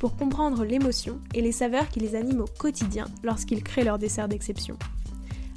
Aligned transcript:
pour 0.00 0.16
comprendre 0.16 0.64
l'émotion 0.64 1.20
et 1.34 1.42
les 1.42 1.52
saveurs 1.52 1.90
qui 1.90 2.00
les 2.00 2.16
animent 2.16 2.40
au 2.40 2.58
quotidien 2.58 3.04
lorsqu'ils 3.22 3.62
créent 3.62 3.84
leur 3.84 3.98
dessert 3.98 4.28
d'exception. 4.28 4.78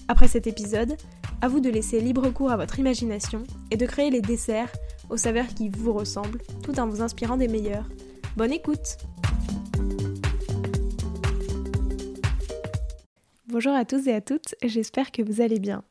Après 0.09 0.27
cet 0.27 0.47
épisode, 0.47 0.97
à 1.41 1.47
vous 1.47 1.61
de 1.61 1.69
laisser 1.69 2.01
libre 2.01 2.29
cours 2.29 2.51
à 2.51 2.57
votre 2.57 2.77
imagination 2.77 3.43
et 3.71 3.77
de 3.77 3.85
créer 3.85 4.09
les 4.09 4.21
desserts 4.21 4.71
aux 5.09 5.15
saveurs 5.15 5.47
qui 5.47 5.69
vous 5.69 5.93
ressemblent 5.93 6.41
tout 6.61 6.77
en 6.77 6.87
vous 6.87 7.01
inspirant 7.01 7.37
des 7.37 7.47
meilleurs. 7.47 7.87
Bonne 8.35 8.51
écoute 8.51 8.97
Bonjour 13.47 13.73
à 13.73 13.85
tous 13.85 14.07
et 14.07 14.13
à 14.13 14.19
toutes, 14.19 14.55
j'espère 14.61 15.11
que 15.11 15.21
vous 15.21 15.39
allez 15.39 15.59
bien. 15.59 15.83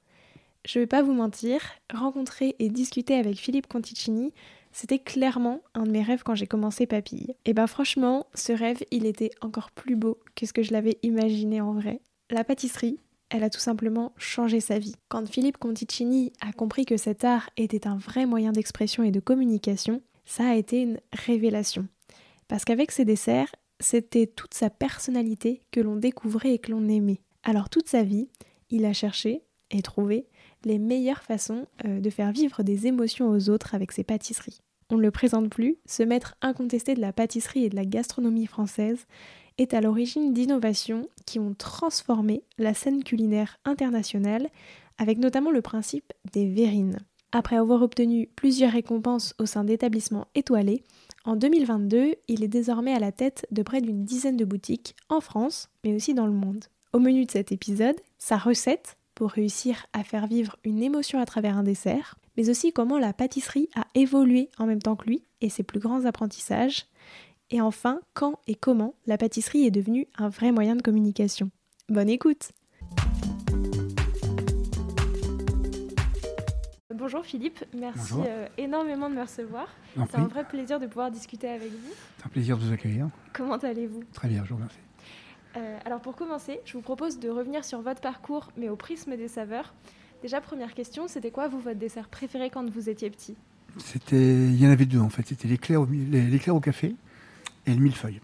Je 0.66 0.78
vais 0.78 0.86
pas 0.86 1.02
vous 1.02 1.14
mentir, 1.14 1.60
rencontrer 1.92 2.54
et 2.58 2.68
discuter 2.68 3.14
avec 3.14 3.36
Philippe 3.36 3.66
Conticini, 3.66 4.34
c'était 4.72 4.98
clairement 4.98 5.60
un 5.74 5.84
de 5.84 5.90
mes 5.90 6.02
rêves 6.02 6.22
quand 6.24 6.34
j'ai 6.34 6.46
commencé 6.46 6.86
Papille. 6.86 7.34
Et 7.44 7.52
ben 7.52 7.66
franchement, 7.66 8.26
ce 8.34 8.52
rêve, 8.52 8.82
il 8.90 9.06
était 9.06 9.30
encore 9.40 9.70
plus 9.70 9.96
beau 9.96 10.18
que 10.34 10.46
ce 10.46 10.52
que 10.52 10.62
je 10.62 10.72
l'avais 10.72 10.98
imaginé 11.02 11.60
en 11.60 11.72
vrai. 11.72 12.00
La 12.30 12.44
pâtisserie, 12.44 12.98
elle 13.28 13.44
a 13.44 13.50
tout 13.50 13.60
simplement 13.60 14.12
changé 14.16 14.60
sa 14.60 14.78
vie. 14.78 14.96
Quand 15.08 15.28
Philippe 15.28 15.58
Conticini 15.58 16.32
a 16.40 16.52
compris 16.52 16.84
que 16.84 16.96
cet 16.96 17.24
art 17.24 17.50
était 17.56 17.86
un 17.86 17.96
vrai 17.96 18.26
moyen 18.26 18.52
d'expression 18.52 19.02
et 19.02 19.10
de 19.10 19.20
communication, 19.20 20.02
ça 20.24 20.48
a 20.48 20.54
été 20.54 20.82
une 20.82 21.00
révélation. 21.12 21.86
Parce 22.48 22.64
qu'avec 22.64 22.92
ses 22.92 23.04
desserts, 23.04 23.54
c'était 23.80 24.26
toute 24.26 24.54
sa 24.54 24.70
personnalité 24.70 25.60
que 25.70 25.80
l'on 25.80 25.96
découvrait 25.96 26.54
et 26.54 26.58
que 26.58 26.70
l'on 26.70 26.88
aimait. 26.88 27.20
Alors 27.42 27.68
toute 27.68 27.88
sa 27.88 28.02
vie, 28.02 28.28
il 28.70 28.84
a 28.84 28.92
cherché 28.92 29.42
et 29.70 29.82
trouvé 29.82 30.26
les 30.66 30.78
meilleures 30.78 31.22
façons 31.22 31.66
euh, 31.84 32.00
de 32.00 32.10
faire 32.10 32.32
vivre 32.32 32.62
des 32.62 32.86
émotions 32.86 33.28
aux 33.30 33.50
autres 33.50 33.74
avec 33.74 33.92
ses 33.92 34.04
pâtisseries. 34.04 34.60
On 34.90 34.96
ne 34.96 35.02
le 35.02 35.10
présente 35.10 35.48
plus, 35.48 35.76
ce 35.86 36.02
maître 36.02 36.34
incontesté 36.42 36.94
de 36.94 37.00
la 37.00 37.12
pâtisserie 37.12 37.64
et 37.64 37.70
de 37.70 37.76
la 37.76 37.84
gastronomie 37.84 38.46
française 38.46 39.06
est 39.58 39.74
à 39.74 39.80
l'origine 39.80 40.32
d'innovations 40.32 41.08
qui 41.26 41.38
ont 41.38 41.54
transformé 41.54 42.42
la 42.58 42.74
scène 42.74 43.04
culinaire 43.04 43.58
internationale, 43.64 44.48
avec 44.98 45.18
notamment 45.18 45.50
le 45.50 45.62
principe 45.62 46.12
des 46.32 46.46
verrines. 46.46 46.98
Après 47.32 47.56
avoir 47.56 47.82
obtenu 47.82 48.28
plusieurs 48.36 48.72
récompenses 48.72 49.34
au 49.38 49.46
sein 49.46 49.64
d'établissements 49.64 50.26
étoilés, 50.34 50.84
en 51.24 51.36
2022, 51.36 52.16
il 52.28 52.44
est 52.44 52.48
désormais 52.48 52.94
à 52.94 52.98
la 52.98 53.12
tête 53.12 53.46
de 53.50 53.62
près 53.62 53.80
d'une 53.80 54.04
dizaine 54.04 54.36
de 54.36 54.44
boutiques 54.44 54.94
en 55.08 55.20
France, 55.20 55.70
mais 55.84 55.94
aussi 55.94 56.14
dans 56.14 56.26
le 56.26 56.32
monde. 56.32 56.64
Au 56.92 56.98
menu 56.98 57.24
de 57.24 57.30
cet 57.30 57.52
épisode, 57.52 57.96
sa 58.18 58.36
recette 58.36 58.98
pour 59.14 59.30
réussir 59.30 59.86
à 59.92 60.04
faire 60.04 60.26
vivre 60.26 60.56
une 60.64 60.82
émotion 60.82 61.20
à 61.20 61.26
travers 61.26 61.56
un 61.56 61.62
dessert, 61.62 62.16
mais 62.36 62.50
aussi 62.50 62.72
comment 62.72 62.98
la 62.98 63.12
pâtisserie 63.12 63.68
a 63.74 63.86
évolué 63.94 64.48
en 64.58 64.66
même 64.66 64.82
temps 64.82 64.96
que 64.96 65.06
lui 65.06 65.24
et 65.40 65.48
ses 65.48 65.62
plus 65.62 65.80
grands 65.80 66.04
apprentissages, 66.04 66.86
et 67.50 67.60
enfin 67.60 68.00
quand 68.14 68.38
et 68.46 68.54
comment 68.54 68.94
la 69.06 69.18
pâtisserie 69.18 69.66
est 69.66 69.70
devenue 69.70 70.08
un 70.16 70.28
vrai 70.28 70.52
moyen 70.52 70.76
de 70.76 70.82
communication. 70.82 71.50
Bonne 71.88 72.08
écoute 72.08 72.52
Bonjour 76.94 77.24
Philippe, 77.24 77.64
merci 77.74 78.14
euh, 78.18 78.46
énormément 78.58 79.10
de 79.10 79.16
me 79.16 79.22
recevoir. 79.22 79.66
C'est 79.96 80.16
un 80.16 80.28
vrai 80.28 80.44
plaisir 80.44 80.78
de 80.78 80.86
pouvoir 80.86 81.10
discuter 81.10 81.48
avec 81.48 81.70
vous. 81.70 81.92
C'est 82.18 82.26
un 82.26 82.28
plaisir 82.28 82.56
de 82.56 82.62
vous 82.62 82.72
accueillir. 82.72 83.08
Comment 83.32 83.56
allez-vous? 83.56 84.04
Très 84.12 84.28
bien, 84.28 84.44
je 84.44 84.50
vous 84.50 84.56
remercie. 84.56 84.78
Euh, 85.56 85.78
alors 85.84 86.00
pour 86.00 86.16
commencer, 86.16 86.60
je 86.64 86.72
vous 86.72 86.80
propose 86.80 87.18
de 87.18 87.28
revenir 87.28 87.64
sur 87.64 87.80
votre 87.82 88.00
parcours, 88.00 88.50
mais 88.56 88.68
au 88.68 88.76
prisme 88.76 89.16
des 89.16 89.28
saveurs. 89.28 89.74
Déjà, 90.22 90.40
première 90.40 90.74
question, 90.74 91.08
c'était 91.08 91.30
quoi 91.30 91.48
vous 91.48 91.60
votre 91.60 91.78
dessert 91.78 92.08
préféré 92.08 92.48
quand 92.48 92.68
vous 92.70 92.88
étiez 92.88 93.10
petit? 93.10 93.36
C'était, 93.78 94.16
il 94.16 94.60
y 94.60 94.66
en 94.66 94.70
avait 94.70 94.86
deux 94.86 95.00
en 95.00 95.08
fait. 95.08 95.26
C'était 95.26 95.48
l'éclair 95.48 95.80
au, 95.80 95.86
l'éclair 95.86 96.54
au 96.54 96.60
café 96.60 96.94
et 97.66 97.74
le 97.74 97.80
millefeuille. 97.80 98.20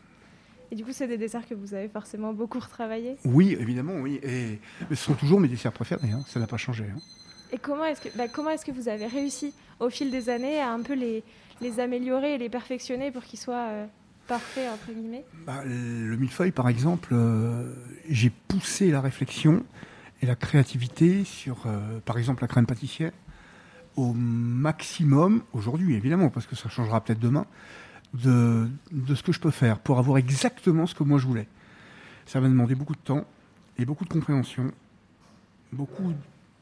Et 0.71 0.77
du 0.77 0.85
coup, 0.85 0.93
c'est 0.93 1.09
des 1.09 1.17
desserts 1.17 1.47
que 1.49 1.55
vous 1.55 1.73
avez 1.75 1.89
forcément 1.89 2.35
beaucoup 2.35 2.59
retravaillés? 2.59 3.17
Oui, 3.25 3.57
évidemment, 3.59 3.95
oui. 3.95 4.21
Et 4.23 4.59
ce 4.91 4.97
sont 4.97 5.15
toujours 5.15 5.41
mes 5.41 5.49
desserts 5.49 5.73
préférés. 5.73 6.11
Hein. 6.13 6.23
Ça 6.27 6.39
n'a 6.39 6.47
pas 6.47 6.59
changé. 6.59 6.85
Hein. 6.85 7.01
Et 7.53 7.59
comment 7.59 7.85
est-ce 7.85 8.03
que, 8.03 8.09
bah, 8.17 8.29
comment 8.29 8.51
est-ce 8.51 8.67
que 8.67 8.73
vous 8.73 8.89
avez 8.89 9.07
réussi 9.07 9.55
au 9.81 9.89
fil 9.89 10.11
des 10.11 10.29
années 10.29 10.61
à 10.61 10.71
un 10.71 10.83
peu 10.83 10.93
les, 10.93 11.25
les 11.63 11.81
améliorer 11.81 12.35
et 12.35 12.39
les 12.39 12.51
perfectionner 12.51 13.11
pour 13.11 13.25
qu'ils 13.25 13.39
soient 13.39 13.69
euh, 13.71 13.87
parfait, 14.29 14.69
entre 14.69 14.93
guillemets 14.93 15.25
bah, 15.45 15.63
Le 15.65 16.17
millefeuille, 16.17 16.53
par 16.53 16.69
exemple, 16.69 17.11
euh, 17.13 17.75
j'ai 18.09 18.31
poussé 18.31 18.93
la 18.93 19.01
réflexion 19.01 19.65
et 20.23 20.27
la 20.27 20.37
créativité 20.37 21.25
sur, 21.25 21.67
euh, 21.67 21.99
par 22.05 22.19
exemple, 22.19 22.43
la 22.43 22.49
crème 22.49 22.67
pâtissière 22.67 23.13
au 23.97 24.13
maximum, 24.13 25.43
aujourd'hui 25.53 25.97
évidemment, 25.97 26.31
parce 26.31 26.47
que 26.47 26.55
ça 26.55 26.69
changera 26.69 27.01
peut-être 27.01 27.19
demain, 27.19 27.47
de, 28.15 28.69
ce 29.13 29.23
que 29.25 29.33
je 29.33 29.41
peux 29.41 29.51
faire 29.51 29.81
pour 29.81 29.99
avoir 29.99 30.19
exactement 30.19 30.87
ce 30.87 30.95
que 30.95 31.03
moi 31.03 31.19
je 31.19 31.27
voulais. 31.27 31.49
Ça 32.25 32.41
m'a 32.41 32.49
demandé 32.49 32.77
beaucoup 32.77 32.95
de 32.95 33.01
temps 33.01 33.27
et 33.77 33.85
beaucoup 33.85 34.05
de 34.05 34.09
compréhension, 34.11 34.71
beaucoup 35.73 36.13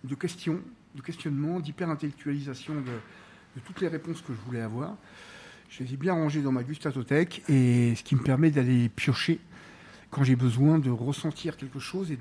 de 0.03 0.15
questions, 0.15 0.61
de 0.95 1.03
questionnements, 1.03 1.61
d'hyper-intellectualisation 1.61 2.75
de 2.77 3.61
toutes 3.67 3.83
les 3.83 3.89
réponses 3.89 4.23
que 4.23 4.33
je 4.33 4.41
voulais 4.47 4.63
avoir. 4.63 4.95
Je 5.69 5.83
les 5.83 5.95
ai 5.95 5.97
bien 5.97 6.15
rangés 6.15 6.43
dans 6.43 6.53
ma 6.53 6.63
gustatothèque 6.63 7.43
et 7.49 7.95
ce 7.97 8.03
qui 8.03 8.15
me 8.15 8.23
permet 8.23 8.51
d'aller 8.51 8.89
piocher 8.89 9.41
quand 10.11 10.25
j'ai 10.25 10.37
besoin 10.37 10.79
de 10.79 10.91
ressentir 10.91 11.57
quelque 11.57 11.79
chose 11.79 12.11
et 12.11 12.19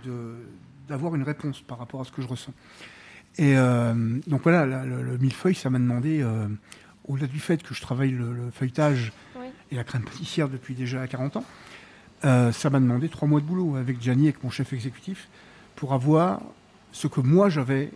d'avoir 0.87 1.15
une 1.15 1.23
réponse 1.23 1.61
par 1.61 1.77
rapport 1.77 2.01
à 2.01 2.03
ce 2.03 2.11
que 2.11 2.21
je 2.21 2.27
ressens. 2.27 2.53
Et 3.37 3.57
euh, 3.57 4.19
donc 4.27 4.43
voilà, 4.43 4.65
le, 4.65 5.17
millefeuille, 5.17 5.55
ça 5.55 5.69
m'a 5.69 5.79
demandé, 5.79 6.21
euh, 6.21 6.47
au-delà 7.07 7.27
du 7.27 7.39
fait 7.39 7.61
que 7.61 7.73
je 7.73 7.81
travaille 7.81 8.11
le, 8.11 8.49
feuilletage 8.51 9.11
et 9.71 9.75
la 9.75 9.83
crème 9.83 10.03
pâtissière 10.03 10.49
depuis 10.49 10.73
déjà 10.73 11.05
40 11.07 11.37
ans, 11.37 11.45
euh, 12.23 12.51
ça 12.51 12.69
m'a 12.69 12.79
demandé 12.79 13.09
trois 13.09 13.27
mois 13.27 13.41
de 13.41 13.45
boulot 13.45 13.75
avec 13.75 14.01
Gianni, 14.01 14.25
avec 14.25 14.43
mon 14.43 14.49
chef 14.49 14.73
exécutif, 14.73 15.27
pour 15.75 15.93
avoir 15.93 16.41
ce 16.91 17.07
que 17.07 17.19
moi 17.19 17.49
j'avais 17.49 17.91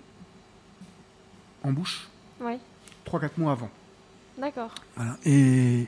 en 1.64 1.72
bouche 1.72 2.10
trois, 3.06 3.20
4 3.20 3.38
mois 3.38 3.54
avant. 3.54 3.70
D'accord. 4.40 4.74
Et 5.26 5.88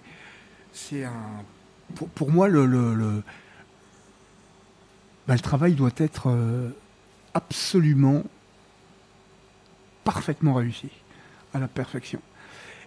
c'est 0.73 1.03
un. 1.03 1.43
Pour, 2.15 2.31
moi, 2.31 2.47
le, 2.47 2.65
le, 2.65 3.23
bah, 5.27 5.33
le, 5.33 5.39
travail 5.39 5.73
doit 5.73 5.91
être 5.97 6.29
euh, 6.29 6.69
absolument 7.33 8.23
parfaitement 10.03 10.53
réussi, 10.53 10.89
à 11.53 11.59
la 11.59 11.67
perfection. 11.67 12.21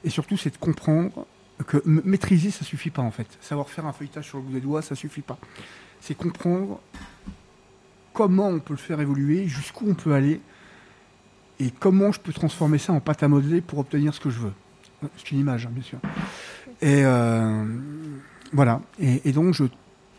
Et 0.05 0.11
surtout, 0.11 0.37
c'est 0.37 0.51
de 0.51 0.57
comprendre 0.57 1.27
que 1.67 1.83
maîtriser, 1.85 2.51
ça 2.51 2.65
suffit 2.65 2.91
pas 2.91 3.03
en 3.03 3.11
fait. 3.11 3.27
Savoir 3.41 3.69
faire 3.69 3.87
un 3.87 3.93
feuilletage 3.93 4.27
sur 4.27 4.39
le 4.39 4.45
bout 4.45 4.53
des 4.53 4.61
doigts, 4.61 4.83
ça 4.83 4.95
suffit 4.95 5.23
pas. 5.23 5.39
C'est 6.01 6.15
comprendre 6.15 6.81
comment 8.13 8.49
on 8.49 8.59
peut 8.59 8.75
le 8.75 8.79
faire 8.79 9.01
évoluer, 9.01 9.47
jusqu'où 9.47 9.89
on 9.89 9.95
peut 9.95 10.15
aller, 10.15 10.41
et 11.61 11.71
comment 11.71 12.11
je 12.11 12.21
peux 12.21 12.33
transformer 12.33 12.79
ça 12.79 12.93
en 12.93 13.01
pâte 13.01 13.23
à 13.23 13.29
modeler 13.29 13.61
pour 13.61 13.79
obtenir 13.79 14.15
ce 14.15 14.21
que 14.21 14.31
je 14.31 14.41
veux. 14.41 14.53
C'est 15.17 15.33
une 15.33 15.41
image, 15.41 15.67
hein, 15.67 15.71
bien 15.73 15.83
sûr. 15.83 15.99
Et 16.81 17.05
euh, 17.05 17.65
voilà. 18.53 18.81
Et, 18.99 19.33
donc, 19.33 19.55
je 19.55 19.65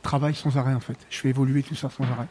travaille 0.01 0.35
sans 0.35 0.57
arrêt, 0.57 0.73
en 0.73 0.79
fait. 0.79 0.97
Je 1.09 1.19
fais 1.19 1.29
évoluer 1.29 1.63
tout 1.63 1.75
ça 1.75 1.89
sans 1.89 2.03
arrêt. 2.03 2.27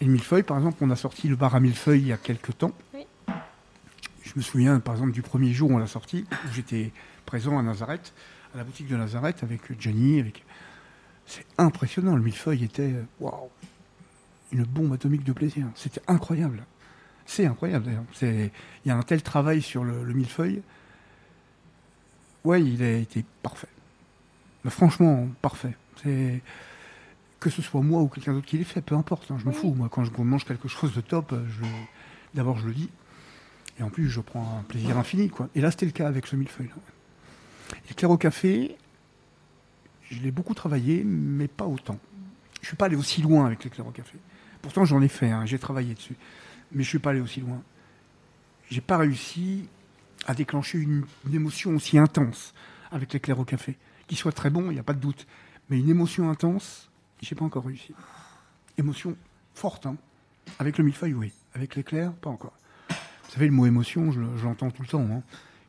Et 0.00 0.04
le 0.04 0.12
millefeuille, 0.12 0.42
par 0.42 0.58
exemple, 0.58 0.78
on 0.80 0.90
a 0.90 0.96
sorti 0.96 1.28
le 1.28 1.36
bar 1.36 1.54
à 1.54 1.60
millefeuille 1.60 2.00
il 2.00 2.08
y 2.08 2.12
a 2.12 2.16
quelques 2.16 2.56
temps. 2.58 2.72
Je 2.94 4.32
me 4.34 4.42
souviens, 4.42 4.80
par 4.80 4.94
exemple, 4.94 5.12
du 5.12 5.22
premier 5.22 5.52
jour 5.52 5.70
où 5.70 5.74
on 5.74 5.78
l'a 5.78 5.86
sorti, 5.86 6.26
où 6.30 6.54
j'étais 6.54 6.92
présent 7.24 7.58
à 7.58 7.62
Nazareth, 7.62 8.12
à 8.54 8.58
la 8.58 8.64
boutique 8.64 8.88
de 8.88 8.96
Nazareth, 8.96 9.42
avec. 9.42 9.60
Avec... 9.70 10.44
C'est 11.26 11.46
impressionnant. 11.58 12.14
Le 12.14 12.22
millefeuille 12.22 12.64
était, 12.64 12.94
waouh, 13.20 13.50
une 14.52 14.64
bombe 14.64 14.92
atomique 14.92 15.24
de 15.24 15.32
plaisir. 15.32 15.66
C'était 15.74 16.02
incroyable. 16.06 16.64
C'est 17.24 17.46
incroyable, 17.46 17.86
d'ailleurs. 17.86 18.04
Il 18.22 18.50
y 18.86 18.90
a 18.90 18.96
un 18.96 19.02
tel 19.02 19.22
travail 19.22 19.60
sur 19.60 19.82
le 19.82 20.12
millefeuille 20.12 20.62
ouais, 22.46 22.62
il 22.62 22.82
a 22.82 22.92
été 22.96 23.24
parfait. 23.42 23.68
Mais 24.64 24.70
franchement, 24.70 25.28
parfait. 25.42 25.76
C'est 26.02 26.40
que 27.40 27.50
ce 27.50 27.60
soit 27.60 27.82
moi 27.82 28.00
ou 28.00 28.08
quelqu'un 28.08 28.32
d'autre 28.32 28.46
qui 28.46 28.56
l'ait 28.56 28.64
fait, 28.64 28.80
peu 28.80 28.94
importe, 28.94 29.30
hein, 29.30 29.36
je 29.38 29.44
m'en 29.44 29.52
fous. 29.52 29.74
Moi, 29.74 29.88
quand 29.90 30.04
je 30.04 30.10
mange 30.18 30.44
quelque 30.44 30.68
chose 30.68 30.94
de 30.94 31.00
top, 31.00 31.34
d'abord 32.34 32.58
je 32.58 32.66
le 32.66 32.72
dis, 32.72 32.88
et 33.78 33.82
en 33.82 33.90
plus 33.90 34.08
je 34.08 34.20
prends 34.20 34.58
un 34.60 34.62
plaisir 34.62 34.96
infini, 34.96 35.28
quoi. 35.28 35.48
Et 35.54 35.60
là, 35.60 35.70
c'était 35.70 35.86
le 35.86 35.92
cas 35.92 36.08
avec 36.08 36.26
ce 36.26 36.36
millefeuille. 36.36 36.70
Et 37.90 37.94
clair 37.94 38.10
au 38.10 38.16
café, 38.16 38.76
je 40.10 40.20
l'ai 40.20 40.30
beaucoup 40.30 40.54
travaillé, 40.54 41.02
mais 41.04 41.48
pas 41.48 41.66
autant. 41.66 41.98
Je 42.62 42.68
suis 42.68 42.76
pas 42.76 42.86
allé 42.86 42.96
aussi 42.96 43.22
loin 43.22 43.46
avec 43.46 43.64
l'éclair 43.64 43.86
au 43.86 43.90
café. 43.90 44.18
Pourtant, 44.62 44.84
j'en 44.84 45.02
ai 45.02 45.08
fait, 45.08 45.30
hein, 45.30 45.46
j'ai 45.46 45.58
travaillé 45.58 45.94
dessus. 45.94 46.16
Mais 46.72 46.82
je 46.82 46.88
suis 46.88 46.98
pas 46.98 47.10
allé 47.10 47.20
aussi 47.20 47.40
loin. 47.40 47.62
J'ai 48.70 48.80
pas 48.80 48.96
réussi 48.96 49.68
à 50.26 50.34
déclencher 50.34 50.78
une, 50.78 51.04
émotion 51.32 51.74
aussi 51.74 51.98
intense 51.98 52.54
avec 52.90 53.12
l'éclair 53.12 53.38
au 53.38 53.44
café. 53.44 53.76
Qu'il 54.06 54.16
soit 54.16 54.32
très 54.32 54.50
bon, 54.50 54.70
il 54.70 54.74
n'y 54.74 54.78
a 54.78 54.84
pas 54.84 54.92
de 54.92 55.00
doute. 55.00 55.26
Mais 55.68 55.78
une 55.78 55.88
émotion 55.88 56.30
intense, 56.30 56.90
j'ai 57.20 57.34
pas 57.34 57.44
encore 57.44 57.66
réussi. 57.66 57.94
Émotion 58.78 59.16
forte, 59.54 59.86
hein. 59.86 59.96
Avec 60.58 60.78
le 60.78 60.84
millefeuille, 60.84 61.14
oui. 61.14 61.32
Avec 61.54 61.74
l'éclair, 61.74 62.12
pas 62.12 62.30
encore. 62.30 62.52
Vous 62.88 63.32
savez, 63.32 63.46
le 63.46 63.52
mot 63.52 63.66
émotion, 63.66 64.12
je, 64.12 64.20
l'entends 64.44 64.70
tout 64.70 64.82
le 64.82 64.88
temps. 64.88 65.06
Hein. 65.10 65.22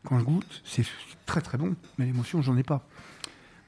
Quand 0.03 0.19
je 0.19 0.23
goûte, 0.23 0.61
c'est 0.63 0.85
très 1.25 1.41
très 1.41 1.57
bon, 1.57 1.75
mais 1.97 2.05
l'émotion, 2.05 2.41
j'en 2.41 2.55
ai 2.57 2.63
pas. 2.63 2.87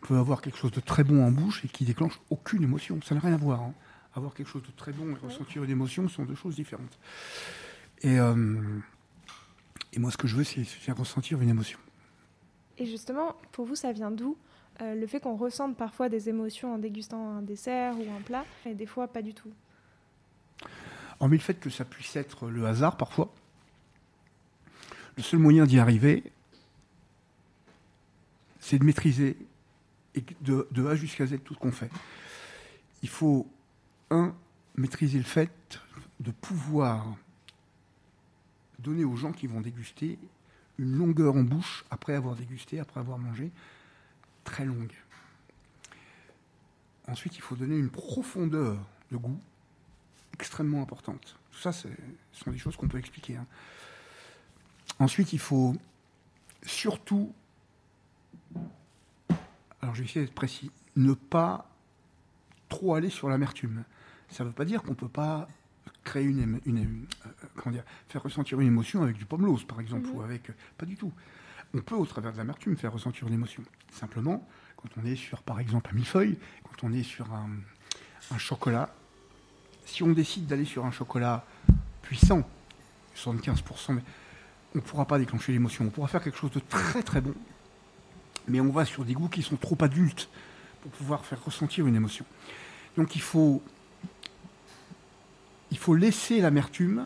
On 0.04 0.08
peut 0.08 0.18
avoir 0.18 0.42
quelque 0.42 0.58
chose 0.58 0.72
de 0.72 0.80
très 0.80 1.04
bon 1.04 1.26
en 1.26 1.32
bouche 1.32 1.66
et 1.66 1.68
qui 1.68 1.84
déclenche 1.84 2.20
aucune 2.30 2.64
émotion. 2.64 3.00
Ça 3.04 3.16
n'a 3.16 3.22
rien 3.22 3.34
à 3.34 3.38
voir. 3.38 3.62
Hein. 3.62 3.74
Avoir 4.14 4.34
quelque 4.34 4.48
chose 4.48 4.64
de 4.64 4.72
très 4.72 4.92
bon 4.92 5.12
et 5.12 5.26
ressentir 5.26 5.64
une 5.64 5.72
émotion 5.72 6.08
sont 6.08 6.24
deux 6.24 6.36
choses 6.36 6.56
différentes. 6.56 6.98
Et, 8.02 8.20
euh, 8.20 8.56
et 9.94 10.00
moi, 10.00 10.12
ce 10.12 10.18
que 10.18 10.28
je 10.28 10.36
veux, 10.36 10.44
c'est 10.44 10.64
faire 10.64 10.98
ressentir 10.98 11.42
une 11.42 11.50
émotion. 11.50 11.80
Et 12.78 12.86
justement, 12.86 13.36
pour 13.52 13.66
vous, 13.66 13.76
ça 13.76 13.92
vient 13.92 14.12
d'où 14.12 14.38
euh, 14.82 14.96
le 14.96 15.08
fait 15.08 15.20
qu'on 15.20 15.36
ressente 15.36 15.76
parfois 15.76 16.10
des 16.10 16.30
émotions 16.30 16.74
en 16.74 16.78
dégustant 16.78 17.38
un 17.38 17.42
dessert 17.42 17.98
ou 17.98 18.04
un 18.16 18.22
plat, 18.22 18.46
et 18.66 18.74
des 18.74 18.86
fois 18.86 19.08
pas 19.08 19.22
du 19.22 19.34
tout? 19.34 19.52
Hormis 21.20 21.38
le 21.38 21.44
fait 21.44 21.60
que 21.60 21.70
ça 21.70 21.84
puisse 21.84 22.16
être 22.16 22.48
le 22.48 22.66
hasard 22.66 22.96
parfois, 22.96 23.34
le 25.18 25.24
seul 25.24 25.40
moyen 25.40 25.66
d'y 25.66 25.80
arriver, 25.80 26.24
c'est 28.60 28.80
de 28.80 28.86
maîtriser 28.86 29.36
et 30.16 30.24
de, 30.42 30.68
de 30.72 30.88
A 30.88 30.96
jusqu'à 30.96 31.26
Z 31.26 31.40
tout 31.44 31.54
ce 31.54 31.60
qu'on 31.60 31.72
fait. 31.72 31.90
Il 33.04 33.10
faut, 33.10 33.48
un, 34.12 34.34
maîtriser 34.76 35.18
le 35.18 35.26
fait 35.26 35.80
de 36.20 36.32
pouvoir 36.32 37.16
donner 38.80 39.04
aux 39.04 39.16
gens 39.16 39.32
qui 39.32 39.48
vont 39.48 39.62
déguster 39.62 40.18
une 40.78 40.98
longueur 40.98 41.36
en 41.36 41.44
bouche 41.44 41.86
après 41.92 42.16
avoir 42.16 42.36
dégusté, 42.36 42.80
après 42.80 43.00
avoir 43.00 43.18
mangé, 43.18 43.52
très 44.44 44.66
longue. 44.66 44.94
Ensuite, 47.08 47.36
il 47.38 47.42
faut 47.42 47.56
donner 47.56 47.78
une 47.78 47.90
profondeur 47.90 48.78
de 49.12 49.18
goût 49.18 49.40
extrêmement 50.34 50.82
importante. 50.82 51.38
Tout 51.52 51.60
ça, 51.60 51.72
ce 51.72 51.88
sont 52.32 52.52
des 52.52 52.58
choses 52.58 52.78
qu'on 52.78 52.88
peut 52.88 53.00
expliquer. 53.00 53.36
Hein. 53.36 53.46
Ensuite, 55.00 55.34
il 55.34 55.40
faut 55.40 55.76
surtout, 56.64 57.34
alors 59.82 59.96
je 59.96 60.02
vais 60.02 60.06
essayer 60.06 60.26
d'être 60.26 60.36
précis, 60.36 60.72
ne 60.96 61.14
pas 61.14 61.70
trop 62.70 62.96
aller 62.96 63.10
sur 63.10 63.28
l'amertume. 63.30 63.84
Ça 64.30 64.44
ne 64.44 64.50
veut 64.50 64.56
pas 64.56 64.66
dire 64.66 64.84
qu'on 64.84 64.92
ne 64.92 64.96
peut 64.96 65.10
pas 65.10 65.48
créer 66.10 66.24
une, 66.24 66.60
euh, 66.68 67.30
comment 67.56 67.74
dire, 67.74 67.84
faire 68.08 68.24
ressentir 68.24 68.60
une 68.60 68.68
émotion 68.68 69.04
avec 69.04 69.16
du 69.16 69.26
pomelose, 69.26 69.64
par 69.64 69.80
exemple, 69.80 70.08
mhm. 70.08 70.16
ou 70.16 70.22
avec, 70.22 70.52
pas 70.78 70.86
du 70.86 70.96
tout. 70.96 71.12
On 71.76 71.82
peut, 71.82 71.96
au 71.96 72.06
travers 72.06 72.34
de 72.34 72.38
l'amertume, 72.38 72.76
faire 72.76 72.92
ressentir 72.92 73.28
une 73.28 73.36
émotion. 73.36 73.64
Simplement, 73.92 74.48
quand 74.76 74.90
on 75.00 75.06
est 75.06 75.16
sur, 75.16 75.44
par 75.44 75.60
exemple, 75.60 75.92
un 75.92 75.96
millefeuille, 75.96 76.38
quand 76.64 76.88
on 76.88 76.94
est 76.94 77.04
sur 77.04 77.32
un, 77.32 77.50
un 78.32 78.38
chocolat, 78.40 78.90
si 79.86 80.02
on 80.02 80.12
décide 80.12 80.48
d'aller 80.48 80.66
sur 80.66 80.84
un 80.86 80.92
chocolat 80.92 81.46
puissant, 82.02 82.48
75%, 83.16 83.94
mais 83.94 84.02
on 84.74 84.80
ne 84.80 84.82
pourra 84.82 85.06
pas 85.06 85.20
déclencher 85.20 85.52
l'émotion. 85.52 85.86
On 85.86 85.90
pourra 85.90 86.08
faire 86.08 86.24
quelque 86.24 86.38
chose 86.38 86.52
de 86.52 86.60
très 86.60 87.04
très 87.04 87.22
bon, 87.22 87.36
mais 88.48 88.60
on 88.60 88.72
va 88.72 88.86
sur 88.86 89.06
des 89.06 89.14
goûts 89.14 89.30
qui 89.30 89.44
sont 89.44 89.58
trop 89.58 89.78
adultes 89.82 90.28
pour 90.82 90.92
pouvoir 90.92 91.24
faire 91.24 91.44
ressentir 91.44 91.86
une 91.86 91.96
émotion. 91.96 92.26
Donc 92.98 93.16
il 93.16 93.22
faut, 93.22 93.62
il 95.72 95.78
faut 95.78 95.96
laisser 95.96 96.42
l'amertume, 96.42 97.06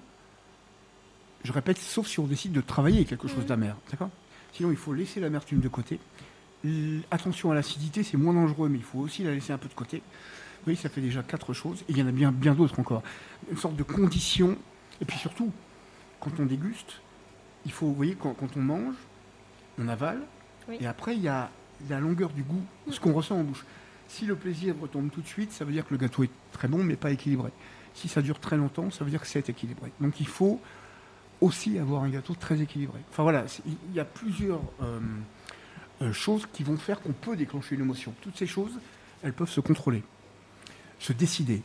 je 1.43 1.51
répète, 1.51 1.77
sauf 1.77 2.07
si 2.07 2.19
on 2.19 2.27
décide 2.27 2.53
de 2.53 2.61
travailler 2.61 3.05
quelque 3.05 3.27
chose 3.27 3.45
d'amer. 3.45 3.75
D'accord? 3.91 4.09
Sinon, 4.53 4.71
il 4.71 4.77
faut 4.77 4.93
laisser 4.93 5.19
l'amertume 5.19 5.59
de 5.59 5.67
côté. 5.67 5.99
Attention 7.11 7.51
à 7.51 7.55
l'acidité, 7.55 8.03
c'est 8.03 8.17
moins 8.17 8.33
dangereux, 8.33 8.69
mais 8.69 8.77
il 8.77 8.83
faut 8.83 8.99
aussi 8.99 9.23
la 9.23 9.33
laisser 9.33 9.51
un 9.51 9.57
peu 9.57 9.67
de 9.67 9.73
côté. 9.73 10.01
Oui, 10.65 10.77
ça 10.77 10.87
fait 10.87 11.01
déjà 11.01 11.23
quatre 11.23 11.53
choses, 11.53 11.81
et 11.81 11.91
il 11.91 11.97
y 11.97 12.01
en 12.01 12.07
a 12.07 12.11
bien, 12.11 12.31
bien 12.31 12.53
d'autres 12.53 12.79
encore. 12.79 13.03
Une 13.51 13.57
sorte 13.57 13.75
de 13.75 13.83
condition, 13.83 14.57
et 15.01 15.05
puis 15.05 15.17
surtout, 15.17 15.51
quand 16.21 16.31
on 16.39 16.45
déguste, 16.45 17.01
il 17.65 17.71
faut, 17.71 17.87
vous 17.87 17.95
voyez, 17.95 18.15
quand, 18.15 18.35
on 18.55 18.59
mange, 18.61 18.95
on 19.77 19.89
avale, 19.89 20.21
et 20.79 20.87
après, 20.87 21.15
il 21.17 21.21
y 21.21 21.27
a 21.27 21.49
la 21.89 21.99
longueur 21.99 22.29
du 22.29 22.43
goût, 22.43 22.63
ce 22.89 22.99
qu'on 23.01 23.11
ressent 23.11 23.35
en 23.35 23.43
bouche. 23.43 23.65
Si 24.07 24.25
le 24.25 24.35
plaisir 24.35 24.75
retombe 24.79 25.09
tout 25.09 25.21
de 25.21 25.27
suite, 25.27 25.51
ça 25.51 25.65
veut 25.65 25.73
dire 25.73 25.85
que 25.85 25.93
le 25.93 25.97
gâteau 25.97 26.23
est 26.23 26.31
très 26.53 26.69
bon, 26.69 26.81
mais 26.81 26.95
pas 26.95 27.11
équilibré. 27.11 27.51
Si 27.93 28.07
ça 28.07 28.21
dure 28.21 28.39
très 28.39 28.57
longtemps, 28.57 28.89
ça 28.91 29.03
veut 29.03 29.09
dire 29.09 29.21
que 29.21 29.27
c'est 29.27 29.49
équilibré. 29.49 29.91
Donc 30.01 30.19
il 30.19 30.27
faut 30.27 30.59
aussi 31.41 31.77
avoir 31.77 32.03
un 32.03 32.09
gâteau 32.09 32.33
très 32.35 32.61
équilibré. 32.61 32.99
Enfin 33.11 33.23
voilà, 33.23 33.45
il 33.65 33.95
y 33.95 33.99
a 33.99 34.05
plusieurs 34.05 34.61
euh, 34.81 34.99
euh, 36.01 36.13
choses 36.13 36.47
qui 36.53 36.63
vont 36.63 36.77
faire 36.77 37.01
qu'on 37.01 37.13
peut 37.13 37.35
déclencher 37.35 37.75
une 37.75 37.81
émotion. 37.81 38.13
Toutes 38.21 38.37
ces 38.37 38.47
choses, 38.47 38.79
elles 39.21 39.33
peuvent 39.33 39.49
se 39.49 39.61
contrôler, 39.61 40.03
se 40.99 41.13
décider. 41.13 41.61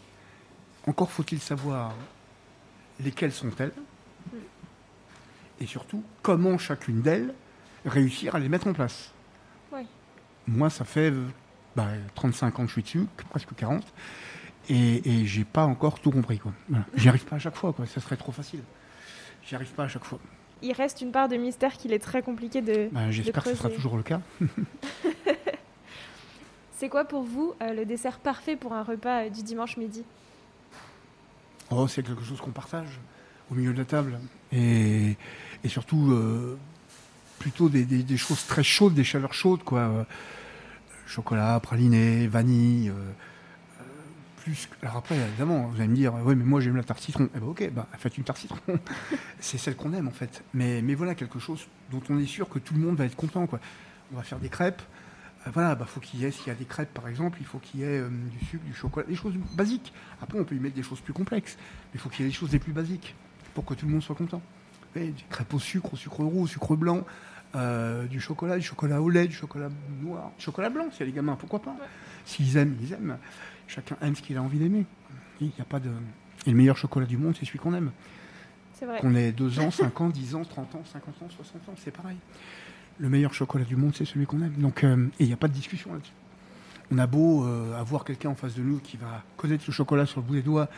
Encore 0.86 1.10
faut-il 1.10 1.40
savoir 1.40 1.94
lesquelles 3.00 3.32
sont-elles 3.32 3.72
et 5.60 5.66
surtout 5.66 6.02
comment 6.22 6.58
chacune 6.58 7.02
d'elles 7.02 7.34
réussir 7.84 8.34
à 8.34 8.38
les 8.38 8.48
mettre 8.48 8.66
en 8.66 8.72
place. 8.72 9.12
Moi, 10.46 10.70
ça 10.70 10.84
fait 10.84 11.12
35 12.14 12.54
bah, 12.54 12.58
ans 12.58 12.62
que 12.62 12.68
je 12.68 12.72
suis 12.72 12.82
dessus, 12.82 13.06
presque 13.28 13.54
40, 13.54 13.84
et, 14.68 15.08
et 15.08 15.26
j'ai 15.26 15.44
pas 15.44 15.64
encore 15.64 16.00
tout 16.00 16.10
compris. 16.10 16.38
Quoi. 16.38 16.52
J'y 16.94 17.08
arrive 17.08 17.24
pas 17.24 17.36
à 17.36 17.38
chaque 17.38 17.56
fois, 17.56 17.72
quoi. 17.72 17.86
ça 17.86 18.00
serait 18.00 18.16
trop 18.16 18.32
facile. 18.32 18.60
J'y 19.46 19.54
arrive 19.54 19.72
pas 19.72 19.84
à 19.84 19.88
chaque 19.88 20.04
fois. 20.04 20.18
Il 20.60 20.72
reste 20.72 21.00
une 21.00 21.12
part 21.12 21.28
de 21.28 21.36
mystère 21.36 21.72
qu'il 21.76 21.92
est 21.92 21.98
très 21.98 22.22
compliqué 22.22 22.60
de. 22.60 22.88
Bah, 22.92 23.10
j'espère 23.10 23.44
que 23.44 23.50
ce 23.50 23.56
sera 23.56 23.70
toujours 23.70 23.96
le 23.96 24.02
cas. 24.02 24.20
C'est 26.78 26.88
quoi 26.88 27.04
pour 27.04 27.22
vous 27.22 27.54
euh, 27.60 27.74
le 27.74 27.84
dessert 27.84 28.20
parfait 28.20 28.54
pour 28.54 28.72
un 28.72 28.84
repas 28.84 29.24
euh, 29.24 29.30
du 29.30 29.42
dimanche 29.42 29.76
midi? 29.76 30.04
Oh, 31.70 31.88
c'est 31.88 32.04
quelque 32.04 32.22
chose 32.22 32.40
qu'on 32.40 32.52
partage 32.52 33.00
au 33.50 33.56
milieu 33.56 33.72
de 33.72 33.78
la 33.78 33.84
table. 33.84 34.20
Et, 34.52 35.16
et 35.64 35.68
surtout, 35.68 36.12
euh, 36.12 36.56
plutôt 37.40 37.68
des, 37.68 37.84
des, 37.84 38.16
choses 38.16 38.46
très 38.46 38.62
chaudes, 38.62 38.94
des 38.94 39.02
chaleurs 39.02 39.34
chaudes, 39.34 39.64
quoi. 39.64 40.06
chocolat, 41.06 41.58
praliné, 41.60 42.28
vanille. 42.28 42.92
Plus. 44.48 44.68
Alors 44.82 44.96
après, 44.96 45.16
évidemment, 45.16 45.66
vous 45.66 45.76
allez 45.78 45.88
me 45.88 45.94
dire, 45.94 46.14
oui, 46.24 46.34
mais 46.34 46.44
moi 46.44 46.60
j'aime 46.60 46.76
la 46.76 46.84
tarte 46.84 47.00
citron. 47.00 47.28
Eh 47.34 47.38
ben 47.38 47.46
ok, 47.46 47.70
bah, 47.72 47.86
faites 47.98 48.16
une 48.16 48.24
tarte 48.24 48.38
citron. 48.38 48.58
c'est 49.40 49.58
celle 49.58 49.76
qu'on 49.76 49.92
aime 49.92 50.08
en 50.08 50.12
fait. 50.12 50.42
Mais, 50.54 50.82
mais 50.82 50.94
voilà, 50.94 51.14
quelque 51.14 51.38
chose 51.38 51.66
dont 51.90 52.02
on 52.08 52.18
est 52.18 52.26
sûr 52.26 52.48
que 52.48 52.58
tout 52.58 52.74
le 52.74 52.80
monde 52.80 52.96
va 52.96 53.04
être 53.04 53.16
content, 53.16 53.46
quoi. 53.46 53.60
On 54.12 54.16
va 54.16 54.22
faire 54.22 54.38
des 54.38 54.48
crêpes. 54.48 54.82
Euh, 55.46 55.50
voilà, 55.52 55.74
bah, 55.74 55.84
faut 55.86 56.00
qu'il 56.00 56.20
y 56.20 56.24
ait, 56.24 56.30
s'il 56.30 56.48
y 56.48 56.50
a 56.50 56.54
des 56.54 56.64
crêpes 56.64 56.92
par 56.92 57.08
exemple, 57.08 57.38
il 57.40 57.46
faut 57.46 57.58
qu'il 57.58 57.80
y 57.80 57.82
ait 57.82 58.00
euh, 58.00 58.08
du 58.08 58.44
sucre, 58.44 58.64
du 58.64 58.74
chocolat, 58.74 59.06
des 59.06 59.16
choses 59.16 59.34
basiques. 59.54 59.92
Après, 60.22 60.38
on 60.38 60.44
peut 60.44 60.54
y 60.54 60.60
mettre 60.60 60.76
des 60.76 60.82
choses 60.82 61.00
plus 61.00 61.12
complexes, 61.12 61.56
mais 61.58 61.90
il 61.94 62.00
faut 62.00 62.08
qu'il 62.08 62.24
y 62.24 62.28
ait 62.28 62.30
des 62.30 62.36
choses 62.36 62.52
les 62.52 62.58
plus 62.58 62.72
basiques 62.72 63.14
pour 63.54 63.64
que 63.64 63.74
tout 63.74 63.86
le 63.86 63.92
monde 63.92 64.02
soit 64.02 64.16
content. 64.16 64.42
des 64.94 65.14
crêpes 65.28 65.52
au 65.52 65.58
sucre, 65.58 65.94
au 65.94 65.96
sucre 65.96 66.24
roux, 66.24 66.42
au 66.42 66.46
sucre 66.46 66.76
blanc, 66.76 67.04
euh, 67.54 68.06
du 68.06 68.20
chocolat, 68.20 68.56
du 68.56 68.62
chocolat 68.62 69.00
au 69.00 69.08
lait, 69.08 69.26
du 69.26 69.34
chocolat 69.34 69.68
noir, 70.02 70.32
du 70.36 70.44
chocolat 70.44 70.70
blanc, 70.70 70.86
s'il 70.90 71.00
y 71.00 71.02
a 71.04 71.06
les 71.06 71.12
gamins, 71.12 71.36
pourquoi 71.36 71.60
pas 71.60 71.76
S'ils 72.24 72.56
aiment, 72.56 72.76
ils 72.82 72.92
aiment. 72.92 73.18
Chacun 73.66 73.96
aime 74.02 74.14
ce 74.14 74.22
qu'il 74.22 74.36
a 74.36 74.42
envie 74.42 74.58
d'aimer. 74.58 74.84
Il 75.40 75.52
a 75.60 75.64
pas 75.64 75.80
de... 75.80 75.90
Et 76.46 76.50
le 76.50 76.56
meilleur 76.56 76.76
chocolat 76.76 77.06
du 77.06 77.16
monde, 77.16 77.36
c'est 77.38 77.46
celui 77.46 77.58
qu'on 77.58 77.74
aime. 77.74 77.90
C'est 78.74 78.86
vrai. 78.86 79.00
Qu'on 79.00 79.14
ait 79.14 79.32
2 79.32 79.60
ans, 79.60 79.70
5 79.70 80.00
ans, 80.00 80.08
10 80.08 80.34
ans, 80.34 80.44
30 80.44 80.74
ans, 80.74 80.82
50 80.92 81.22
ans, 81.22 81.28
60 81.28 81.68
ans, 81.68 81.74
c'est 81.76 81.90
pareil 81.90 82.16
le 82.98 83.08
meilleur 83.08 83.32
chocolat 83.32 83.64
du 83.64 83.76
monde, 83.76 83.92
c'est 83.94 84.04
celui 84.04 84.26
qu'on 84.26 84.42
aime. 84.42 84.54
Donc, 84.58 84.84
euh, 84.84 85.06
et 85.18 85.24
il 85.24 85.26
n'y 85.26 85.32
a 85.32 85.36
pas 85.36 85.48
de 85.48 85.52
discussion 85.52 85.92
là-dessus. 85.92 86.12
On 86.90 86.98
a 86.98 87.06
beau 87.06 87.44
euh, 87.44 87.78
avoir 87.78 88.04
quelqu'un 88.04 88.30
en 88.30 88.34
face 88.34 88.54
de 88.54 88.62
nous 88.62 88.78
qui 88.78 88.96
va 88.96 89.22
connaître 89.36 89.64
le 89.66 89.72
chocolat 89.72 90.06
sur 90.06 90.20
le 90.20 90.26
bout 90.26 90.34
des 90.34 90.42
doigts, 90.42 90.68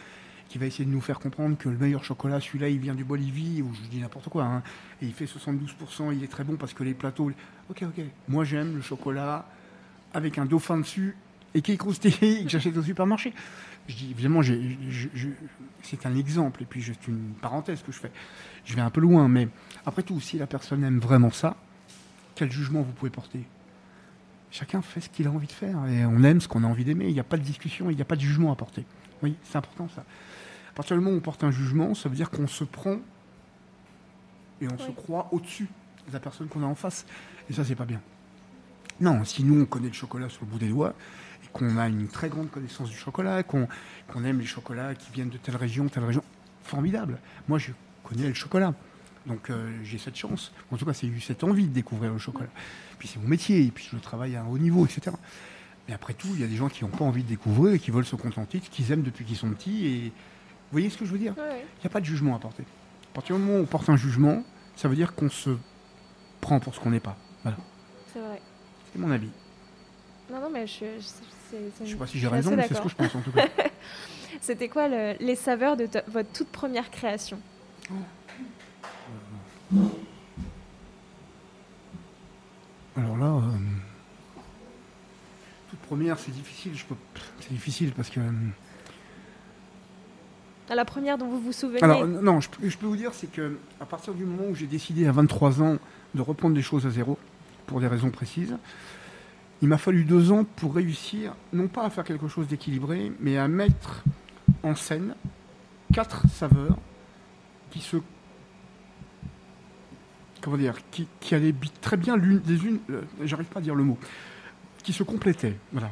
qui 0.50 0.58
va 0.58 0.66
essayer 0.66 0.84
de 0.84 0.90
nous 0.90 1.00
faire 1.00 1.20
comprendre 1.20 1.56
que 1.56 1.68
le 1.68 1.78
meilleur 1.78 2.02
chocolat, 2.02 2.40
celui-là, 2.40 2.68
il 2.68 2.80
vient 2.80 2.96
du 2.96 3.04
Bolivie, 3.04 3.62
ou 3.62 3.72
je 3.72 3.88
dis 3.88 3.98
n'importe 3.98 4.28
quoi, 4.28 4.44
hein, 4.44 4.62
et 5.00 5.06
il 5.06 5.12
fait 5.12 5.24
72%, 5.24 6.12
il 6.12 6.24
est 6.24 6.26
très 6.26 6.42
bon 6.42 6.56
parce 6.56 6.74
que 6.74 6.82
les 6.82 6.92
plateaux. 6.92 7.30
Ok, 7.70 7.84
ok. 7.84 8.04
Moi, 8.28 8.42
j'aime 8.42 8.74
le 8.74 8.82
chocolat 8.82 9.46
avec 10.12 10.38
un 10.38 10.46
dauphin 10.46 10.78
dessus 10.78 11.16
et 11.54 11.62
qui 11.62 11.72
est 11.72 11.76
croustillé, 11.76 12.42
que 12.44 12.50
j'achète 12.50 12.76
au 12.76 12.82
supermarché. 12.82 13.32
Je 13.86 13.94
dis, 13.94 14.10
évidemment, 14.10 14.40
c'est 15.82 16.04
un 16.04 16.16
exemple, 16.16 16.64
et 16.64 16.66
puis 16.66 16.80
juste 16.80 17.06
une 17.06 17.32
parenthèse 17.40 17.82
que 17.82 17.92
je 17.92 18.00
fais. 18.00 18.10
Je 18.64 18.74
vais 18.74 18.82
un 18.82 18.90
peu 18.90 19.00
loin, 19.00 19.28
mais 19.28 19.48
après 19.86 20.02
tout, 20.02 20.20
si 20.20 20.36
la 20.36 20.48
personne 20.48 20.82
aime 20.82 20.98
vraiment 20.98 21.30
ça, 21.30 21.56
quel 22.34 22.50
jugement 22.50 22.82
vous 22.82 22.92
pouvez 22.92 23.10
porter? 23.10 23.44
Chacun 24.50 24.82
fait 24.82 25.00
ce 25.00 25.08
qu'il 25.08 25.28
a 25.28 25.30
envie 25.30 25.46
de 25.46 25.52
faire 25.52 25.86
et 25.86 26.04
on 26.04 26.24
aime 26.24 26.40
ce 26.40 26.48
qu'on 26.48 26.64
a 26.64 26.66
envie 26.66 26.84
d'aimer. 26.84 27.06
Il 27.06 27.14
n'y 27.14 27.20
a 27.20 27.24
pas 27.24 27.36
de 27.36 27.44
discussion, 27.44 27.88
il 27.88 27.94
n'y 27.94 28.02
a 28.02 28.04
pas 28.04 28.16
de 28.16 28.20
jugement 28.20 28.50
à 28.50 28.56
porter. 28.56 28.84
Oui, 29.22 29.36
c'est 29.44 29.56
important 29.56 29.88
ça. 29.94 30.04
À 30.70 30.72
partir 30.74 30.96
du 30.96 31.02
moment 31.02 31.14
où 31.14 31.18
on 31.18 31.22
porte 31.22 31.44
un 31.44 31.50
jugement, 31.50 31.94
ça 31.94 32.08
veut 32.08 32.16
dire 32.16 32.30
qu'on 32.30 32.46
se 32.46 32.64
prend 32.64 32.98
et 34.60 34.68
on 34.68 34.78
se 34.78 34.90
croit 34.90 35.28
au-dessus 35.32 35.68
de 36.08 36.12
la 36.12 36.20
personne 36.20 36.48
qu'on 36.48 36.62
a 36.62 36.66
en 36.66 36.74
face. 36.74 37.06
Et 37.48 37.52
ça, 37.52 37.64
c'est 37.64 37.74
pas 37.74 37.84
bien. 37.84 38.00
Non, 39.00 39.24
si 39.24 39.42
nous, 39.42 39.60
on 39.60 39.64
connaît 39.64 39.88
le 39.88 39.94
chocolat 39.94 40.28
sur 40.28 40.42
le 40.44 40.48
bout 40.48 40.58
des 40.58 40.68
doigts, 40.68 40.94
et 41.42 41.48
qu'on 41.52 41.78
a 41.78 41.88
une 41.88 42.08
très 42.08 42.28
grande 42.28 42.50
connaissance 42.50 42.90
du 42.90 42.96
chocolat, 42.96 43.42
qu'on 43.42 43.66
aime 44.24 44.38
les 44.38 44.46
chocolats 44.46 44.94
qui 44.94 45.10
viennent 45.10 45.30
de 45.30 45.38
telle 45.38 45.56
région, 45.56 45.88
telle 45.88 46.04
région, 46.04 46.22
formidable. 46.62 47.18
Moi, 47.48 47.58
je 47.58 47.72
connais 48.04 48.28
le 48.28 48.34
chocolat. 48.34 48.74
Donc 49.26 49.50
euh, 49.50 49.70
j'ai 49.84 49.98
cette 49.98 50.16
chance. 50.16 50.52
En 50.70 50.76
tout 50.76 50.84
cas, 50.84 50.94
c'est 50.94 51.06
eu 51.06 51.20
cette 51.20 51.44
envie 51.44 51.66
de 51.66 51.72
découvrir 51.72 52.12
le 52.12 52.18
chocolat. 52.18 52.48
Puis 52.98 53.08
c'est 53.08 53.20
mon 53.20 53.28
métier, 53.28 53.64
et 53.64 53.70
puis 53.70 53.88
je 53.92 53.98
travaille 53.98 54.36
à 54.36 54.42
un 54.42 54.46
haut 54.46 54.58
niveau, 54.58 54.84
etc. 54.84 55.16
Mais 55.88 55.94
après 55.94 56.14
tout, 56.14 56.28
il 56.34 56.40
y 56.40 56.44
a 56.44 56.46
des 56.46 56.56
gens 56.56 56.68
qui 56.68 56.84
n'ont 56.84 56.90
pas 56.90 57.04
envie 57.04 57.22
de 57.22 57.28
découvrir 57.28 57.74
et 57.74 57.78
qui 57.78 57.90
veulent 57.90 58.06
se 58.06 58.16
contenter, 58.16 58.60
qu'ils 58.60 58.92
aiment 58.92 59.02
depuis 59.02 59.24
qu'ils 59.24 59.36
sont 59.36 59.50
petits. 59.50 59.86
Et 59.86 60.12
vous 60.70 60.76
voyez 60.76 60.88
ce 60.88 60.96
que 60.96 61.04
je 61.04 61.10
veux 61.10 61.18
dire 61.18 61.34
Il 61.36 61.80
n'y 61.80 61.86
a 61.86 61.88
pas 61.88 61.98
de 62.00 62.04
jugement 62.04 62.36
à 62.36 62.38
porter. 62.38 62.62
À 62.62 63.14
partir 63.14 63.34
du 63.34 63.42
moment 63.42 63.58
où 63.58 63.62
on 63.62 63.66
porte 63.66 63.88
un 63.88 63.96
jugement, 63.96 64.44
ça 64.76 64.86
veut 64.86 64.94
dire 64.94 65.16
qu'on 65.16 65.28
se 65.28 65.50
prend 66.40 66.60
pour 66.60 66.76
ce 66.76 66.80
qu'on 66.80 66.90
n'est 66.90 67.00
pas. 67.00 67.16
Voilà. 67.42 67.58
C'est 68.12 68.20
vrai. 68.20 68.40
C'est 68.92 69.00
mon 69.00 69.10
avis. 69.10 69.30
Non, 70.30 70.40
non, 70.40 70.50
mais 70.50 70.68
je, 70.68 70.84
je, 71.50 71.84
ne 71.84 71.86
sais 71.88 71.96
pas 71.96 72.06
si 72.06 72.20
j'ai 72.20 72.28
raison, 72.28 72.54
mais 72.54 72.68
c'est 72.68 72.74
ce 72.74 72.82
que 72.82 72.88
je 72.88 72.94
pense 72.94 73.12
en 73.16 73.20
tout 73.20 73.32
cas. 73.32 73.48
C'était 74.40 74.68
quoi 74.68 74.86
les 74.86 75.34
saveurs 75.34 75.76
de 75.76 75.88
votre 76.06 76.30
toute 76.30 76.48
première 76.48 76.88
création? 76.92 77.40
Alors 82.96 83.16
là, 83.16 83.26
euh, 83.26 83.58
toute 85.68 85.80
première, 85.80 86.16
c'est 86.18 86.30
difficile. 86.30 86.72
C'est 87.40 87.52
difficile 87.52 87.92
parce 87.92 88.08
que. 88.08 88.20
Euh, 88.20 88.30
la 90.74 90.84
première 90.84 91.18
dont 91.18 91.28
vous 91.28 91.40
vous 91.40 91.52
souvenez. 91.52 91.82
Alors, 91.82 92.06
non, 92.06 92.40
je, 92.40 92.48
je 92.62 92.76
peux 92.76 92.86
vous 92.86 92.96
dire, 92.96 93.12
c'est 93.14 93.30
que 93.30 93.56
à 93.80 93.86
partir 93.86 94.14
du 94.14 94.24
moment 94.24 94.48
où 94.50 94.54
j'ai 94.54 94.66
décidé 94.66 95.06
à 95.06 95.12
23 95.12 95.62
ans 95.62 95.76
de 96.14 96.22
reprendre 96.22 96.54
des 96.54 96.62
choses 96.62 96.86
à 96.86 96.90
zéro, 96.90 97.18
pour 97.66 97.80
des 97.80 97.86
raisons 97.86 98.10
précises, 98.10 98.56
il 99.62 99.68
m'a 99.68 99.78
fallu 99.78 100.04
deux 100.04 100.32
ans 100.32 100.44
pour 100.56 100.74
réussir, 100.74 101.34
non 101.52 101.68
pas 101.68 101.84
à 101.84 101.90
faire 101.90 102.04
quelque 102.04 102.26
chose 102.26 102.48
d'équilibré, 102.48 103.12
mais 103.20 103.38
à 103.38 103.46
mettre 103.46 104.02
en 104.64 104.74
scène 104.74 105.14
quatre 105.92 106.26
saveurs 106.28 106.76
qui 107.70 107.80
se 107.80 107.98
comment 110.40 110.56
dire 110.56 110.74
qui, 110.90 111.06
qui 111.20 111.34
allaient 111.34 111.54
très 111.80 111.96
bien 111.96 112.16
l'une 112.16 112.40
des 112.40 112.64
unes 112.64 112.78
euh, 112.90 113.02
j'arrive 113.22 113.46
pas 113.46 113.60
à 113.60 113.62
dire 113.62 113.74
le 113.74 113.84
mot 113.84 113.98
qui 114.82 114.92
se 114.92 115.02
complétaient 115.02 115.56
voilà. 115.72 115.90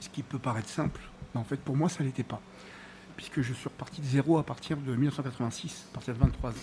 Ce 0.00 0.08
qui 0.08 0.22
peut 0.22 0.38
paraître 0.38 0.68
simple 0.68 1.00
mais 1.34 1.40
en 1.40 1.44
fait 1.44 1.60
pour 1.60 1.76
moi 1.76 1.88
ça 1.88 2.02
l'était 2.02 2.24
pas 2.24 2.40
puisque 3.16 3.40
je 3.42 3.52
suis 3.52 3.68
reparti 3.68 4.00
de 4.00 4.06
zéro 4.06 4.38
à 4.38 4.42
partir 4.42 4.76
de 4.76 4.94
1986 4.94 5.86
à 5.90 5.94
partir 5.94 6.14
de 6.14 6.18
23 6.18 6.50
ans 6.50 6.54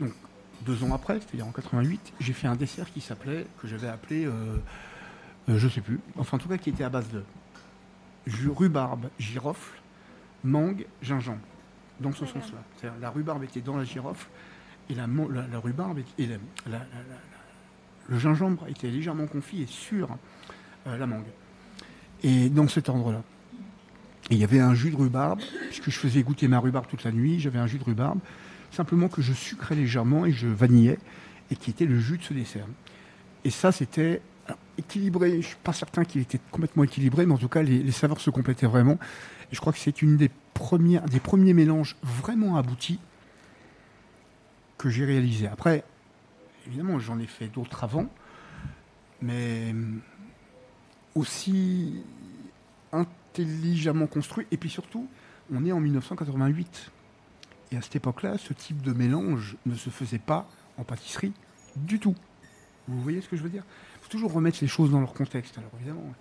donc 0.00 0.12
deux 0.62 0.84
ans 0.84 0.94
après 0.94 1.20
c'est-à-dire 1.20 1.46
en 1.46 1.52
88 1.52 2.12
j'ai 2.20 2.32
fait 2.32 2.46
un 2.46 2.56
dessert 2.56 2.92
qui 2.92 3.00
s'appelait 3.00 3.46
que 3.60 3.66
j'avais 3.66 3.88
appelé 3.88 4.24
euh, 4.26 4.58
euh, 5.48 5.58
je 5.58 5.68
sais 5.68 5.80
plus 5.80 6.00
enfin 6.16 6.36
en 6.36 6.40
tout 6.40 6.48
cas 6.48 6.58
qui 6.58 6.70
était 6.70 6.84
à 6.84 6.90
base 6.90 7.08
de 7.10 7.24
rhubarbe, 8.26 9.08
girofle, 9.18 9.80
mangue, 10.44 10.86
gingembre. 11.00 11.40
Dans 12.00 12.12
ce 12.12 12.26
sens-là. 12.26 12.90
La 13.00 13.10
rhubarbe 13.10 13.44
était 13.44 13.60
dans 13.60 13.76
la 13.76 13.84
girofle 13.84 14.26
et 14.90 14.94
la, 14.94 15.06
rhubarbe 15.62 16.00
et 16.18 16.28
le 18.08 18.18
gingembre 18.18 18.66
était 18.66 18.88
légèrement 18.88 19.26
confit 19.26 19.62
et 19.62 19.66
sur 19.66 20.08
euh, 20.86 20.96
la 20.96 21.06
mangue. 21.06 21.26
Et 22.24 22.48
dans 22.48 22.66
cet 22.66 22.88
ordre-là. 22.88 23.22
Il 24.30 24.38
y 24.38 24.44
avait 24.44 24.60
un 24.60 24.74
jus 24.74 24.90
de 24.90 24.96
rhubarbe, 24.96 25.40
puisque 25.68 25.90
je 25.90 25.98
faisais 25.98 26.22
goûter 26.22 26.48
ma 26.48 26.58
rhubarbe 26.58 26.86
toute 26.86 27.04
la 27.04 27.12
nuit, 27.12 27.40
j'avais 27.40 27.58
un 27.58 27.66
jus 27.66 27.78
de 27.78 27.84
rhubarbe, 27.84 28.18
simplement 28.70 29.08
que 29.08 29.20
je 29.20 29.32
sucrais 29.32 29.74
légèrement 29.74 30.24
et 30.26 30.32
je 30.32 30.46
vanillais, 30.46 30.98
et 31.50 31.56
qui 31.56 31.70
était 31.70 31.84
le 31.84 31.98
jus 31.98 32.18
de 32.18 32.22
ce 32.22 32.32
dessert. 32.32 32.66
Et 33.44 33.50
ça, 33.50 33.72
c'était 33.72 34.22
équilibré. 34.78 35.30
Je 35.30 35.36
ne 35.36 35.42
suis 35.42 35.56
pas 35.62 35.72
certain 35.72 36.04
qu'il 36.04 36.20
était 36.20 36.40
complètement 36.50 36.84
équilibré, 36.84 37.26
mais 37.26 37.34
en 37.34 37.38
tout 37.38 37.48
cas, 37.48 37.62
les, 37.62 37.90
saveurs 37.90 38.20
se 38.20 38.30
complétaient 38.30 38.66
vraiment. 38.66 38.98
Et 39.50 39.54
je 39.54 39.60
crois 39.60 39.72
que 39.72 39.78
c'est 39.78 40.02
une 40.02 40.16
des 40.16 40.30
premières, 40.54 41.04
des 41.04 41.20
premiers 41.20 41.54
mélanges 41.54 41.96
vraiment 42.02 42.56
aboutis 42.56 43.00
que 44.78 44.88
j'ai 44.88 45.04
réalisé. 45.04 45.46
Après, 45.46 45.84
évidemment, 46.66 46.98
j'en 46.98 47.18
ai 47.18 47.26
fait 47.26 47.48
d'autres 47.48 47.84
avant, 47.84 48.06
mais 49.20 49.74
aussi 51.14 52.02
intelligemment 53.40 54.06
construits. 54.06 54.46
Et 54.50 54.56
puis 54.56 54.70
surtout, 54.70 55.08
on 55.52 55.64
est 55.64 55.72
en 55.72 55.80
1988. 55.80 56.90
Et 57.72 57.76
à 57.76 57.82
cette 57.82 57.96
époque-là, 57.96 58.36
ce 58.38 58.52
type 58.52 58.82
de 58.82 58.92
mélange 58.92 59.56
ne 59.66 59.74
se 59.74 59.90
faisait 59.90 60.18
pas 60.18 60.46
en 60.76 60.84
pâtisserie 60.84 61.32
du 61.76 61.98
tout. 61.98 62.14
Vous 62.88 63.00
voyez 63.00 63.20
ce 63.20 63.28
que 63.28 63.36
je 63.36 63.42
veux 63.42 63.48
dire? 63.48 63.64
Toujours 64.10 64.32
remettre 64.34 64.58
les 64.60 64.68
choses 64.68 64.90
dans 64.90 65.00
leur 65.00 65.14
contexte. 65.14 65.56
Alors 65.56 65.70
évidemment, 65.76 66.12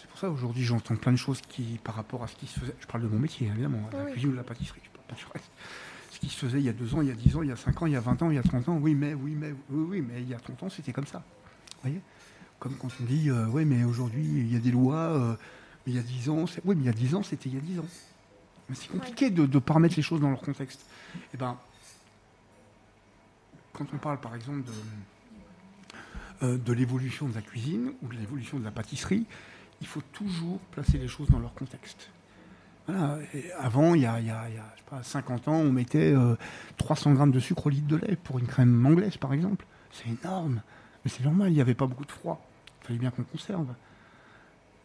c'est 0.00 0.08
pour 0.08 0.18
ça 0.18 0.30
aujourd'hui 0.30 0.64
j'entends 0.64 0.96
plein 0.96 1.12
de 1.12 1.18
choses 1.18 1.42
qui, 1.42 1.78
par 1.84 1.94
rapport 1.94 2.22
à 2.22 2.26
ce 2.26 2.36
qui 2.36 2.46
se 2.46 2.58
faisait, 2.58 2.74
je 2.80 2.86
parle 2.86 3.02
de 3.02 3.08
mon 3.08 3.18
métier 3.18 3.48
évidemment, 3.48 3.86
la 3.92 4.06
cuisine 4.06 4.30
ou 4.30 4.34
la 4.34 4.42
pâtisserie, 4.42 4.80
je 4.82 4.88
parle 4.88 5.04
pas 5.08 5.14
du 5.14 5.24
reste. 5.30 5.50
Ce 6.10 6.18
qui 6.18 6.30
se 6.30 6.36
faisait 6.36 6.58
il 6.58 6.64
y 6.64 6.70
a 6.70 6.72
deux 6.72 6.94
ans, 6.94 7.02
il 7.02 7.08
y 7.08 7.10
a 7.10 7.14
dix 7.14 7.36
ans, 7.36 7.42
il 7.42 7.50
y 7.50 7.52
a 7.52 7.56
cinq 7.56 7.82
ans, 7.82 7.86
il 7.86 7.92
y 7.92 7.96
a 7.96 8.00
vingt 8.00 8.22
ans, 8.22 8.30
il 8.30 8.36
y 8.36 8.38
a 8.38 8.42
trente 8.42 8.66
ans, 8.70 8.78
oui 8.80 8.94
mais, 8.94 9.12
oui 9.12 9.36
mais, 9.38 9.52
oui, 9.68 9.86
oui 9.90 10.00
mais 10.00 10.22
il 10.22 10.28
y 10.30 10.32
a 10.32 10.38
trente 10.38 10.62
ans 10.62 10.70
c'était 10.70 10.94
comme 10.94 11.06
ça. 11.06 11.18
Vous 11.18 11.90
voyez? 11.90 12.00
Comme 12.58 12.76
quand 12.76 12.88
on 12.98 13.04
dit, 13.04 13.28
euh, 13.28 13.46
oui 13.48 13.66
mais 13.66 13.84
aujourd'hui 13.84 14.24
il 14.24 14.50
y 14.50 14.56
a 14.56 14.60
des 14.60 14.70
lois, 14.70 14.96
euh, 14.96 15.34
mais 15.86 15.92
il 15.92 15.96
y 15.96 15.98
a 15.98 16.02
dix 16.02 16.28
ans, 16.28 16.44
oui 16.64 16.74
mais 16.76 16.82
il 16.82 16.86
y 16.86 16.88
a 16.88 16.92
dix 16.92 17.14
ans 17.14 17.22
c'était 17.22 17.48
il 17.48 17.54
y 17.56 17.58
a 17.58 17.60
dix 17.60 17.78
ans. 17.78 17.86
Mais 18.68 18.74
c'est 18.74 18.88
compliqué 18.88 19.30
de 19.30 19.46
ne 19.46 19.58
pas 19.58 19.74
remettre 19.74 19.96
les 19.96 20.02
choses 20.02 20.20
dans 20.20 20.30
leur 20.30 20.40
contexte. 20.40 20.80
Et 21.14 21.18
eh 21.34 21.36
ben, 21.36 21.58
quand 23.72 23.86
on 23.92 23.98
parle 23.98 24.20
par 24.20 24.34
exemple 24.34 24.62
de 24.62 24.72
euh, 26.42 26.58
de 26.58 26.72
l'évolution 26.72 27.28
de 27.28 27.34
la 27.34 27.40
cuisine 27.40 27.92
ou 28.02 28.08
de 28.08 28.14
l'évolution 28.14 28.58
de 28.58 28.64
la 28.64 28.72
pâtisserie, 28.72 29.26
il 29.80 29.86
faut 29.86 30.02
toujours 30.12 30.58
placer 30.72 30.98
les 30.98 31.06
choses 31.06 31.28
dans 31.28 31.38
leur 31.38 31.54
contexte. 31.54 32.10
avant, 33.60 33.94
il 33.94 34.02
y 34.02 34.06
a, 34.06 34.18
il 34.18 34.26
y 34.26 34.30
a, 34.30 34.48
pas, 34.90 35.04
50 35.04 35.46
ans, 35.46 35.54
on 35.54 35.70
mettait 35.70 36.14
300 36.78 37.10
euh, 37.10 37.14
grammes 37.14 37.30
de 37.30 37.38
sucre 37.38 37.66
au 37.66 37.70
litre 37.70 37.86
de 37.86 37.96
lait 37.96 38.16
pour 38.16 38.40
une 38.40 38.46
crème 38.46 38.84
anglaise, 38.84 39.16
par 39.18 39.32
exemple. 39.32 39.64
C'est 39.92 40.08
énorme. 40.08 40.62
Mais 41.04 41.10
c'est 41.10 41.22
normal, 41.22 41.48
il 41.50 41.54
n'y 41.54 41.60
avait 41.60 41.74
pas 41.74 41.86
beaucoup 41.86 42.04
de 42.04 42.10
froid. 42.10 42.44
Il 42.80 42.86
fallait 42.86 42.98
bien 42.98 43.10
qu'on 43.10 43.22
conserve. 43.22 43.68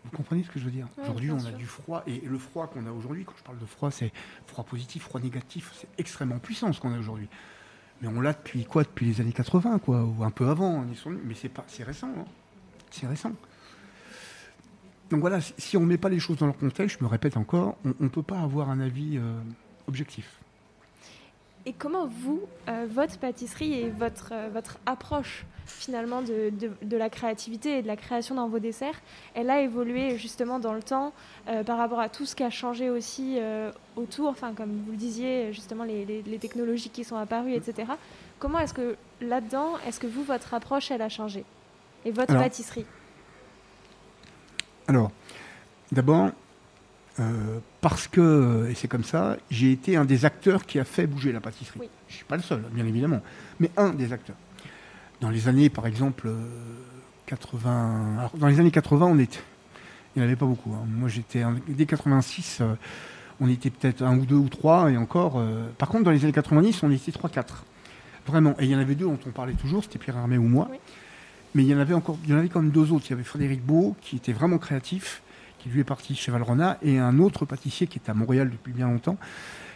Vous 0.10 0.18
comprenez 0.18 0.44
ce 0.44 0.50
que 0.50 0.60
je 0.60 0.66
veux 0.66 0.72
dire? 0.72 0.88
Aujourd'hui, 1.02 1.32
on 1.32 1.46
a 1.46 1.52
du 1.52 1.66
froid. 1.66 2.04
Et 2.08 2.22
le 2.26 2.38
froid 2.38 2.68
qu'on 2.68 2.86
a 2.86 2.92
aujourd'hui, 2.92 3.26
quand 3.26 3.34
je 3.38 3.44
parle 3.44 3.60
de 3.60 3.66
froid, 3.66 3.92
c'est 3.92 4.12
froid 4.46 4.64
positif, 4.64 5.04
froid 5.04 5.20
négatif. 5.20 5.72
C'est 5.76 5.90
extrêmement 5.98 6.40
puissant 6.40 6.72
ce 6.72 6.80
qu'on 6.80 6.94
a 6.94 6.98
aujourd'hui. 6.98 7.28
Mais 8.02 8.08
on 8.08 8.22
l'a 8.22 8.34
depuis 8.34 8.64
quoi? 8.64 8.84
Depuis 8.84 9.06
les 9.06 9.20
années 9.20 9.34
80, 9.34 9.80
quoi, 9.80 10.04
ou 10.04 10.24
un 10.24 10.32
peu 10.32 10.48
avant. 10.48 10.86
Mais 11.26 11.36
c'est 11.36 11.50
pas, 11.50 11.66
c'est 11.68 11.84
récent. 11.84 12.10
Hein. 12.18 12.26
c'est 12.90 13.08
récent. 13.08 13.34
Donc 15.10 15.22
voilà, 15.22 15.40
si 15.42 15.78
on 15.78 15.82
ne 15.82 15.88
met 15.88 15.98
pas 15.98 16.10
les 16.10 16.20
choses 16.20 16.38
dans 16.38 16.48
leur 16.48 16.58
contexte, 16.58 16.98
je 17.00 17.04
me 17.04 17.10
répète 17.10 17.38
encore, 17.38 17.78
on 17.86 17.94
ne 18.00 18.10
peut 18.10 18.24
pas 18.24 18.40
avoir 18.40 18.70
un 18.70 18.80
avis 18.80 19.18
euh, 19.18 19.40
objectif. 19.88 20.40
Et 21.68 21.74
comment 21.74 22.08
vous, 22.08 22.40
euh, 22.70 22.88
votre 22.90 23.20
pâtisserie 23.20 23.74
et 23.74 23.90
votre, 23.90 24.30
euh, 24.32 24.48
votre 24.54 24.78
approche 24.86 25.46
finalement 25.66 26.22
de, 26.22 26.50
de, 26.82 26.98
la 26.98 27.10
créativité 27.10 27.80
et 27.80 27.82
de 27.82 27.88
la 27.88 27.98
création 27.98 28.36
dans 28.36 28.48
vos 28.48 28.60
desserts, 28.60 29.02
elle 29.36 29.50
a 29.50 29.60
évolué 29.60 30.18
justement 30.18 30.60
dans 30.60 30.72
le 30.72 30.82
temps 30.82 31.12
euh, 31.50 31.66
par 31.66 31.78
rapport 31.78 32.00
à 32.00 32.08
tout 32.08 32.26
ce 32.26 32.38
qui 32.38 32.44
a 32.44 32.50
changé 32.50 32.90
aussi 32.90 33.38
autour, 33.98 34.30
enfin 34.30 34.54
comme 34.54 34.82
vous 34.86 34.92
le 34.92 34.98
disiez, 34.98 35.52
justement 35.52 35.84
les, 35.84 36.06
les, 36.06 36.38
technologies 36.40 36.90
qui 36.90 37.04
sont 37.04 37.18
apparues, 37.18 37.54
etc. 37.54 37.92
Comment 38.40 38.60
est-ce 38.60 38.74
que 38.74 38.96
là-dedans, 39.20 39.74
est-ce 39.86 40.00
que 40.00 40.08
vous, 40.08 40.24
votre 40.24 40.54
approche, 40.54 40.90
elle 40.90 41.02
a 41.02 41.10
changé? 41.10 41.44
Et 42.06 42.12
votre 42.12 42.34
pâtisserie? 42.34 42.86
Alors, 44.88 45.12
d'abord, 45.92 46.30
euh, 47.20 47.60
parce 47.82 48.08
que, 48.08 48.68
et 48.70 48.76
c'est 48.76 48.88
comme 48.88 49.04
ça, 49.04 49.38
j'ai 49.50 49.72
été 49.72 49.98
un 49.98 50.06
des 50.06 50.26
acteurs 50.26 50.66
qui 50.66 50.80
a 50.80 50.84
fait 50.84 51.08
bouger 51.08 51.32
la 51.32 51.40
pâtisserie. 51.40 51.90
Je 52.08 52.14
ne 52.14 52.16
suis 52.18 52.26
pas 52.26 52.38
le 52.38 52.44
seul, 52.44 52.64
bien 52.72 52.86
évidemment, 52.86 53.22
mais 53.60 53.72
un 53.78 53.90
des 53.90 54.14
acteurs. 54.14 54.36
Dans 55.20 55.30
les 55.30 55.48
années, 55.48 55.70
par 55.70 55.88
exemple, 55.88 56.30
80. 57.28 58.18
Alors, 58.18 58.38
dans 58.38 58.48
les 58.48 58.60
années 58.60 58.72
80, 58.72 59.06
on 59.06 59.20
était. 59.20 59.40
Il 60.16 60.20
n'y 60.20 60.26
en 60.26 60.28
avait 60.28 60.36
pas 60.36 60.46
beaucoup. 60.46 60.74
Hein. 60.74 60.86
Moi, 60.88 61.10
j'étais. 61.10 61.44
Dès 61.68 61.86
86, 61.86 62.60
euh, 62.62 62.74
on 63.40 63.50
était 63.50 63.70
peut-être 63.70 64.02
un 64.02 64.18
ou 64.18 64.26
deux 64.26 64.36
ou 64.36 64.50
trois, 64.50 64.90
et 64.90 64.98
encore. 64.98 65.36
Euh, 65.38 65.68
par 65.78 65.90
contre, 65.90 66.06
dans 66.06 66.12
les 66.12 66.24
années 66.24 66.34
90, 66.34 66.82
on 66.84 66.92
était 66.92 67.12
trois, 67.12 67.30
quatre. 67.30 67.66
Vraiment. 68.26 68.56
Et 68.60 68.66
il 68.66 68.72
y 68.72 68.76
en 68.76 68.80
avait 68.80 68.96
deux 68.96 69.06
dont 69.06 69.20
on 69.26 69.32
parlait 69.32 69.54
toujours, 69.54 69.84
c'était 69.84 70.00
Pierre 70.00 70.18
Armé 70.18 70.38
ou 70.38 70.48
moi. 70.48 70.70
Mais 71.54 71.64
il 71.64 71.70
y 71.70 71.76
en 71.76 71.80
avait 71.80 71.94
encore. 71.94 72.18
Il 72.24 72.32
y 72.32 72.34
en 72.34 72.38
avait 72.38 72.50
quand 72.50 72.62
même 72.62 72.72
deux 72.72 72.92
autres. 72.92 73.06
Il 73.08 73.12
y 73.12 73.14
avait 73.14 73.24
Frédéric 73.24 73.64
Beau, 73.64 73.96
qui 74.02 74.16
était 74.16 74.34
vraiment 74.34 74.58
créatif 74.58 75.22
qui 75.60 75.70
lui 75.70 75.82
est 75.82 75.86
parti 75.86 76.16
chez 76.16 76.32
Valrhona, 76.32 76.78
et 76.82 77.00
un 77.00 77.20
autre 77.20 77.46
pâtissier 77.46 77.88
qui 77.88 78.00
est 78.00 78.10
à 78.10 78.14
Montréal 78.14 78.50
depuis 78.50 78.74
bien 78.74 78.88
longtemps, 78.88 79.18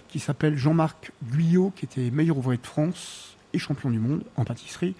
qui 0.07 0.19
s'appelle 0.19 0.57
Jean-Marc 0.57 1.11
Guyot, 1.23 1.71
qui 1.75 1.85
était 1.85 2.11
meilleur 2.11 2.38
ouvrier 2.38 2.59
de 2.61 2.67
France 2.67 3.38
et 3.53 3.59
champion 3.59 3.89
du 3.89 4.00
monde 4.00 4.23
en 4.35 4.43
pâtisserie, 4.43 4.95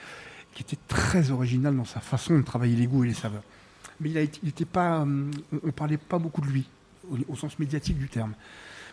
qui 0.54 0.64
était 0.64 0.78
très 0.88 1.32
original 1.32 1.76
dans 1.76 1.86
sa 1.86 2.00
façon 2.00 2.38
de 2.38 2.44
travailler 2.44 2.76
les 2.76 2.88
goûts 2.88 3.04
et 3.04 3.08
les 3.08 3.14
saveurs. 3.14 3.44
Mais 4.00 4.10
il, 4.10 4.18
a 4.18 4.66
pas, 4.66 5.02
euh, 5.02 5.32
on 5.52 5.66
ne 5.68 5.72
parlait 5.72 5.98
pas 5.98 6.18
beaucoup 6.18 6.42
de 6.42 6.48
lui, 6.48 6.68
au, 7.30 7.36
sens 7.36 7.60
médiatique 7.60 7.98
du 7.98 8.10
terme. 8.10 8.34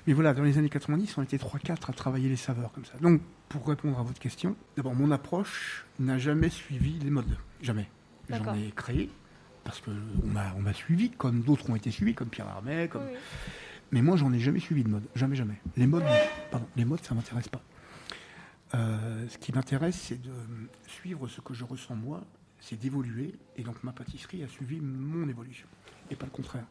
Mais 0.06 0.12
voilà, 0.12 0.34
dans 0.34 0.42
les 0.42 0.58
années 0.58 0.68
90, 0.68 1.16
on 1.18 1.22
était 1.22 1.36
3-4 1.36 1.90
à 1.90 1.92
travailler 1.92 2.28
les 2.28 2.36
saveurs 2.36 2.72
comme 2.72 2.84
ça. 2.84 2.92
Donc, 3.00 3.20
pour 3.48 3.66
répondre 3.66 3.98
à 3.98 4.02
votre 4.02 4.20
question, 4.20 4.56
d'abord, 4.76 4.94
mon 4.94 5.10
approche 5.10 5.86
n'a 5.98 6.18
jamais 6.18 6.50
suivi 6.50 6.98
les 6.98 7.10
modes. 7.10 7.36
Jamais. 7.62 7.88
J'en 8.30 8.54
ai 8.54 8.70
créé 8.74 9.10
parce 9.68 9.82
qu'on 9.82 9.92
m'a, 10.24 10.54
on 10.56 10.62
m'a 10.62 10.72
suivi, 10.72 11.10
comme 11.10 11.42
d'autres 11.42 11.68
ont 11.68 11.76
été 11.76 11.90
suivis, 11.90 12.14
comme 12.14 12.30
Pierre 12.30 12.48
Armet. 12.48 12.88
Comme... 12.88 13.02
Mais 13.92 14.00
moi, 14.00 14.16
j'en 14.16 14.32
ai 14.32 14.40
jamais 14.40 14.60
suivi 14.60 14.82
de 14.82 14.88
mode. 14.88 15.02
Jamais, 15.14 15.36
jamais. 15.36 15.60
Les 15.76 15.86
modes, 15.86 16.06
pardon, 16.50 16.66
les 16.74 16.86
modes 16.86 17.04
ça 17.04 17.14
m'intéresse 17.14 17.48
pas. 17.48 17.60
Euh, 18.74 19.28
ce 19.28 19.36
qui 19.36 19.52
m'intéresse, 19.52 19.96
c'est 20.00 20.22
de 20.22 20.32
suivre 20.86 21.28
ce 21.28 21.42
que 21.42 21.52
je 21.52 21.64
ressens 21.64 21.96
moi, 21.96 22.24
c'est 22.60 22.80
d'évoluer. 22.80 23.34
Et 23.58 23.62
donc, 23.62 23.84
ma 23.84 23.92
pâtisserie 23.92 24.42
a 24.42 24.48
suivi 24.48 24.80
mon 24.80 25.28
évolution, 25.28 25.66
et 26.10 26.16
pas 26.16 26.24
le 26.24 26.32
contraire. 26.32 26.64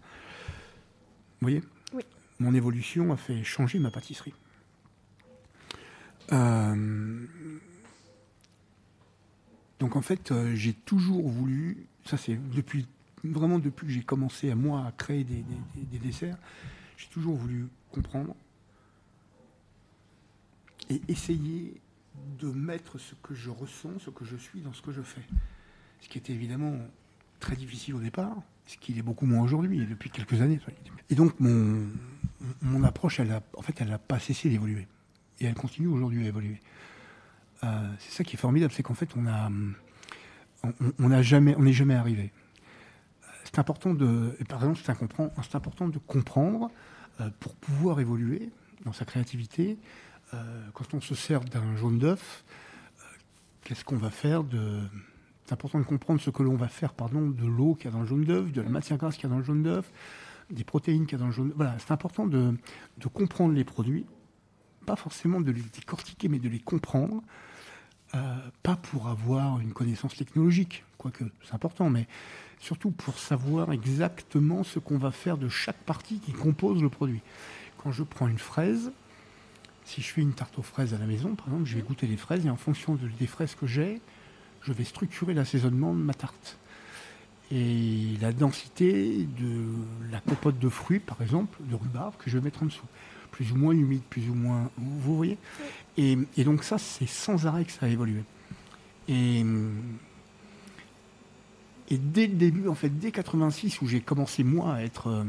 Vous 1.39 1.41
voyez? 1.41 1.61
Oui. 1.93 2.01
Mon 2.39 2.55
évolution 2.55 3.13
a 3.13 3.17
fait 3.17 3.43
changer 3.43 3.77
ma 3.77 3.91
pâtisserie. 3.91 4.33
Euh, 6.31 7.27
donc 9.79 9.96
en 9.96 10.01
fait, 10.01 10.31
euh, 10.31 10.55
j'ai 10.55 10.74
toujours 10.74 11.27
voulu, 11.29 11.88
ça 12.05 12.17
c'est 12.17 12.38
depuis 12.51 12.88
vraiment 13.24 13.60
depuis 13.60 13.88
que 13.88 13.93
j'ai 13.93 14.03
commencé 14.03 14.50
à 14.50 14.55
moi 14.55 14.86
à 14.86 14.91
créer 14.91 15.24
des, 15.24 15.43
desserts, 16.00 16.38
j'ai 16.98 17.07
toujours 17.07 17.36
voulu 17.36 17.67
comprendre 17.91 18.36
et 20.89 21.01
essayer 21.07 21.79
de 22.39 22.48
mettre 22.48 22.98
ce 22.98 23.13
que 23.22 23.34
je 23.34 23.50
ressens, 23.50 24.00
ce 24.00 24.10
que 24.10 24.25
je 24.25 24.36
suis 24.36 24.62
dans 24.62 24.74
ce 24.74 24.81
que 24.81 24.91
je 24.91 25.01
fais. 25.01 25.22
Ce 26.01 26.07
qui 26.07 26.17
était 26.17 26.34
évidemment 26.34 26.77
très 27.39 27.55
difficile 27.55 27.96
au 27.96 28.00
départ, 28.00 28.36
ce 28.65 28.77
qui 28.77 28.98
est 28.98 29.01
beaucoup 29.01 29.25
moins 29.25 29.41
aujourd'hui, 29.41 29.86
depuis 29.86 30.10
quelques 30.10 30.41
années. 30.41 30.60
Et 31.10 31.15
donc 31.15 31.39
mon, 31.39 31.86
mon 32.62 32.84
approche, 32.84 33.19
elle 33.19 33.31
a, 33.31 33.41
en 33.55 33.62
fait, 33.62 33.75
elle 33.81 33.89
n'a 33.89 34.00
pas 34.00 34.19
cessé 34.19 34.50
d'évoluer. 34.50 34.88
Et 35.39 35.46
elle 35.46 35.55
continue 35.55 35.88
aujourd'hui 35.88 36.25
à 36.25 36.29
évoluer. 36.29 36.60
Euh, 37.63 37.67
c'est 37.99 38.11
ça 38.11 38.23
qui 38.23 38.35
est 38.35 38.39
formidable, 38.39 38.73
c'est 38.73 38.83
qu'en 38.83 38.93
fait, 38.93 39.09
on 39.17 39.25
a, 41.11 41.21
jamais, 41.21 41.55
on 41.57 41.63
n'est 41.63 41.73
jamais 41.73 41.95
arrivé. 41.95 42.31
C'est 43.43 43.59
important 43.59 43.93
de, 43.93 44.37
par 44.49 44.59
exemple, 44.59 44.79
c'est 44.83 45.55
important 45.55 45.87
de 45.87 45.97
comprendre 45.99 46.69
euh, 47.21 47.29
pour 47.39 47.55
pouvoir 47.55 47.99
évoluer 47.99 48.51
dans 48.85 48.93
sa 48.93 49.05
créativité. 49.05 49.77
Euh, 50.33 50.67
quand 50.73 50.93
on 50.93 51.01
se 51.01 51.15
sert 51.15 51.41
d'un 51.41 51.75
jaune 51.77 51.99
d'œuf, 51.99 52.43
qu'est-ce 53.63 53.83
qu'on 53.83 53.97
va 53.97 54.09
faire 54.09 54.43
c'est 55.47 55.53
important 55.53 55.79
de 55.79 55.85
comprendre 55.85 56.19
ce 56.19 56.29
que 56.29 56.43
l'on 56.43 56.55
va 56.55 56.67
faire 56.67 56.93
pardon, 56.93 57.29
de 57.29 57.45
l'eau 57.45 57.73
qu'il 57.75 57.85
y 57.85 57.87
a 57.87 57.91
dans 57.91 58.01
le 58.01 58.05
jaune 58.05 58.25
d'œuf, 58.25 58.51
de 58.51 58.61
la 58.61 58.67
matière 58.67 58.97
grasse 58.97 59.15
qu'il 59.15 59.23
y 59.23 59.27
a 59.27 59.29
dans 59.29 59.37
le 59.37 59.45
jaune 59.45 59.63
d'œuf, 59.63 59.89
des 60.49 60.65
protéines 60.65 61.05
qu'il 61.05 61.13
y 61.13 61.15
a 61.15 61.19
dans 61.19 61.27
le 61.27 61.31
jaune. 61.31 61.53
Voilà, 61.55 61.77
c'est 61.79 61.91
important 61.91 62.27
de, 62.27 62.53
comprendre 63.13 63.53
les 63.53 63.63
produits, 63.63 64.05
pas 64.88 64.96
forcément 64.96 65.41
de 65.41 65.51
les 65.51 65.62
décortiquer, 65.62 66.29
mais 66.29 66.39
de 66.39 66.50
les 66.50 66.60
comprendre 66.60 67.22
euh, 68.15 68.38
pas 68.63 68.77
pour 68.77 69.10
avoir 69.10 69.60
une 69.60 69.74
connaissance 69.74 70.15
technologique, 70.15 70.86
quoique 70.98 71.25
c'est 71.44 71.53
important, 71.53 71.89
mais 71.89 72.08
surtout 72.58 72.89
pour 72.89 73.20
savoir 73.20 73.74
exactement 73.74 74.63
ce 74.63 74.79
qu'on 74.79 74.98
va 74.98 75.12
faire 75.12 75.38
de 75.38 75.50
chaque 75.50 75.77
partie 75.79 76.20
qui 76.20 76.32
compose 76.32 76.82
le 76.82 76.89
produit. 76.89 77.22
Quand 77.77 77.91
je 77.91 78.03
prends 78.03 78.29
une 78.29 78.39
fraise, 78.39 78.94
si 79.84 80.01
je 80.01 80.08
fais 80.08 80.22
une 80.22 80.34
tarte 80.34 80.58
aux 80.58 80.63
fraises 80.63 80.94
à 80.94 80.98
la 80.98 81.06
maison, 81.06 81.36
par 81.36 81.48
exemple, 81.48 81.65
je 81.65 81.75
vais 81.75 81.82
goûter 81.82 82.08
les 82.08 82.17
fraises 82.17 82.46
et 82.46 82.50
en 82.50 82.56
fonction 82.56 82.98
des 83.20 83.27
fraises 83.27 83.56
que 83.56 83.67
j'ai, 83.67 84.01
je 84.62 84.72
vais 84.72 84.86
structurer 84.86 85.34
l'assaisonnement 85.34 85.94
de 85.94 86.00
ma 86.00 86.13
tarte. 86.13 86.58
Et 87.51 88.15
la 88.22 88.32
densité 88.32 89.27
de 89.38 89.65
la 90.12 90.22
compote 90.22 90.60
de 90.60 90.70
fruits, 90.70 91.00
par 91.00 91.22
exemple, 91.22 91.60
de 91.62 91.75
rhubarbe, 91.75 92.15
que 92.17 92.29
je 92.29 92.38
vais 92.38 92.44
mettre 92.44 92.63
en 92.63 92.67
dessous 92.67 92.88
plus 93.38 93.51
ou 93.51 93.56
moins 93.56 93.74
humide, 93.74 94.01
plus 94.10 94.27
ou 94.29 94.34
moins. 94.34 94.72
Vous 94.77 95.15
voyez 95.15 95.38
et, 95.96 96.44
donc, 96.44 96.63
ça, 96.63 96.79
c'est 96.79 97.08
sans 97.08 97.46
arrêt 97.46 97.65
que 97.65 97.72
ça 97.72 97.86
a 97.86 97.89
évolué. 97.89 98.24
Et, 99.08 99.44
et 101.89 101.98
dès 101.98 102.27
le 102.27 102.34
début, 102.34 102.67
en 102.67 102.73
fait, 102.73 102.89
dès 102.89 103.12
86, 103.12 103.82
où 103.82 103.88
j'ai 103.88 104.02
commencé, 104.02 104.43
moi, 104.43 104.73
à 104.73 104.82
être. 104.82 105.08
Euh, 105.08 105.23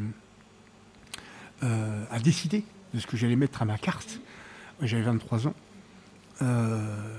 euh, 1.64 2.04
à 2.10 2.18
décider 2.18 2.64
de 2.94 3.00
ce 3.00 3.06
que 3.06 3.16
j'allais 3.16 3.36
mettre 3.36 3.60
à 3.60 3.64
ma 3.64 3.76
carte, 3.76 4.20
j'avais 4.80 5.02
23 5.02 5.48
ans. 5.48 5.54
Euh, 6.40 7.18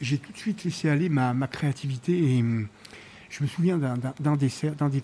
j'ai 0.00 0.18
tout 0.18 0.30
de 0.30 0.36
suite 0.36 0.64
laissé 0.64 0.90
aller 0.90 1.08
ma, 1.08 1.32
ma, 1.32 1.48
créativité 1.48 2.12
et 2.12 2.44
je 3.30 3.42
me 3.42 3.48
souviens 3.48 3.78
d'un 3.78 4.36
dessert, 4.36 4.74
d'un 4.74 4.90
des 4.90 5.02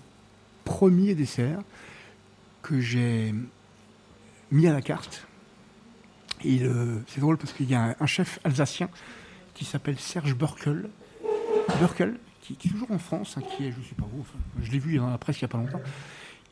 premiers 0.64 1.14
desserts 1.14 1.62
que 2.64 2.80
j'ai 2.80 3.34
mis 4.50 4.66
à 4.66 4.72
la 4.72 4.82
carte. 4.82 5.26
Et 6.42 6.60
c'est 7.06 7.20
drôle 7.20 7.38
parce 7.38 7.52
qu'il 7.52 7.70
y 7.70 7.74
a 7.74 7.96
un, 7.98 8.06
chef 8.06 8.38
alsacien 8.44 8.90
qui 9.54 9.64
s'appelle 9.64 9.98
Serge 9.98 10.34
Burkel, 10.34 10.90
Burkel 11.78 12.18
qui, 12.40 12.52
est 12.52 12.70
toujours 12.70 12.90
en 12.90 12.98
France, 12.98 13.36
hein, 13.38 13.42
qui 13.42 13.64
est, 13.64 13.72
je 13.72 13.78
ne 13.78 13.84
sais 13.84 13.94
pas 13.94 14.04
où, 14.04 14.24
je 14.60 14.70
l'ai 14.70 14.78
vu 14.78 14.98
dans 14.98 15.08
la 15.08 15.16
presse 15.16 15.40
il 15.40 15.44
n'y 15.44 15.46
a 15.46 15.48
pas 15.48 15.58
longtemps, 15.58 15.80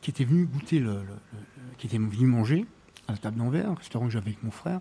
qui 0.01 0.09
était 0.09 0.23
venu 0.23 0.45
goûter, 0.45 0.79
le, 0.79 1.01
qui 1.77 1.85
était 1.87 1.99
venu 1.99 2.25
manger 2.25 2.65
à 3.07 3.11
la 3.11 3.17
table 3.17 3.37
d'Anvers, 3.37 3.69
un 3.69 3.75
restaurant 3.75 4.05
que 4.05 4.11
j'avais 4.11 4.31
avec 4.31 4.43
mon 4.43 4.51
frère. 4.51 4.79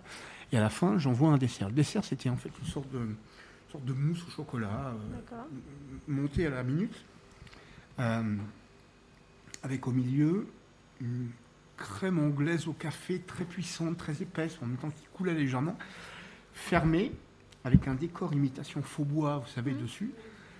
Et 0.52 0.56
à 0.56 0.60
la 0.60 0.70
fin, 0.70 0.96
j'envoie 0.98 1.30
un 1.30 1.38
dessert. 1.38 1.68
Le 1.68 1.74
dessert, 1.74 2.04
c'était 2.04 2.30
en 2.30 2.36
fait 2.36 2.50
une 2.62 2.68
sorte 2.68 2.90
de, 2.90 3.08
sorte 3.70 3.84
de 3.84 3.92
mousse 3.92 4.24
au 4.26 4.30
chocolat, 4.30 4.94
euh, 4.94 5.36
montée 6.08 6.46
à 6.46 6.50
la 6.50 6.62
minute, 6.62 7.04
euh, 7.98 8.36
avec 9.62 9.86
au 9.86 9.92
milieu 9.92 10.46
une 11.02 11.30
crème 11.76 12.18
anglaise 12.18 12.68
au 12.68 12.72
café 12.72 13.20
très 13.20 13.44
puissante, 13.44 13.96
très 13.96 14.22
épaisse, 14.22 14.58
en 14.62 14.66
même 14.66 14.76
temps 14.76 14.90
qui 14.90 15.04
coulait 15.12 15.34
légèrement, 15.34 15.76
fermée, 16.52 17.12
avec 17.64 17.86
un 17.88 17.94
décor 17.94 18.32
imitation 18.32 18.82
faux 18.82 19.04
bois, 19.04 19.38
vous 19.38 19.52
savez, 19.52 19.72
mmh. 19.72 19.82
dessus. 19.82 20.12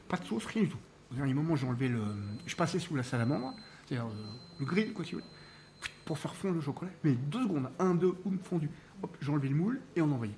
Pas 0.09 0.17
de 0.17 0.25
sauce, 0.25 0.47
rien 0.47 0.63
du 0.63 0.69
tout. 0.69 0.79
Au 1.11 1.15
dernier 1.15 1.35
moment, 1.35 1.57
j'ai 1.57 1.67
enlevé 1.67 1.89
le. 1.89 2.03
Je 2.47 2.57
passais 2.57 2.79
sous 2.79 2.95
la 2.95 3.03
salamandre, 3.03 3.55
c'est-à-dire 3.87 4.07
euh, 4.07 4.35
le 4.61 4.65
grill, 4.65 4.93
quoi, 4.93 5.05
si 5.05 5.13
vous 5.13 5.21
voulez, 5.21 5.31
pour 6.05 6.19
faire 6.19 6.35
fondre 6.35 6.55
le 6.55 6.61
chocolat. 6.61 6.91
Mais 7.05 7.13
deux 7.13 7.43
secondes, 7.43 7.71
un, 7.79 7.95
deux, 7.95 8.13
boum, 8.25 8.39
fondu. 8.39 8.71
Hop, 9.03 9.17
j'ai 9.21 9.31
enlevé 9.31 9.49
le 9.49 9.57
moule 9.57 9.81
et 9.97 10.03
on 10.03 10.11
envoyait. 10.13 10.35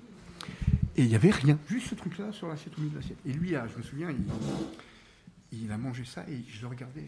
Et 0.97 1.03
il 1.03 1.07
n'y 1.07 1.15
avait 1.15 1.31
rien, 1.31 1.59
juste 1.67 1.89
ce 1.89 1.95
truc-là 1.95 2.31
sur 2.31 2.47
l'assiette 2.47 2.77
au 2.77 2.81
milieu 2.81 2.91
de 2.91 2.97
l'assiette. 2.97 3.17
Et 3.25 3.33
lui, 3.33 3.49
je 3.49 3.77
me 3.77 3.83
souviens, 3.83 4.09
il, 4.11 4.25
il, 5.51 5.71
a 5.71 5.77
mangé 5.77 6.05
ça 6.05 6.23
et 6.29 6.43
je 6.47 6.61
le 6.61 6.67
regardais. 6.67 7.05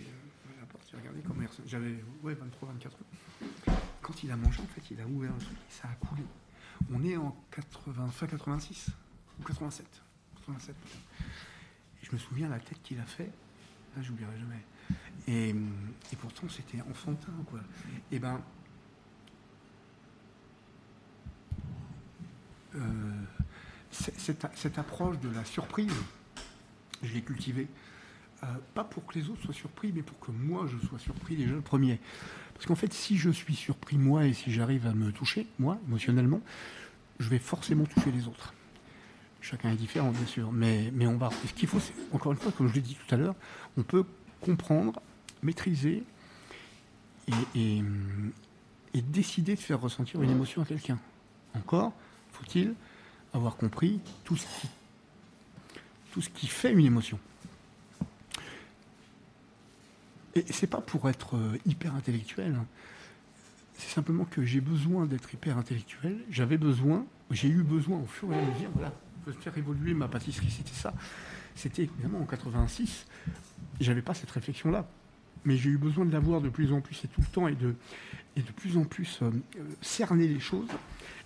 Regardez 0.98 1.22
comment 1.22 1.42
il 1.42 1.70
J'avais 1.70 2.04
ouais, 2.24 2.34
23, 2.34 2.70
24 2.70 2.96
ans. 2.96 3.76
Quand 4.02 4.24
il 4.24 4.32
a 4.32 4.38
mangé, 4.38 4.62
en 4.62 4.68
fait, 4.68 4.82
il 4.92 5.00
a 5.02 5.06
ouvert 5.06 5.32
le 5.32 5.40
truc 5.40 5.58
ça 5.70 5.88
a 5.90 6.06
coulé. 6.06 6.24
On 6.92 7.04
est 7.04 7.18
en 7.18 7.36
80, 7.52 8.08
fin 8.08 8.28
86 8.28 8.90
ou 9.40 9.44
87. 9.44 9.86
87 10.36 10.76
et 12.02 12.06
je 12.06 12.12
me 12.12 12.18
souviens 12.18 12.50
la 12.50 12.60
tête 12.60 12.82
qu'il 12.84 13.00
a 13.00 13.06
fait. 13.06 13.32
Là, 13.96 14.02
j'oublierai 14.02 14.38
jamais. 14.38 14.64
Et, 15.28 15.54
pourtant, 16.20 16.48
c'était 16.50 16.82
enfantin, 16.90 17.34
quoi. 17.48 17.60
Et 18.12 18.20
ben. 18.20 18.42
Euh, 22.76 23.24
cette, 23.92 24.78
approche 24.78 25.20
de 25.20 25.30
la 25.30 25.44
surprise, 25.44 25.94
je 27.02 27.14
l'ai 27.14 27.22
cultivée. 27.22 27.68
Euh, 28.43 28.47
pas 28.76 28.84
pour 28.84 29.06
que 29.06 29.17
les 29.17 29.30
autres 29.30 29.41
soient 29.41 29.54
surpris, 29.54 29.91
mais 29.95 30.04
pour 30.04 30.19
que 30.19 30.32
moi 30.32 30.67
je 30.67 30.88
sois 30.88 31.00
surpris 31.00 31.36
déjà 31.36 31.54
le 31.54 31.62
premier. 31.62 32.00
Parce 32.54 32.65
qu'en 32.65 32.76
fait, 32.76 32.93
si 32.93 33.17
je 33.17 33.30
suis 33.30 33.56
surpris 33.56 33.97
moi 33.97 34.26
et 34.26 34.34
si 34.34 34.52
j'arrive 34.52 34.86
à 34.86 34.93
me 34.93 35.12
toucher, 35.12 35.47
moi, 35.58 35.80
émotionnellement, 35.88 36.41
je 37.19 37.30
vais 37.30 37.39
forcément 37.39 37.86
toucher 37.86 38.12
les 38.12 38.28
autres. 38.28 38.54
Chacun 39.41 39.71
est 39.71 39.76
différent, 39.76 40.12
bien 40.12 40.26
sûr, 40.26 40.52
mais, 40.52 40.91
mais 40.93 41.08
on 41.08 41.17
va. 41.17 41.30
Ce 41.47 41.54
qu'il 41.54 41.67
faut, 41.67 41.80
c'est, 41.80 41.93
encore 42.12 42.32
une 42.32 42.38
fois, 42.38 42.52
comme 42.52 42.67
je 42.67 42.73
l'ai 42.73 42.82
dit 42.82 42.95
tout 42.95 43.15
à 43.15 43.17
l'heure, 43.17 43.36
on 43.76 43.84
peut 43.84 44.04
comprendre, 44.41 45.02
maîtriser 45.41 46.04
et, 47.56 47.82
et 48.93 49.02
décider 49.02 49.56
de 49.56 49.60
faire 49.60 49.80
ressentir 49.80 50.21
une 50.21 50.30
émotion 50.30 50.62
à 50.62 50.65
quelqu'un. 50.65 51.00
Encore, 51.56 51.93
faut-il 52.32 52.73
avoir 53.34 53.56
compris 53.56 54.00
tout 54.23 54.36
ce 54.36 54.45
qui, 54.45 54.67
tout 56.12 56.21
ce 56.21 56.30
qui 56.30 56.47
fait 56.47 56.71
une 56.71 56.86
émotion. 56.86 57.19
Et 60.47 60.54
c'est 60.54 60.67
pas 60.67 60.82
pour 60.82 61.10
être 61.10 61.36
euh, 61.36 61.58
hyper 61.65 61.95
intellectuel. 61.95 62.56
Hein. 62.56 62.65
C'est 63.78 63.93
simplement 63.93 64.26
que 64.26 64.43
j'ai 64.45 64.62
besoin 64.62 65.06
d'être 65.06 65.34
hyper 65.34 65.58
intellectuel. 65.58 66.17
J'avais 66.30 66.58
besoin, 66.58 67.06
j'ai 67.32 67.47
eu 67.47 67.63
besoin 67.63 68.00
au 68.00 68.06
fur 68.06 68.32
et 68.34 68.38
à 68.38 68.41
mesure, 68.41 68.69
voilà, 68.73 68.93
de 69.26 69.32
faire 69.32 69.58
évoluer 69.58 69.93
ma 69.93 70.08
pâtisserie. 70.08 70.50
C'était 70.50 70.73
ça. 70.73 70.93
C'était 71.56 71.84
évidemment 71.84 72.19
en 72.19 72.26
86. 72.26 73.06
J'avais 73.80 74.02
pas 74.02 74.13
cette 74.13 74.32
réflexion-là. 74.32 74.88
Mais 75.45 75.56
j'ai 75.56 75.69
eu 75.69 75.78
besoin 75.78 76.06
de 76.06 76.12
l'avoir 76.12 76.41
de 76.41 76.50
plus 76.50 76.73
en 76.73 76.82
plus 76.82 77.00
et 77.06 77.08
tout 77.08 77.21
le 77.21 77.28
temps 77.28 77.47
et 77.47 77.56
de, 77.56 77.76
et 78.36 78.41
de 78.41 78.52
plus 78.52 78.76
en 78.76 78.84
plus 78.84 79.19
euh, 79.21 79.30
euh, 79.58 79.63
cerner 79.82 80.28
les 80.28 80.39
choses, 80.39 80.67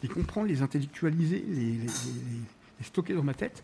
les 0.03 0.09
comprendre, 0.09 0.47
les 0.47 0.61
intellectualiser, 0.61 1.43
les 1.47 2.83
stocker 2.83 3.15
dans 3.15 3.23
ma 3.23 3.33
tête 3.33 3.63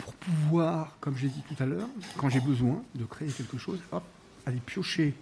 pour 0.00 0.14
pouvoir, 0.14 0.96
comme 1.00 1.16
j'ai 1.16 1.28
dit 1.28 1.42
tout 1.48 1.62
à 1.62 1.66
l'heure, 1.66 1.88
quand 2.16 2.28
j'ai 2.28 2.40
besoin 2.40 2.82
de 2.94 3.04
créer 3.04 3.28
quelque 3.28 3.58
chose, 3.58 3.78
hop, 3.92 4.02
aller 4.46 4.60
piocher 4.64 5.14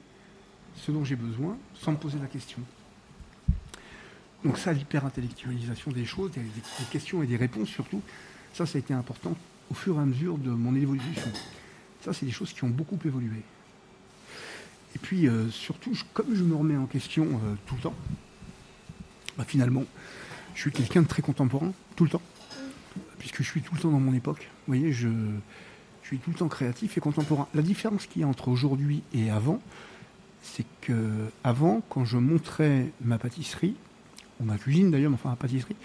ce 0.77 0.93
dont 0.93 1.05
j'ai 1.05 1.17
besoin 1.17 1.57
sans 1.75 1.93
me 1.93 1.97
poser 1.97 2.19
la 2.19 2.27
question. 2.27 2.59
Donc 4.45 4.57
ça, 4.57 4.73
l'hyper-intellectualisation 4.73 5.91
des 5.91 6.05
choses, 6.05 6.31
des, 6.31 6.41
questions 6.91 7.23
et 7.23 7.27
des 7.27 7.37
réponses 7.37 7.69
surtout, 7.69 8.01
ça, 8.55 8.67
ça 8.67 8.77
a 8.77 8.79
été 8.79 8.95
important 8.95 9.37
au 9.71 9.75
fur 9.75 9.97
et 9.97 10.01
à 10.01 10.05
mesure 10.05 10.39
de 10.39 10.51
mon 10.51 10.75
évolution. 10.75 11.31
Ça, 12.05 12.13
c'est 12.13 12.25
des 12.25 12.33
choses 12.33 12.53
qui 12.53 12.63
ont 12.65 12.69
beaucoup 12.69 12.99
évolué. 13.05 13.43
Et 14.95 14.99
puis, 14.99 15.29
euh, 15.29 15.51
surtout, 15.51 15.93
comme 16.15 16.35
je 16.35 16.43
me 16.45 16.55
remets 16.55 16.77
en 16.77 16.87
question 16.87 17.25
euh, 17.25 17.55
tout 17.67 17.75
le 17.75 17.81
temps, 17.81 17.95
bah, 19.37 19.45
finalement, 19.47 19.85
je 20.55 20.61
suis 20.63 20.73
quelqu'un 20.73 21.03
de 21.03 21.09
très 21.09 21.23
contemporain, 21.23 21.73
tout 21.97 22.05
le 22.05 22.11
temps, 22.11 22.23
puisque 23.19 23.39
je 23.43 23.49
suis 23.49 23.61
tout 23.61 23.75
le 23.75 23.81
temps 23.81 23.91
dans 23.91 24.01
mon 24.01 24.13
époque. 24.13 24.49
Vous 24.67 24.75
voyez, 24.75 24.93
je, 24.93 25.09
suis 26.03 26.19
tout 26.19 26.31
le 26.31 26.37
temps 26.37 26.49
créatif 26.49 26.97
et 26.97 27.01
contemporain. 27.01 27.49
La 27.55 27.63
différence 27.63 28.07
qu'il 28.07 28.23
y 28.23 28.25
a 28.25 28.29
entre 28.29 28.49
aujourd'hui 28.49 29.03
et 29.13 29.31
avant, 29.31 29.61
c'est 30.43 30.65
que 30.81 30.95
avant, 31.45 31.83
quand 31.91 32.05
je 32.05 32.17
montrais 32.17 32.91
ma 33.03 33.19
pâtisserie, 33.19 33.77
ou 34.41 34.45
ma 34.45 34.57
cuisine 34.57 34.91
d'ailleurs, 34.91 35.11
mais 35.11 35.17
enfin 35.17 35.31
ma 35.31 35.37
pâtisserie, 35.37 35.77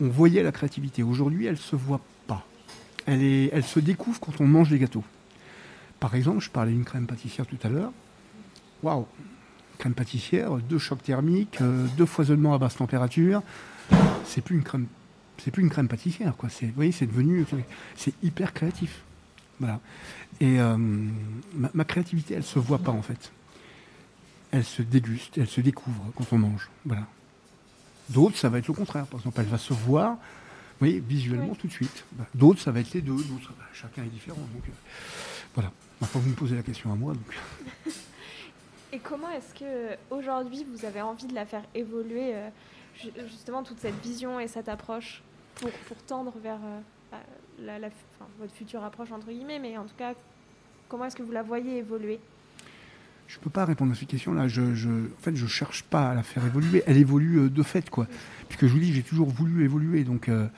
on 0.00 0.08
voyait 0.08 0.42
la 0.42 0.52
créativité. 0.52 1.02
Aujourd'hui, 1.02 1.46
elle 1.46 1.52
ne 1.52 1.58
se 1.58 1.76
voit 1.76 2.00
pas. 2.26 2.46
Elle, 3.06 3.22
elle 3.52 3.64
se 3.64 3.80
découvre 3.80 4.20
quand 4.20 4.40
on 4.40 4.46
mange 4.46 4.70
des 4.70 4.78
gâteaux. 4.78 5.04
Par 5.98 6.14
exemple, 6.14 6.40
je 6.40 6.50
parlais 6.50 6.72
d'une 6.72 6.84
crème 6.84 7.06
pâtissière 7.06 7.46
tout 7.46 7.58
à 7.62 7.68
l'heure. 7.68 7.92
Waouh 8.82 9.06
Crème 9.78 9.94
pâtissière, 9.94 10.56
deux 10.56 10.78
chocs 10.78 11.02
thermiques, 11.02 11.60
euh, 11.60 11.86
deux 11.96 12.06
foisonnements 12.06 12.54
à 12.54 12.58
basse 12.58 12.76
température. 12.76 13.42
C'est 14.24 14.42
plus 14.42 14.56
une 14.56 14.62
crème, 14.62 14.86
c'est 15.42 15.50
plus 15.50 15.62
une 15.62 15.70
crème 15.70 15.88
pâtissière, 15.88 16.36
quoi. 16.36 16.48
C'est, 16.48 16.66
vous 16.66 16.74
voyez, 16.74 16.92
c'est 16.92 17.06
devenu, 17.06 17.44
c'est 17.96 18.14
hyper 18.22 18.52
créatif. 18.52 19.02
Voilà. 19.58 19.80
Et 20.40 20.58
euh, 20.58 20.76
ma, 20.76 21.70
ma, 21.74 21.84
créativité, 21.84 22.34
elle 22.34 22.44
se 22.44 22.58
voit 22.58 22.78
pas 22.78 22.92
en 22.92 23.02
fait. 23.02 23.30
Elle 24.52 24.64
se 24.64 24.82
déguste, 24.82 25.38
elle 25.38 25.48
se 25.48 25.60
découvre 25.60 26.02
quand 26.16 26.26
on 26.32 26.38
mange. 26.38 26.68
Voilà. 26.84 27.06
D'autres, 28.08 28.36
ça 28.36 28.48
va 28.48 28.58
être 28.58 28.68
le 28.68 28.74
contraire. 28.74 29.06
Par 29.06 29.20
exemple, 29.20 29.40
elle 29.40 29.46
va 29.46 29.58
se 29.58 29.72
voir, 29.72 30.16
oui, 30.80 31.02
visuellement 31.06 31.54
tout 31.54 31.66
de 31.66 31.72
suite. 31.72 32.04
Bah, 32.12 32.26
d'autres, 32.34 32.60
ça 32.60 32.72
va 32.72 32.80
être 32.80 32.92
les 32.92 33.02
deux. 33.02 33.16
D'autres, 33.16 33.52
bah, 33.58 33.66
chacun 33.72 34.02
est 34.02 34.08
différent. 34.08 34.40
Donc, 34.54 34.64
euh, 34.66 34.72
voilà. 35.54 35.70
Maintenant, 36.00 36.20
vous 36.20 36.30
me 36.30 36.34
posez 36.34 36.56
la 36.56 36.62
question 36.62 36.90
à 36.92 36.96
moi. 36.96 37.12
Donc. 37.12 37.94
Et 38.92 38.98
comment 38.98 39.30
est-ce 39.30 39.54
que 39.54 39.96
aujourd'hui 40.10 40.66
vous 40.72 40.84
avez 40.84 41.00
envie 41.00 41.26
de 41.26 41.34
la 41.34 41.46
faire 41.46 41.62
évoluer 41.74 42.34
euh, 42.34 42.48
justement 43.28 43.62
toute 43.62 43.78
cette 43.78 44.00
vision 44.02 44.40
et 44.40 44.48
cette 44.48 44.68
approche? 44.68 45.22
Pour, 45.60 45.70
pour 45.70 45.96
tendre 45.98 46.32
vers 46.42 46.58
euh, 46.64 46.80
la, 47.60 47.78
la, 47.78 47.88
enfin, 47.88 48.28
votre 48.38 48.52
future 48.54 48.82
approche 48.82 49.12
entre 49.12 49.28
guillemets, 49.28 49.58
mais 49.58 49.76
en 49.76 49.84
tout 49.84 49.94
cas, 49.96 50.14
comment 50.88 51.04
est-ce 51.04 51.16
que 51.16 51.22
vous 51.22 51.32
la 51.32 51.42
voyez 51.42 51.78
évoluer? 51.78 52.18
Je 53.28 53.38
ne 53.38 53.42
peux 53.42 53.50
pas 53.50 53.64
répondre 53.64 53.92
à 53.92 53.94
cette 53.94 54.08
question-là. 54.08 54.48
Je, 54.48 54.74
je, 54.74 54.88
en 54.88 55.22
fait, 55.22 55.36
je 55.36 55.46
cherche 55.46 55.84
pas 55.84 56.10
à 56.10 56.14
la 56.14 56.24
faire 56.24 56.44
évoluer. 56.44 56.82
Elle 56.86 56.96
évolue 56.96 57.38
euh, 57.38 57.48
de 57.48 57.62
fait, 57.62 57.88
quoi. 57.88 58.08
Puisque 58.48 58.66
je 58.66 58.72
vous 58.72 58.80
dis, 58.80 58.92
j'ai 58.92 59.04
toujours 59.04 59.28
voulu 59.28 59.64
évoluer. 59.64 60.02
Donc, 60.02 60.28
euh, 60.28 60.48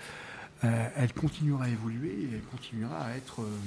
euh, 0.65 0.89
elle 0.97 1.13
continuera 1.13 1.65
à 1.65 1.69
évoluer 1.69 2.09
et 2.09 2.29
elle 2.35 2.43
continuera 2.43 2.97
à 3.05 3.17
être 3.17 3.43
euh, 3.43 3.59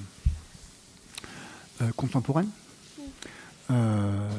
euh 1.82 1.92
contemporaine. 1.96 2.50
Euh, 3.70 4.30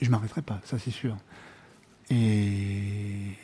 je 0.00 0.10
m'arrêterai 0.10 0.42
pas, 0.42 0.60
ça 0.64 0.78
c'est 0.78 0.90
sûr. 0.90 1.16
Et 2.10 3.36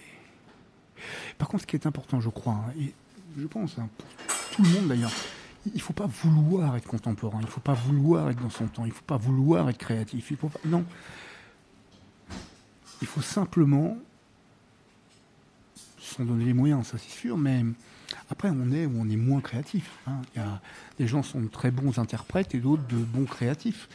par 1.38 1.48
contre, 1.48 1.62
ce 1.62 1.66
qui 1.66 1.76
est 1.76 1.86
important, 1.86 2.20
je 2.20 2.28
crois, 2.28 2.54
hein, 2.54 2.72
et 2.78 2.92
je 3.38 3.46
pense, 3.46 3.78
hein, 3.78 3.88
pour 3.96 4.56
tout 4.56 4.62
le 4.62 4.68
monde 4.68 4.88
d'ailleurs, 4.88 5.12
il 5.66 5.74
ne 5.74 5.80
faut 5.80 5.92
pas 5.92 6.06
vouloir 6.06 6.76
être 6.76 6.86
contemporain, 6.86 7.38
il 7.40 7.46
ne 7.46 7.50
faut 7.50 7.60
pas 7.60 7.74
vouloir 7.74 8.30
être 8.30 8.40
dans 8.40 8.50
son 8.50 8.66
temps, 8.66 8.84
il 8.84 8.88
ne 8.88 8.94
faut 8.94 9.04
pas 9.06 9.18
vouloir 9.18 9.68
être 9.68 9.78
créatif. 9.78 10.30
Il 10.30 10.36
faut 10.36 10.48
pas, 10.48 10.60
non. 10.64 10.84
Il 13.02 13.06
faut 13.06 13.20
simplement 13.20 13.96
s'en 15.98 16.24
donner 16.24 16.44
les 16.44 16.54
moyens, 16.54 16.86
ça 16.86 16.98
c'est 16.98 17.10
sûr, 17.10 17.36
mais 17.36 17.64
après 18.30 18.50
on 18.50 18.72
est 18.72 18.86
ou 18.86 18.92
on 18.98 19.08
est 19.08 19.16
moins 19.16 19.40
créatif. 19.40 19.90
Hein. 20.06 20.20
Des 20.98 21.06
gens 21.06 21.22
sont 21.22 21.40
de 21.40 21.48
très 21.48 21.70
bons 21.70 21.98
interprètes 21.98 22.54
et 22.54 22.58
d'autres 22.58 22.86
de 22.88 22.96
bons 22.96 23.26
créatifs. 23.26 23.88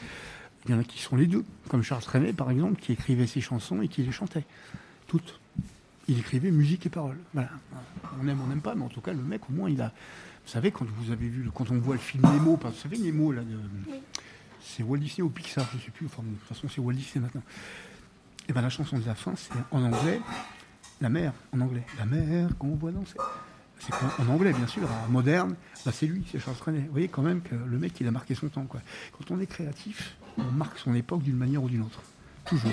Il 0.66 0.72
y 0.72 0.74
en 0.74 0.80
a 0.80 0.84
qui 0.84 1.00
sont 1.00 1.16
les 1.16 1.28
deux, 1.28 1.46
comme 1.70 1.84
Charles 1.84 2.04
Trenet 2.04 2.34
par 2.34 2.52
exemple, 2.52 2.80
qui 2.80 2.92
écrivait 2.92 3.28
ses 3.28 3.42
chansons 3.42 3.82
et 3.82 3.88
qui 3.88 4.04
les 4.04 4.12
chantait. 4.12 4.46
Toutes. 5.08 5.40
Il 6.08 6.20
écrivait 6.20 6.52
musique 6.52 6.86
et 6.86 6.90
paroles. 6.90 7.18
Voilà. 7.34 7.50
On 8.22 8.28
aime, 8.28 8.40
on 8.42 8.48
n'aime 8.48 8.62
pas, 8.62 8.76
mais 8.76 8.84
en 8.84 8.90
tout 8.90 9.02
cas, 9.02 9.14
le 9.14 9.24
mec, 9.24 9.50
au 9.50 9.54
moins, 9.54 9.70
il 9.70 9.82
a, 9.82 9.88
vous 10.46 10.52
savez, 10.52 10.72
quand 10.72 10.86
vous 10.86 11.12
avez 11.12 11.28
vu, 11.28 11.50
quand 11.54 11.72
on 11.72 11.80
voit 11.80 11.96
le 11.96 12.02
film 12.02 12.24
Nemo, 12.24 12.60
vous 12.62 12.74
savez 12.74 13.00
Nemo, 13.00 13.32
là, 13.32 13.42
de, 13.42 13.58
oui. 13.88 14.00
c'est 14.62 14.84
Walt 14.84 15.00
Disney 15.00 15.24
ou 15.24 15.30
Pixar, 15.30 15.68
je 15.72 15.78
ne 15.78 15.82
sais 15.82 15.92
plus, 15.92 16.06
enfin, 16.06 16.22
de 16.22 16.30
toute 16.36 16.48
façon 16.48 16.68
c'est 16.70 16.80
Walt 16.80 16.94
Disney 16.94 17.24
maintenant. 17.24 17.42
Et 18.48 18.54
bien 18.54 18.62
la 18.62 18.70
chanson 18.70 19.00
de 19.00 19.06
la 19.06 19.16
fin, 19.16 19.34
c'est 19.36 19.52
en 19.72 19.82
anglais, 19.82 20.22
la 21.02 21.10
mer, 21.10 21.34
en 21.52 21.62
anglais. 21.62 21.84
La 21.98 22.06
mer 22.06 22.50
qu'on 22.60 22.76
voit 22.76 22.92
danser. 22.92 23.18
C'est 23.80 23.94
en 23.94 24.30
anglais, 24.30 24.54
bien 24.54 24.68
sûr, 24.68 24.88
en 25.08 25.12
moderne, 25.12 25.56
bah 25.86 25.92
c'est 25.92 26.06
lui, 26.06 26.24
c'est 26.32 26.40
Charles 26.40 26.58
Trenet. 26.58 26.82
Vous 26.82 26.92
voyez 26.92 27.08
quand 27.08 27.24
même 27.24 27.42
que 27.42 27.56
le 27.56 27.78
mec, 27.80 28.00
il 28.00 28.08
a 28.08 28.12
marqué 28.12 28.36
son 28.36 28.48
temps. 28.48 28.66
Quoi. 28.66 28.82
Quand 29.18 29.34
on 29.34 29.40
est 29.40 29.48
créatif, 29.48 30.16
on 30.38 30.44
marque 30.44 30.78
son 30.78 30.94
époque 30.94 31.24
d'une 31.24 31.36
manière 31.36 31.64
ou 31.64 31.70
d'une 31.70 31.82
autre. 31.82 32.02
Toujours. 32.46 32.72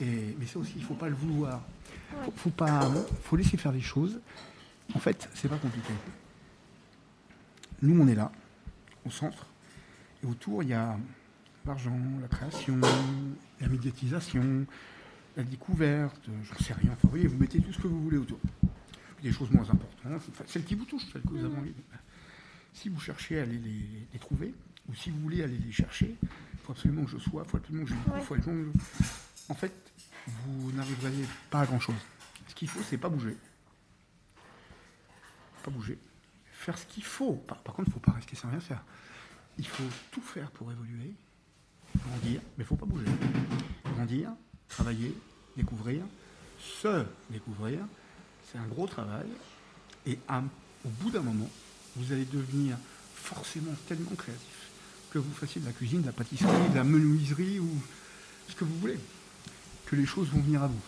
Et, 0.00 0.34
mais 0.38 0.46
ça 0.46 0.58
aussi, 0.58 0.72
il 0.76 0.82
ne 0.82 0.86
faut 0.86 0.94
pas 0.94 1.08
le 1.08 1.14
vouloir. 1.14 1.60
Il 2.18 2.24
faut, 2.24 2.32
faut, 2.36 2.50
pas, 2.50 2.90
faut 3.22 3.36
laisser 3.36 3.56
faire 3.56 3.72
les 3.72 3.80
choses. 3.80 4.20
En 4.94 4.98
fait, 4.98 5.28
c'est 5.34 5.48
pas 5.48 5.56
compliqué. 5.56 5.92
Nous, 7.82 8.00
on 8.00 8.06
est 8.06 8.14
là, 8.14 8.30
au 9.04 9.10
centre, 9.10 9.46
et 10.22 10.26
autour, 10.26 10.62
il 10.62 10.68
y 10.70 10.74
a 10.74 10.96
l'argent, 11.66 11.98
la 12.20 12.28
création, 12.28 12.78
la 13.60 13.68
médiatisation, 13.68 14.66
la 15.36 15.42
découverte, 15.42 16.28
j'en 16.44 16.64
sais 16.64 16.74
rien. 16.74 16.90
Enfin, 16.92 17.00
vous 17.04 17.10
voyez, 17.10 17.26
vous 17.26 17.38
mettez 17.38 17.60
tout 17.60 17.72
ce 17.72 17.78
que 17.78 17.88
vous 17.88 18.02
voulez 18.02 18.18
autour. 18.18 18.38
Des 19.22 19.32
choses 19.32 19.50
moins 19.52 19.62
importantes, 19.62 20.20
enfin, 20.28 20.44
celles 20.48 20.64
qui 20.64 20.74
vous 20.74 20.84
touchent, 20.84 21.06
celles 21.12 21.22
que 21.22 21.28
vous 21.28 21.44
avez 21.44 21.56
envie. 21.56 21.72
Si 22.72 22.88
vous 22.88 22.98
cherchez 22.98 23.38
à 23.38 23.44
les, 23.44 23.58
les, 23.58 24.06
les, 24.12 24.18
trouver, 24.18 24.52
ou 24.88 24.94
si 24.94 25.10
vous 25.10 25.20
voulez 25.20 25.44
aller 25.44 25.58
les 25.58 25.70
chercher, 25.70 26.16
il 26.20 26.58
faut 26.64 26.72
absolument 26.72 27.04
que 27.04 27.10
je 27.10 27.18
sois, 27.18 27.44
il 27.44 27.50
faut 27.50 27.56
absolument 27.56 27.84
que 27.84 27.90
je 27.90 27.94
il 27.94 28.22
faut 28.22 28.34
absolument 28.34 28.72
que 28.72 28.78
je... 28.80 29.52
En 29.52 29.54
fait, 29.54 29.72
vous 30.26 30.72
n'arriverez 30.72 31.26
pas 31.50 31.60
à 31.60 31.66
grand-chose. 31.66 31.94
Ce 32.48 32.54
qu'il 32.54 32.68
faut, 32.68 32.80
c'est 32.88 32.98
pas 32.98 33.08
bouger. 33.08 33.36
Pas 35.62 35.70
bouger 35.70 35.98
faire 36.62 36.78
ce 36.78 36.86
qu'il 36.86 37.04
faut. 37.04 37.34
Par, 37.34 37.58
par 37.58 37.74
contre, 37.74 37.88
il 37.88 37.90
ne 37.90 37.94
faut 37.94 38.10
pas 38.10 38.12
rester 38.12 38.36
sans 38.36 38.48
rien 38.48 38.60
faire. 38.60 38.82
Il 39.58 39.66
faut 39.66 39.88
tout 40.12 40.22
faire 40.22 40.50
pour 40.52 40.70
évoluer, 40.70 41.12
grandir, 42.06 42.40
mais 42.56 42.58
il 42.58 42.60
ne 42.60 42.64
faut 42.64 42.76
pas 42.76 42.86
bouger. 42.86 43.06
Grandir, 43.94 44.30
travailler, 44.68 45.14
découvrir, 45.56 46.04
se 46.60 47.04
découvrir, 47.30 47.80
c'est 48.50 48.58
un 48.58 48.66
gros 48.66 48.86
travail. 48.86 49.26
Et 50.06 50.18
à, 50.28 50.42
au 50.84 50.88
bout 50.88 51.10
d'un 51.10 51.20
moment, 51.20 51.50
vous 51.96 52.12
allez 52.12 52.24
devenir 52.24 52.76
forcément 53.14 53.74
tellement 53.88 54.14
créatif 54.16 54.70
que 55.10 55.18
vous 55.18 55.32
fassiez 55.34 55.60
de 55.60 55.66
la 55.66 55.72
cuisine, 55.72 56.00
de 56.00 56.06
la 56.06 56.12
pâtisserie, 56.12 56.70
de 56.70 56.76
la 56.76 56.84
menuiserie 56.84 57.58
ou 57.58 57.70
ce 58.48 58.54
que 58.54 58.64
vous 58.64 58.78
voulez, 58.78 58.98
que 59.92 59.96
les 59.96 60.06
choses 60.06 60.28
vont 60.28 60.40
venir 60.40 60.62
à 60.62 60.68
vous. 60.68 60.80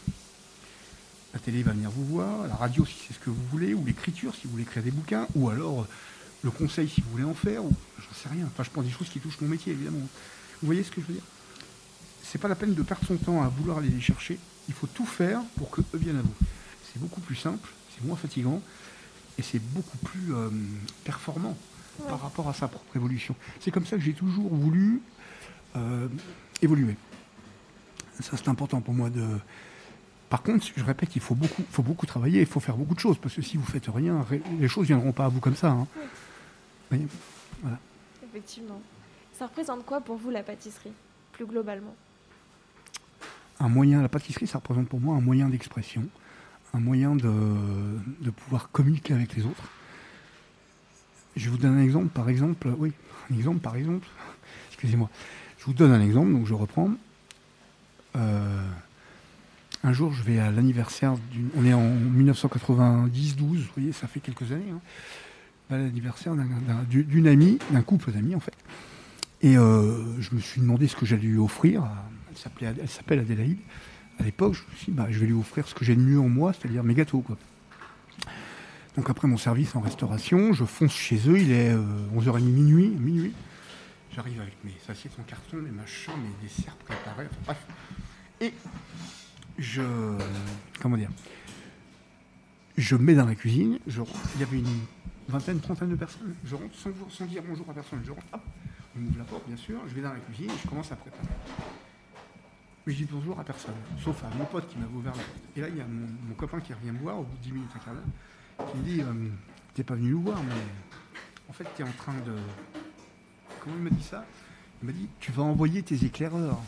La 1.34 1.38
télé 1.38 1.62
va 1.62 1.72
venir 1.72 1.90
vous 1.90 2.06
voir, 2.06 2.48
la 2.48 2.54
radio 2.54 2.86
si 2.86 2.94
c'est 3.06 3.12
ce 3.12 3.18
que 3.18 3.28
vous 3.28 3.44
voulez, 3.50 3.74
ou 3.74 3.84
l'écriture 3.84 4.34
si 4.34 4.44
vous 4.44 4.52
voulez 4.52 4.62
écrire 4.62 4.82
des 4.82 4.90
bouquins, 4.90 5.26
ou 5.34 5.50
alors 5.50 5.86
le 6.42 6.50
conseil 6.50 6.88
si 6.88 7.02
vous 7.02 7.10
voulez 7.10 7.24
en 7.24 7.34
faire, 7.34 7.62
ou 7.62 7.70
j'en 7.98 8.14
sais 8.14 8.30
rien. 8.30 8.46
Enfin, 8.46 8.62
je 8.62 8.70
prends 8.70 8.80
des 8.80 8.90
choses 8.90 9.10
qui 9.10 9.20
touchent 9.20 9.42
mon 9.42 9.48
métier, 9.48 9.74
évidemment. 9.74 9.98
Vous 9.98 10.66
voyez 10.66 10.82
ce 10.82 10.90
que 10.90 11.02
je 11.02 11.06
veux 11.06 11.12
dire? 11.12 11.22
C'est 12.22 12.38
pas 12.38 12.48
la 12.48 12.54
peine 12.54 12.72
de 12.72 12.82
perdre 12.82 13.06
son 13.06 13.16
temps 13.16 13.42
à 13.42 13.48
vouloir 13.48 13.76
aller 13.76 13.90
les 13.90 14.00
chercher. 14.00 14.38
Il 14.68 14.74
faut 14.74 14.86
tout 14.86 15.04
faire 15.04 15.42
pour 15.58 15.70
qu'eux 15.70 15.84
viennent 15.92 16.18
à 16.18 16.22
vous. 16.22 16.34
C'est 16.90 16.98
beaucoup 16.98 17.20
plus 17.20 17.36
simple, 17.36 17.68
c'est 17.94 18.06
moins 18.06 18.16
fatigant, 18.16 18.62
et 19.36 19.42
c'est 19.42 19.58
beaucoup 19.58 19.98
plus 19.98 20.34
euh, 20.34 20.48
performant 21.04 21.58
ouais. 21.98 22.08
par 22.08 22.22
rapport 22.22 22.48
à 22.48 22.54
sa 22.54 22.68
propre 22.68 22.96
évolution. 22.96 23.36
C'est 23.60 23.70
comme 23.70 23.84
ça 23.84 23.98
que 23.98 24.02
j'ai 24.02 24.14
toujours 24.14 24.48
voulu 24.54 25.02
euh, 25.76 26.08
évoluer. 26.62 26.96
Ça, 28.20 28.36
c'est 28.36 28.48
important 28.48 28.80
pour 28.80 28.94
moi 28.94 29.10
de 29.10 29.26
par 30.34 30.42
contre, 30.42 30.66
je 30.76 30.82
répète, 30.82 31.14
il 31.14 31.22
faut 31.22 31.36
beaucoup, 31.36 31.62
faut 31.70 31.84
beaucoup 31.84 32.06
travailler, 32.06 32.40
il 32.40 32.46
faut 32.46 32.58
faire 32.58 32.76
beaucoup 32.76 32.94
de 32.94 32.98
choses, 32.98 33.18
parce 33.18 33.36
que 33.36 33.40
si 33.42 33.56
vous 33.56 33.64
faites 33.64 33.86
rien, 33.86 34.26
les 34.58 34.66
choses 34.66 34.82
ne 34.82 34.88
viendront 34.88 35.12
pas 35.12 35.26
à 35.26 35.28
vous 35.28 35.38
comme 35.38 35.54
ça. 35.54 35.70
Hein. 35.70 35.86
Oui. 36.90 37.06
Voilà. 37.62 37.78
Effectivement. 38.24 38.80
Ça 39.38 39.46
représente 39.46 39.84
quoi 39.84 40.00
pour 40.00 40.16
vous 40.16 40.30
la 40.30 40.42
pâtisserie, 40.42 40.90
plus 41.30 41.46
globalement? 41.46 41.94
Un 43.60 43.68
moyen, 43.68 44.02
la 44.02 44.08
pâtisserie, 44.08 44.48
ça 44.48 44.58
représente 44.58 44.88
pour 44.88 44.98
moi 44.98 45.14
un 45.14 45.20
moyen 45.20 45.48
d'expression, 45.48 46.02
un 46.72 46.80
moyen 46.80 47.14
de, 47.14 47.32
de 48.20 48.30
pouvoir 48.30 48.70
communiquer 48.72 49.14
avec 49.14 49.36
les 49.36 49.44
autres. 49.44 49.68
Je 51.36 51.48
vous 51.48 51.58
donne 51.58 51.78
un 51.78 51.82
exemple, 51.82 52.08
par 52.08 52.28
exemple, 52.28 52.74
oui, 52.78 52.92
un 53.30 53.36
exemple, 53.36 53.60
par 53.60 53.76
exemple, 53.76 54.08
excusez-moi. 54.70 55.10
Je 55.58 55.64
vous 55.66 55.74
donne 55.74 55.92
un 55.92 56.00
exemple, 56.00 56.32
donc 56.32 56.46
je 56.46 56.54
reprends. 56.54 56.90
Euh, 58.16 58.62
un 59.82 59.92
jour, 59.92 60.12
je 60.12 60.22
vais 60.22 60.38
à 60.38 60.50
l'anniversaire 60.50 61.14
d'une. 61.30 61.50
On 61.56 61.64
est 61.64 61.74
en 61.74 61.86
1990-12, 61.86 63.36
vous 63.38 63.56
voyez, 63.74 63.92
ça 63.92 64.06
fait 64.06 64.20
quelques 64.20 64.52
années. 64.52 64.70
Hein, 64.72 64.80
à 65.70 65.78
l'anniversaire 65.78 66.34
d'une 66.88 67.26
amie, 67.26 67.58
d'un 67.70 67.82
couple 67.82 68.12
d'amis 68.12 68.34
en 68.34 68.40
fait. 68.40 68.54
Et 69.42 69.56
euh, 69.56 70.20
je 70.20 70.34
me 70.34 70.40
suis 70.40 70.60
demandé 70.60 70.86
ce 70.88 70.96
que 70.96 71.06
j'allais 71.06 71.22
lui 71.22 71.38
offrir. 71.38 71.84
Elle 72.60 72.88
s'appelle 72.88 73.18
Adélaïde. 73.18 73.58
À 74.18 74.22
l'époque, 74.22 74.54
je 74.54 74.62
me 74.62 74.76
suis 74.76 74.92
dit, 74.92 74.96
bah, 74.96 75.06
je 75.10 75.18
vais 75.18 75.26
lui 75.26 75.34
offrir 75.34 75.66
ce 75.66 75.74
que 75.74 75.84
j'ai 75.84 75.96
de 75.96 76.00
mieux 76.00 76.20
en 76.20 76.28
moi, 76.28 76.52
c'est-à-dire 76.52 76.84
mes 76.84 76.94
gâteaux. 76.94 77.20
Quoi. 77.20 77.36
Donc 78.96 79.10
après 79.10 79.26
mon 79.26 79.36
service 79.36 79.74
en 79.74 79.80
restauration, 79.80 80.52
je 80.52 80.64
fonce 80.64 80.94
chez 80.94 81.18
eux, 81.28 81.38
il 81.38 81.50
est 81.50 81.74
11h30 82.14 82.42
minuit, 82.42 82.88
minuit. 82.88 83.32
J'arrive 84.14 84.40
avec 84.40 84.54
mes 84.64 84.74
assiettes 84.88 85.16
en 85.18 85.24
carton, 85.24 85.56
mes 85.56 85.72
machins, 85.72 86.12
mes 86.16 86.46
desserts 86.46 86.76
préparés, 86.76 87.26
enfin, 87.30 87.40
bref. 87.46 87.66
Et 88.44 88.52
je. 89.58 89.82
Comment 90.80 90.98
dire 90.98 91.08
Je 92.76 92.94
mets 92.94 93.14
dans 93.14 93.24
la 93.24 93.34
cuisine, 93.34 93.78
je, 93.86 94.02
il 94.34 94.40
y 94.40 94.42
avait 94.42 94.58
une 94.58 94.80
vingtaine, 95.28 95.60
trentaine 95.60 95.88
de 95.88 95.96
personnes. 95.96 96.34
Je 96.44 96.54
rentre 96.54 96.74
sans, 96.76 97.24
dire 97.24 97.42
bonjour 97.46 97.68
à 97.70 97.72
personne. 97.72 98.00
Je 98.04 98.10
rentre, 98.10 98.26
hop, 98.34 98.42
on 98.96 99.06
ouvre 99.06 99.18
la 99.18 99.24
porte, 99.24 99.46
bien 99.46 99.56
sûr, 99.56 99.80
je 99.88 99.94
vais 99.94 100.02
dans 100.02 100.12
la 100.12 100.20
cuisine 100.20 100.50
et 100.50 100.62
je 100.62 100.68
commence 100.68 100.92
à 100.92 100.96
préparer. 100.96 101.22
Mais 102.86 102.92
je 102.92 102.98
dis 102.98 103.08
bonjour 103.10 103.40
à 103.40 103.44
personne, 103.44 103.76
sauf 104.02 104.22
à 104.24 104.36
mon 104.36 104.44
pote 104.44 104.68
qui 104.68 104.76
m'a 104.76 104.86
ouvert 104.94 105.12
la 105.12 105.22
porte. 105.22 105.38
Et 105.56 105.60
là, 105.62 105.68
il 105.70 105.76
y 105.78 105.80
a 105.80 105.86
mon, 105.86 106.34
copain 106.34 106.60
qui 106.60 106.74
revient 106.74 106.90
me 106.90 106.98
voir 106.98 107.18
au 107.18 107.22
bout 107.22 107.36
de 107.38 107.42
10 107.44 107.52
minutes, 107.52 107.70
un 107.74 107.78
quart 107.78 107.94
d'heure, 107.94 108.76
me 108.76 108.82
dit 108.82 109.00
euh, 109.00 109.30
T'es 109.72 109.84
pas 109.84 109.94
venu 109.94 110.10
nous 110.10 110.20
voir, 110.20 110.42
mais 110.42 110.52
en 111.48 111.54
fait, 111.54 111.66
tu 111.74 111.80
es 111.80 111.84
en 111.86 111.92
train 111.92 112.14
de 112.26 112.36
comment 113.60 113.76
il 113.78 113.84
m'a 113.84 113.90
dit 113.90 114.02
ça? 114.02 114.26
Il 114.82 114.86
m'a 114.86 114.92
dit 114.92 115.08
Tu 115.18 115.32
vas 115.32 115.44
envoyer 115.44 115.82
tes 115.82 116.04
éclaireurs. 116.04 116.60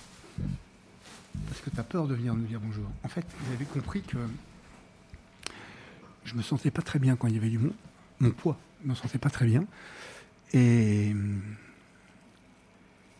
Parce 1.48 1.60
que 1.60 1.70
tu 1.70 1.80
as 1.80 1.84
peur 1.84 2.06
de 2.06 2.14
venir 2.14 2.34
nous 2.34 2.46
dire 2.46 2.60
bonjour. 2.60 2.86
En 3.02 3.08
fait, 3.08 3.26
vous 3.40 3.52
avez 3.52 3.64
compris 3.64 4.02
que 4.02 4.18
je 6.24 6.34
me 6.34 6.42
sentais 6.42 6.70
pas 6.70 6.82
très 6.82 6.98
bien 6.98 7.16
quand 7.16 7.28
il 7.28 7.34
y 7.34 7.38
avait 7.38 7.48
du 7.48 7.58
monde. 7.58 7.74
Mon 8.20 8.30
poids, 8.30 8.58
je 8.82 8.88
me 8.88 8.94
sentais 8.94 9.18
pas 9.18 9.30
très 9.30 9.46
bien. 9.46 9.64
Et, 10.52 11.14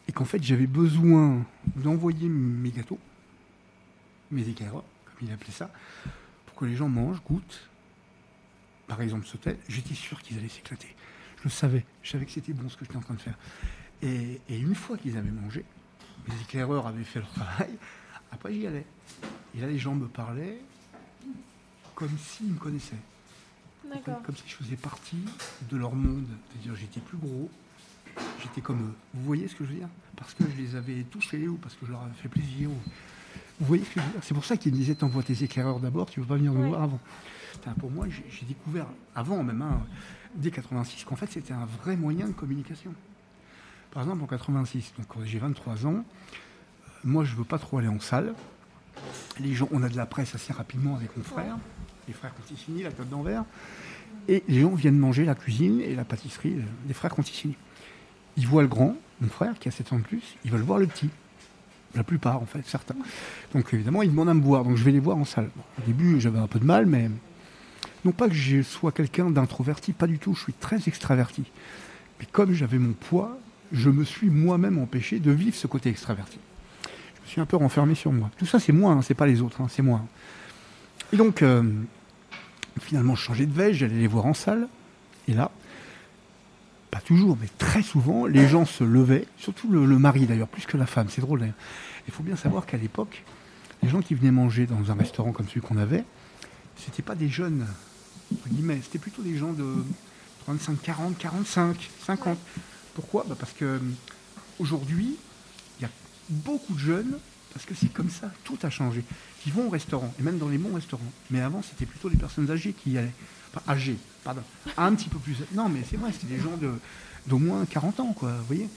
et 0.09 0.13
qu'en 0.13 0.25
fait, 0.25 0.43
j'avais 0.43 0.67
besoin 0.67 1.45
d'envoyer 1.77 2.29
mes 2.29 2.71
gâteaux, 2.71 2.99
mes 4.31 4.49
éclaireurs, 4.49 4.85
comme 5.05 5.29
il 5.29 5.33
appelait 5.33 5.53
ça, 5.53 5.71
pour 6.47 6.57
que 6.57 6.65
les 6.65 6.77
gens 6.77 6.89
mangent, 6.89 7.23
goûtent. 7.23 7.69
Par 8.87 9.03
exemple, 9.03 9.27
ce 9.27 9.37
tel, 9.37 9.59
j'étais 9.69 9.95
sûr 9.95 10.23
qu'ils 10.23 10.39
allaient 10.39 10.49
s'éclater. 10.49 10.95
Je 11.39 11.45
le 11.45 11.51
savais. 11.51 11.85
Je 12.03 12.11
savais 12.11 12.25
que 12.25 12.33
c'était 12.33 12.53
bon 12.53 12.69
ce 12.69 12.77
que 12.77 12.85
j'étais 12.85 12.97
en 12.97 13.01
train 13.01 13.15
de 13.15 13.21
faire. 13.21 13.37
Et, 14.03 14.41
une 14.49 14.75
fois 14.75 14.97
qu'ils 14.97 15.17
avaient 15.17 15.31
mangé, 15.31 15.65
les 16.29 16.41
éclaireurs 16.43 16.87
avaient 16.87 17.05
fait 17.05 17.21
leur 17.21 17.31
travail, 17.31 17.71
après 18.33 18.53
j'y 18.53 18.67
allais. 18.67 18.87
Et 19.57 19.61
là, 19.61 19.67
les 19.67 19.79
gens 19.79 19.95
me 19.95 20.07
parlaient 20.07 20.59
comme 21.95 22.17
s'ils 22.19 22.53
me 22.53 22.59
connaissaient. 22.59 22.95
Comme, 24.05 24.23
comme, 24.23 24.37
si 24.37 24.43
je 24.47 24.55
faisais 24.57 24.77
partie 24.77 25.25
de 25.71 25.77
leur 25.77 25.95
monde. 25.95 26.27
C'est-à-dire, 26.51 26.75
j'étais 26.77 27.01
plus 27.01 27.17
gros, 27.17 27.49
j'étais 28.43 28.61
comme 28.61 28.83
eux. 28.83 28.95
Vous 29.15 29.25
voyez 29.25 29.49
ce 29.49 29.55
que 29.55 29.65
je 29.65 29.71
veux 29.71 29.77
dire? 29.77 29.89
Parce 30.17 30.35
que 30.35 30.45
je 30.45 30.61
les 30.61 30.75
avais 30.75 31.05
touchés 31.05 31.47
ou 31.49 31.57
parce 31.57 31.75
que 31.75 31.87
je 31.87 31.93
leur 31.93 32.03
avais 32.03 32.15
fait 32.15 32.29
plaisir. 32.29 32.69
Vous 33.61 33.67
voyez 33.67 33.85
ce 33.85 33.91
que 33.91 34.01
je 34.01 34.07
veux 34.07 34.13
dire? 34.13 34.21
C'est 34.23 34.35
pour 34.35 34.45
ça 34.45 34.57
qu'ils 34.57 34.73
me 34.73 34.77
disaient 34.77 34.97
T'envoies 34.97 35.23
tes 35.23 35.43
éclaireurs 35.43 35.81
d'abord, 35.81 36.11
tu 36.11 36.21
ne 36.21 36.25
veux 36.25 36.29
pas 36.29 36.37
venir 36.37 36.53
nous 36.53 36.69
voir 36.69 36.83
avant. 36.83 37.01
pour 37.79 37.91
moi, 37.91 38.07
j'ai 38.09 38.47
découvert, 38.47 38.87
avant 39.15 39.43
même, 39.43 39.63
hein, 39.63 39.81
dès 40.35 40.51
86, 40.51 41.05
qu'en 41.05 41.17
fait, 41.17 41.31
c'était 41.31 41.55
un 41.55 41.67
vrai 41.83 41.97
moyen 41.97 42.27
de 42.27 42.33
communication. 42.33 42.93
Par 43.93 44.03
exemple, 44.03 44.25
en 44.25 44.27
86, 44.27 44.93
donc 44.99 45.25
j'ai 45.25 45.39
23 45.39 45.87
ans, 45.87 46.05
moi, 47.07 47.25
je 47.25 47.33
ne 47.33 47.39
veux 47.39 47.45
pas 47.45 47.59
trop 47.59 47.79
aller 47.79 47.89
en 47.89 48.01
salle. 48.01 48.35
Les 49.41 49.55
gens, 49.55 49.69
on 49.71 49.83
a 49.83 49.89
de 49.89 49.97
la 49.97 50.07
presse 50.07 50.35
assez 50.35 50.53
rapidement 50.53 50.97
avec 50.97 51.17
mon 51.17 51.23
frère, 51.23 51.57
les 52.09 52.15
frères 52.15 52.35
Conticini, 52.35 52.83
la 52.83 52.91
tête 52.91 53.09
d'envers, 53.09 53.45
et 54.29 54.43
les 54.49 54.61
gens 54.61 54.75
viennent 54.75 54.99
manger 54.99 55.25
la 55.25 55.35
cuisine 55.35 55.81
et 55.81 55.95
la 55.95 56.05
pâtisserie 56.05 56.55
euh, 56.59 56.63
des 56.87 56.95
frères 56.95 57.15
Conticini. 57.15 57.55
Ils 58.37 58.47
voient 58.47 58.63
le 58.63 58.69
grand, 58.69 58.97
mon 59.21 59.29
frère, 59.29 59.59
qui 59.59 59.69
a 59.69 59.71
7 59.71 59.93
ans 59.93 59.99
de 59.99 60.03
plus, 60.03 60.37
ils 60.45 60.51
veulent 60.51 60.63
voir 60.63 60.79
le 60.79 60.87
petit. 60.87 61.09
La 61.95 62.03
plupart, 62.03 62.43
en 62.43 62.47
fait, 62.47 62.67
certains. 62.67 62.97
Donc, 63.55 63.73
évidemment, 63.73 64.03
ils 64.03 64.11
demandent 64.11 64.29
à 64.29 64.35
me 64.35 64.43
voir, 64.43 64.65
donc 64.65 64.77
je 64.77 64.85
vais 64.85 64.93
les 64.93 65.01
voir 65.01 65.17
en 65.17 65.25
salle. 65.25 65.49
au 65.79 65.87
début, 65.87 66.21
j'avais 66.21 66.39
un 66.39 66.49
peu 66.49 66.59
de 66.59 66.65
mal, 66.65 66.87
mais 66.87 67.09
non 68.05 68.13
pas 68.13 68.29
que 68.29 68.35
je 68.35 68.63
sois 68.63 68.93
quelqu'un 68.93 69.31
d'introverti, 69.31 69.93
pas 69.93 70.07
du 70.07 70.19
tout, 70.19 70.35
je 70.35 70.41
suis 70.41 70.53
très 70.53 70.81
extraverti. 70.87 71.45
Mais 72.19 72.27
comme 72.31 72.53
j'avais 72.53 72.79
mon 72.79 72.93
poids, 72.93 73.39
je 73.73 73.91
me 73.91 74.05
suis 74.05 74.29
moi-même 74.29 74.79
empêché 74.79 75.21
de 75.21 75.31
vivre 75.31 75.57
ce 75.57 75.67
côté 75.67 75.89
extraverti. 75.89 76.39
Je 77.27 77.33
suis 77.33 77.41
un 77.41 77.47
peu 77.47 77.57
renfermé 77.57 77.95
sur 77.95 78.13
moi. 78.13 78.31
Tout 78.39 78.47
ça, 78.47 78.59
c'est 78.59 78.73
moi, 78.73 78.93
hein, 78.93 79.03
c'est 79.03 79.15
pas 79.15 79.27
les 79.27 79.43
autres, 79.43 79.61
hein, 79.61 79.67
c'est 79.69 79.83
moi. 79.83 80.01
Et 81.13 81.17
donc, 81.17 81.43
euh, 81.43 81.63
finalement, 82.81 83.15
je 83.15 83.23
changeais 83.23 83.47
de 83.47 83.53
veille, 83.53 83.75
j'allais 83.75 83.99
les 83.99 84.07
voir 84.07 84.27
en 84.27 84.35
salle. 84.35 84.69
Et 85.29 85.35
là, 85.35 85.51
pas 86.91 87.01
toujours, 87.01 87.37
mais 87.41 87.49
très 87.59 87.83
souvent, 87.83 88.27
les 88.27 88.49
gens 88.49 88.65
se 88.65 88.85
levaient, 88.85 89.27
surtout 89.37 89.69
le, 89.71 89.87
mari 89.99 90.27
d'ailleurs, 90.27 90.49
plus 90.49 90.67
que 90.67 90.77
la 90.77 90.87
femme. 90.87 91.09
C'est 91.11 91.21
drôle 91.21 91.41
d'ailleurs. 91.41 91.55
Il 92.07 92.15
faut 92.15 92.23
bien 92.23 92.37
savoir 92.37 92.65
qu'à 92.65 92.77
l'époque, 92.77 93.25
les 93.83 93.89
gens 93.89 94.01
qui 94.01 94.15
venaient 94.15 94.31
manger 94.31 94.67
dans 94.67 94.91
un 94.91 94.95
restaurant 94.95 95.33
comme 95.33 95.49
celui 95.49 95.61
qu'on 95.61 95.77
avait, 95.77 96.05
c'était 96.77 97.03
pas 97.03 97.15
des 97.15 97.29
jeunes 97.29 97.67
c'était 98.83 98.99
plutôt 98.99 99.23
des 99.23 99.37
gens 99.37 99.53
de 99.53 99.85
35, 100.45 100.83
40, 100.83 101.19
45, 101.19 101.91
50. 102.07 102.39
Pourquoi? 102.95 103.25
Bah, 103.29 103.37
Parce 103.39 103.53
que 103.53 103.65
euh, 103.65 103.79
aujourd'hui, 104.59 105.17
beaucoup 106.29 106.75
de 106.75 106.79
jeunes, 106.79 107.19
parce 107.53 107.65
que 107.65 107.75
c'est 107.75 107.93
comme 107.93 108.11
ça, 108.11 108.31
tout 108.45 108.59
a 108.63 108.71
changé, 108.71 109.03
qui 109.43 109.51
vont 109.51 109.67
au 109.67 109.71
restaurant, 109.71 110.13
et 110.19 110.23
même 110.23 110.39
dans 110.39 110.49
les 110.49 110.59
bons 110.59 110.75
restaurants. 110.75 111.13
Mais 111.31 111.41
avant, 111.41 111.63
c'était 111.63 111.87
plutôt 111.87 112.09
les 112.09 112.17
personnes 112.17 112.51
âgées 112.51 112.73
qui 112.73 112.93
y 112.93 112.99
allaient. 112.99 113.13
Enfin, 113.53 113.73
âgées, 113.73 113.97
pardon. 114.25 114.43
Un 114.77 114.95
petit 114.95 115.09
peu 115.09 115.19
plus. 115.19 115.37
Non, 115.53 115.69
mais 115.69 115.81
c'est 115.89 115.97
vrai, 115.97 116.13
c'était 116.13 116.35
des 116.35 116.41
gens 116.41 116.59
d'au 117.27 117.39
moins 117.39 117.65
40 117.65 118.01
ans, 118.01 118.13
quoi, 118.13 118.33
vous 118.33 118.45
voyez 118.47 118.69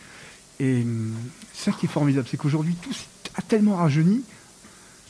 Et 0.60 0.86
ça 1.54 1.72
qui 1.72 1.88
est 1.88 1.90
formidable, 1.90 2.28
c'est 2.30 2.38
qu'aujourd'hui, 2.38 2.76
tout 2.76 2.94
a 3.36 3.42
tellement 3.42 3.76
rajeuni. 3.76 4.24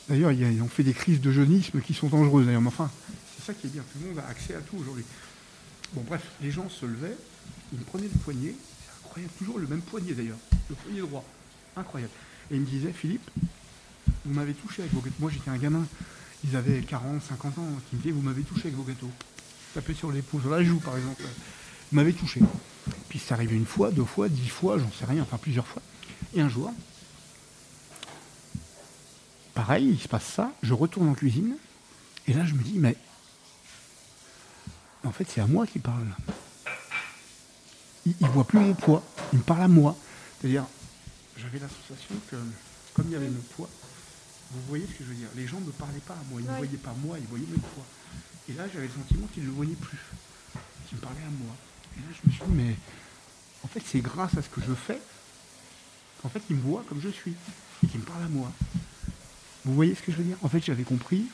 D'ailleurs, 0.08 0.32
ils 0.32 0.62
ont 0.62 0.68
fait 0.68 0.82
des 0.82 0.92
crises 0.92 1.20
de 1.20 1.30
jeunisme 1.30 1.80
qui 1.80 1.94
sont 1.94 2.08
dangereuses, 2.08 2.46
d'ailleurs. 2.46 2.62
Mais 2.62 2.68
enfin, 2.68 2.90
c'est 3.36 3.46
ça 3.46 3.54
qui 3.54 3.68
est 3.68 3.70
bien, 3.70 3.82
tout 3.92 3.98
le 4.02 4.08
monde 4.08 4.18
a 4.18 4.28
accès 4.28 4.54
à 4.54 4.60
tout 4.60 4.76
aujourd'hui. 4.78 5.04
Bon, 5.92 6.02
bref, 6.06 6.22
les 6.40 6.50
gens 6.50 6.68
se 6.68 6.86
levaient, 6.86 7.16
ils 7.72 7.80
prenaient 7.80 8.10
le 8.12 8.18
poignet, 8.18 8.54
c'est 8.54 9.06
incroyable, 9.06 9.32
toujours 9.38 9.58
le 9.58 9.66
même 9.66 9.80
poignet 9.82 10.12
d'ailleurs, 10.12 10.38
le 10.68 10.74
poignet 10.74 11.00
droit, 11.00 11.24
incroyable. 11.76 12.12
Et 12.50 12.56
ils 12.56 12.60
me 12.60 12.66
disaient, 12.66 12.92
Philippe, 12.92 13.28
vous 14.24 14.34
m'avez 14.34 14.54
touché 14.54 14.82
avec 14.82 14.92
vos 14.92 15.00
gâteaux. 15.00 15.16
Moi 15.20 15.30
j'étais 15.30 15.50
un 15.50 15.56
gamin, 15.56 15.86
ils 16.44 16.56
avaient 16.56 16.80
40, 16.80 17.22
50 17.22 17.58
ans, 17.58 17.68
qui 17.88 17.96
me 17.96 18.02
disaient, 18.02 18.14
vous 18.14 18.22
m'avez 18.22 18.42
touché 18.42 18.62
avec 18.62 18.74
vos 18.74 18.82
gâteaux. 18.82 19.10
Tapé 19.74 19.94
sur 19.94 20.10
l'épaule, 20.10 20.40
sur 20.40 20.50
la 20.50 20.62
joue 20.62 20.78
par 20.78 20.96
exemple. 20.96 21.22
Vous 21.22 21.96
m'avez 21.96 22.12
touché. 22.12 22.40
Puis 23.08 23.18
c'est 23.18 23.34
arrivé 23.34 23.56
une 23.56 23.66
fois, 23.66 23.90
deux 23.90 24.04
fois, 24.04 24.28
dix 24.28 24.48
fois, 24.48 24.78
j'en 24.78 24.90
sais 24.92 25.04
rien, 25.04 25.22
enfin 25.22 25.38
plusieurs 25.38 25.66
fois. 25.66 25.82
Et 26.34 26.40
un 26.40 26.48
jour, 26.48 26.72
pareil, 29.54 29.88
il 29.88 30.00
se 30.00 30.08
passe 30.08 30.24
ça, 30.24 30.52
je 30.62 30.74
retourne 30.74 31.08
en 31.08 31.14
cuisine, 31.14 31.56
et 32.26 32.32
là 32.32 32.44
je 32.44 32.54
me 32.54 32.62
dis, 32.62 32.78
mais 32.78 32.96
en 35.04 35.12
fait, 35.12 35.26
c'est 35.28 35.40
à 35.40 35.46
moi 35.46 35.66
qu'il 35.66 35.80
parle. 35.80 36.06
Il 38.06 38.14
ne 38.20 38.28
voit 38.28 38.44
plus 38.44 38.58
mon 38.58 38.74
poids, 38.74 39.02
il 39.32 39.38
me 39.38 39.44
parle 39.44 39.62
à 39.62 39.68
moi. 39.68 39.96
C'est-à-dire, 40.40 40.64
j'avais 41.40 41.58
la 41.58 41.68
sensation 41.68 42.14
que, 42.30 42.36
comme 42.94 43.06
il 43.08 43.12
y 43.12 43.16
avait 43.16 43.28
mon 43.28 43.40
poids, 43.56 43.68
vous 44.52 44.60
voyez 44.68 44.86
ce 44.86 44.92
que 44.92 45.04
je 45.04 45.10
veux 45.10 45.14
dire 45.14 45.28
Les 45.36 45.46
gens 45.46 45.60
ne 45.60 45.66
me 45.66 45.72
parlaient 45.72 46.04
pas 46.06 46.14
à 46.14 46.22
moi, 46.30 46.40
ils 46.40 46.46
ne 46.46 46.56
voyaient 46.56 46.76
pas 46.76 46.94
moi, 47.02 47.18
ils 47.18 47.26
voyaient 47.26 47.46
mon 47.46 47.58
poids. 47.58 47.86
Et 48.48 48.52
là, 48.54 48.64
j'avais 48.72 48.86
le 48.86 48.92
sentiment 48.92 49.26
qu'ils 49.28 49.44
ne 49.44 49.48
le 49.48 49.54
voyaient 49.54 49.74
plus, 49.74 49.98
qu'ils 50.88 50.98
me 50.98 51.02
parlaient 51.02 51.26
à 51.26 51.30
moi. 51.30 51.54
Et 51.96 52.00
là, 52.00 52.06
je 52.10 52.28
me 52.28 52.32
suis 52.32 52.44
dit, 52.44 52.52
mais 52.52 52.76
en 53.62 53.68
fait, 53.68 53.82
c'est 53.86 54.00
grâce 54.00 54.36
à 54.36 54.42
ce 54.42 54.48
que 54.48 54.60
je 54.60 54.74
fais 54.74 55.00
qu'en 56.20 56.28
fait, 56.28 56.42
ils 56.50 56.56
me 56.56 56.62
voient 56.62 56.84
comme 56.88 57.00
je 57.00 57.08
suis 57.08 57.34
et 57.82 57.86
qu'ils 57.86 58.00
me 58.00 58.04
parlent 58.04 58.24
à 58.24 58.28
moi. 58.28 58.52
Vous 59.64 59.74
voyez 59.74 59.94
ce 59.94 60.02
que 60.02 60.12
je 60.12 60.16
veux 60.16 60.24
dire? 60.24 60.36
En 60.42 60.48
fait, 60.48 60.64
j'avais 60.64 60.84
compris 60.84 61.26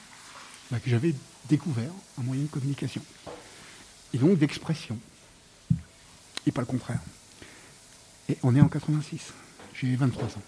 bah, 0.70 0.78
que 0.78 0.90
j'avais 0.90 1.14
découvert 1.48 1.90
un 2.18 2.22
moyen 2.22 2.42
de 2.42 2.48
communication 2.48 3.02
et 4.12 4.18
donc 4.18 4.38
d'expression. 4.38 4.98
Et 6.44 6.52
pas 6.52 6.60
le 6.60 6.66
contraire. 6.66 7.00
Et 8.28 8.36
on 8.42 8.54
est 8.54 8.60
en 8.60 8.68
86. 8.68 9.32
J'ai 9.80 9.94
23 9.96 10.24
ans. 10.24 10.42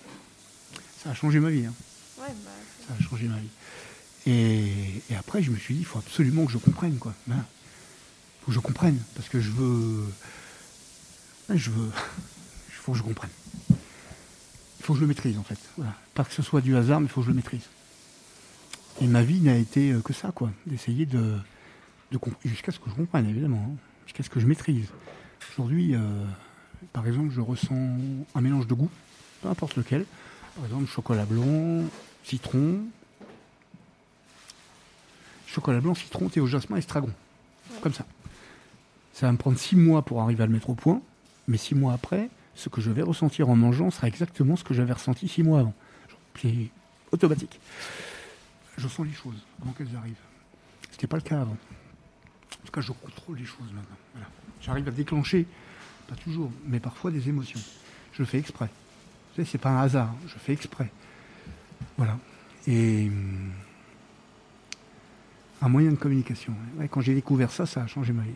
Ça 1.03 1.11
a 1.11 1.15
changé 1.15 1.41
ma 1.41 1.51
vie. 1.51 1.67
Hein. 1.67 1.75
Bah, 2.19 2.27
ça 2.87 2.95
a 2.99 3.03
changé 3.03 3.29
ma 3.29 3.37
vie. 3.37 3.49
Et, 4.27 5.15
après, 5.17 5.43
je 5.43 5.51
me 5.51 5.57
suis 5.57 5.75
dit, 5.75 5.81
il 5.81 5.87
faut 5.87 5.99
absolument 5.99 6.47
que 6.47 6.53
je 6.53 6.59
comprenne. 6.59 6.97
quoi. 6.99 7.15
Il 7.29 7.35
faut 8.41 8.47
que 8.47 8.53
je 8.53 8.61
comprenne. 8.61 8.99
Parce 9.15 9.29
que 9.29 9.41
je 9.41 9.51
veux. 9.51 10.05
Je 11.55 11.71
veux. 11.71 11.91
Il 12.69 12.91
faut 12.91 12.93
que 12.93 12.99
je 12.99 13.03
comprenne. 13.03 13.31
Il 13.69 14.85
faut 14.85 14.95
que 14.95 14.99
je 14.99 15.03
le 15.03 15.09
maîtrise, 15.09 15.37
en 15.37 15.43
fait. 15.43 15.59
Pas 16.15 16.25
que 16.25 16.33
ce 16.33 16.41
soit 16.41 16.63
du 16.63 16.75
hasard, 16.75 17.01
mais 17.01 17.07
il 17.07 17.11
faut 17.11 17.21
que 17.21 17.27
je 17.27 17.31
le 17.31 17.37
maîtrise. 17.37 17.65
Et 19.03 19.07
ma 19.07 19.23
vie 19.23 19.41
n'a 19.41 19.57
été 19.57 19.95
que 20.03 20.15
ça, 20.15 20.33
quoi. 20.33 20.51
D'essayer 20.65 21.05
de 21.05 21.37
jusqu'à 22.45 22.73
ce 22.73 22.79
que 22.79 22.89
je 22.91 22.95
comprenne, 22.95 23.29
évidemment, 23.29 23.71
hein. 23.71 23.77
jusqu'à 24.07 24.23
ce 24.23 24.31
que 24.31 24.41
je 24.41 24.47
maîtrise. 24.47 24.87
Aujourd'hui, 25.53 25.95
euh, 25.95 26.25
par 26.93 27.07
exemple, 27.07 27.33
je 27.35 27.41
ressens 27.41 27.99
un 28.35 28.41
mélange 28.41 28.67
de 28.67 28.75
goût, 28.75 28.91
peu 29.43 29.49
importe 29.49 29.77
lequel. 29.77 30.05
Par 30.57 30.65
exemple, 30.65 30.87
chocolat 30.87 31.25
blanc, 31.25 31.85
citron. 32.25 32.81
Chocolat 35.47 35.81
blanc, 35.81 35.95
citron, 35.95 36.29
thé 36.29 36.41
au 36.41 36.47
jasmin, 36.47 36.77
estragon. 36.77 37.11
Comme 37.81 37.95
ça. 37.95 38.05
Ça 39.13 39.27
va 39.27 39.33
me 39.33 39.39
prendre 39.39 39.59
six 39.59 39.77
mois 39.77 40.03
pour 40.03 40.21
arriver 40.21 40.43
à 40.43 40.47
le 40.47 40.53
mettre 40.53 40.71
au 40.71 40.75
point, 40.75 41.01
mais 41.49 41.57
six 41.57 41.75
mois 41.75 41.93
après, 41.93 42.29
ce 42.55 42.69
que 42.69 42.81
je 42.81 42.91
vais 42.91 43.03
ressentir 43.03 43.49
en 43.49 43.57
mangeant 43.57 43.91
sera 43.91 44.07
exactement 44.09 44.57
ce 44.57 44.65
que 44.65 44.75
j'avais 44.75 44.93
ressenti 44.93 45.29
six 45.29 45.43
mois 45.43 45.61
avant. 45.61 45.75
C'est 46.41 46.71
automatique. 47.11 47.59
Je 48.77 48.87
sens 48.87 49.07
les 49.07 49.13
choses 49.13 49.39
avant 49.61 49.73
qu'elles 49.73 49.97
arrivent. 49.97 50.15
Ce 50.91 50.97
n'était 50.97 51.07
pas 51.07 51.17
le 51.17 51.23
cas 51.23 51.41
avant. 51.41 51.57
En 51.57 52.67
tout 52.67 52.73
cas, 52.73 52.81
je 52.81 52.93
contrôle 52.93 53.39
les 53.39 53.45
choses 53.45 53.73
maintenant. 53.73 53.97
Voilà. 54.13 54.29
J'arrive 54.61 54.87
à 54.89 54.91
déclencher, 54.91 55.47
pas 56.07 56.15
toujours, 56.17 56.51
mais 56.67 56.79
parfois 56.79 57.11
des 57.11 57.29
émotions. 57.29 57.61
Je 58.13 58.23
le 58.23 58.27
fais 58.27 58.39
exprès. 58.39 58.69
C'est 59.45 59.59
pas 59.59 59.71
un 59.71 59.83
hasard, 59.83 60.15
je 60.27 60.39
fais 60.39 60.53
exprès. 60.53 60.91
Voilà. 61.97 62.17
Et 62.67 63.07
hum, 63.07 63.51
un 65.63 65.69
moyen 65.69 65.91
de 65.91 65.97
communication. 65.97 66.55
Ouais, 66.79 66.89
quand 66.89 67.01
j'ai 67.01 67.15
découvert 67.15 67.51
ça, 67.51 67.67
ça 67.67 67.83
a 67.83 67.87
changé 67.87 68.13
ma 68.13 68.23
vie. 68.23 68.31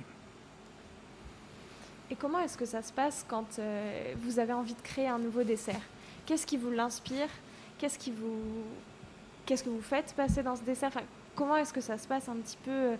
Et 2.11 2.17
comment 2.17 2.41
est-ce 2.41 2.59
que 2.59 2.67
ça 2.67 2.83
se 2.83 2.93
passe 2.93 3.25
quand 3.27 3.59
euh, 3.59 4.15
vous 4.23 4.39
avez 4.39 4.53
envie 4.53 4.75
de 4.75 4.83
créer 4.83 5.09
un 5.09 5.19
nouveau 5.19 5.45
dessert? 5.45 5.81
Qu'est-ce 6.27 6.47
qui 6.47 6.57
vous 6.57 6.71
l'inspire? 6.71 7.29
Qu'est-ce 7.79 7.99
qui 7.99 8.11
vous 8.11 8.39
qu'est-ce 9.47 9.65
que 9.65 9.71
vous 9.71 9.83
faites 9.83 10.15
passer 10.15 10.43
dans 10.43 10.55
ce 10.55 10.63
dessert? 10.63 10.89
Enfin, 10.89 11.05
Comment 11.35 11.57
est-ce 11.57 11.73
que 11.73 11.81
ça 11.81 11.97
se 11.97 12.07
passe 12.07 12.29
un 12.29 12.37
petit 12.37 12.59
peu 12.63 12.71
euh, 12.71 12.97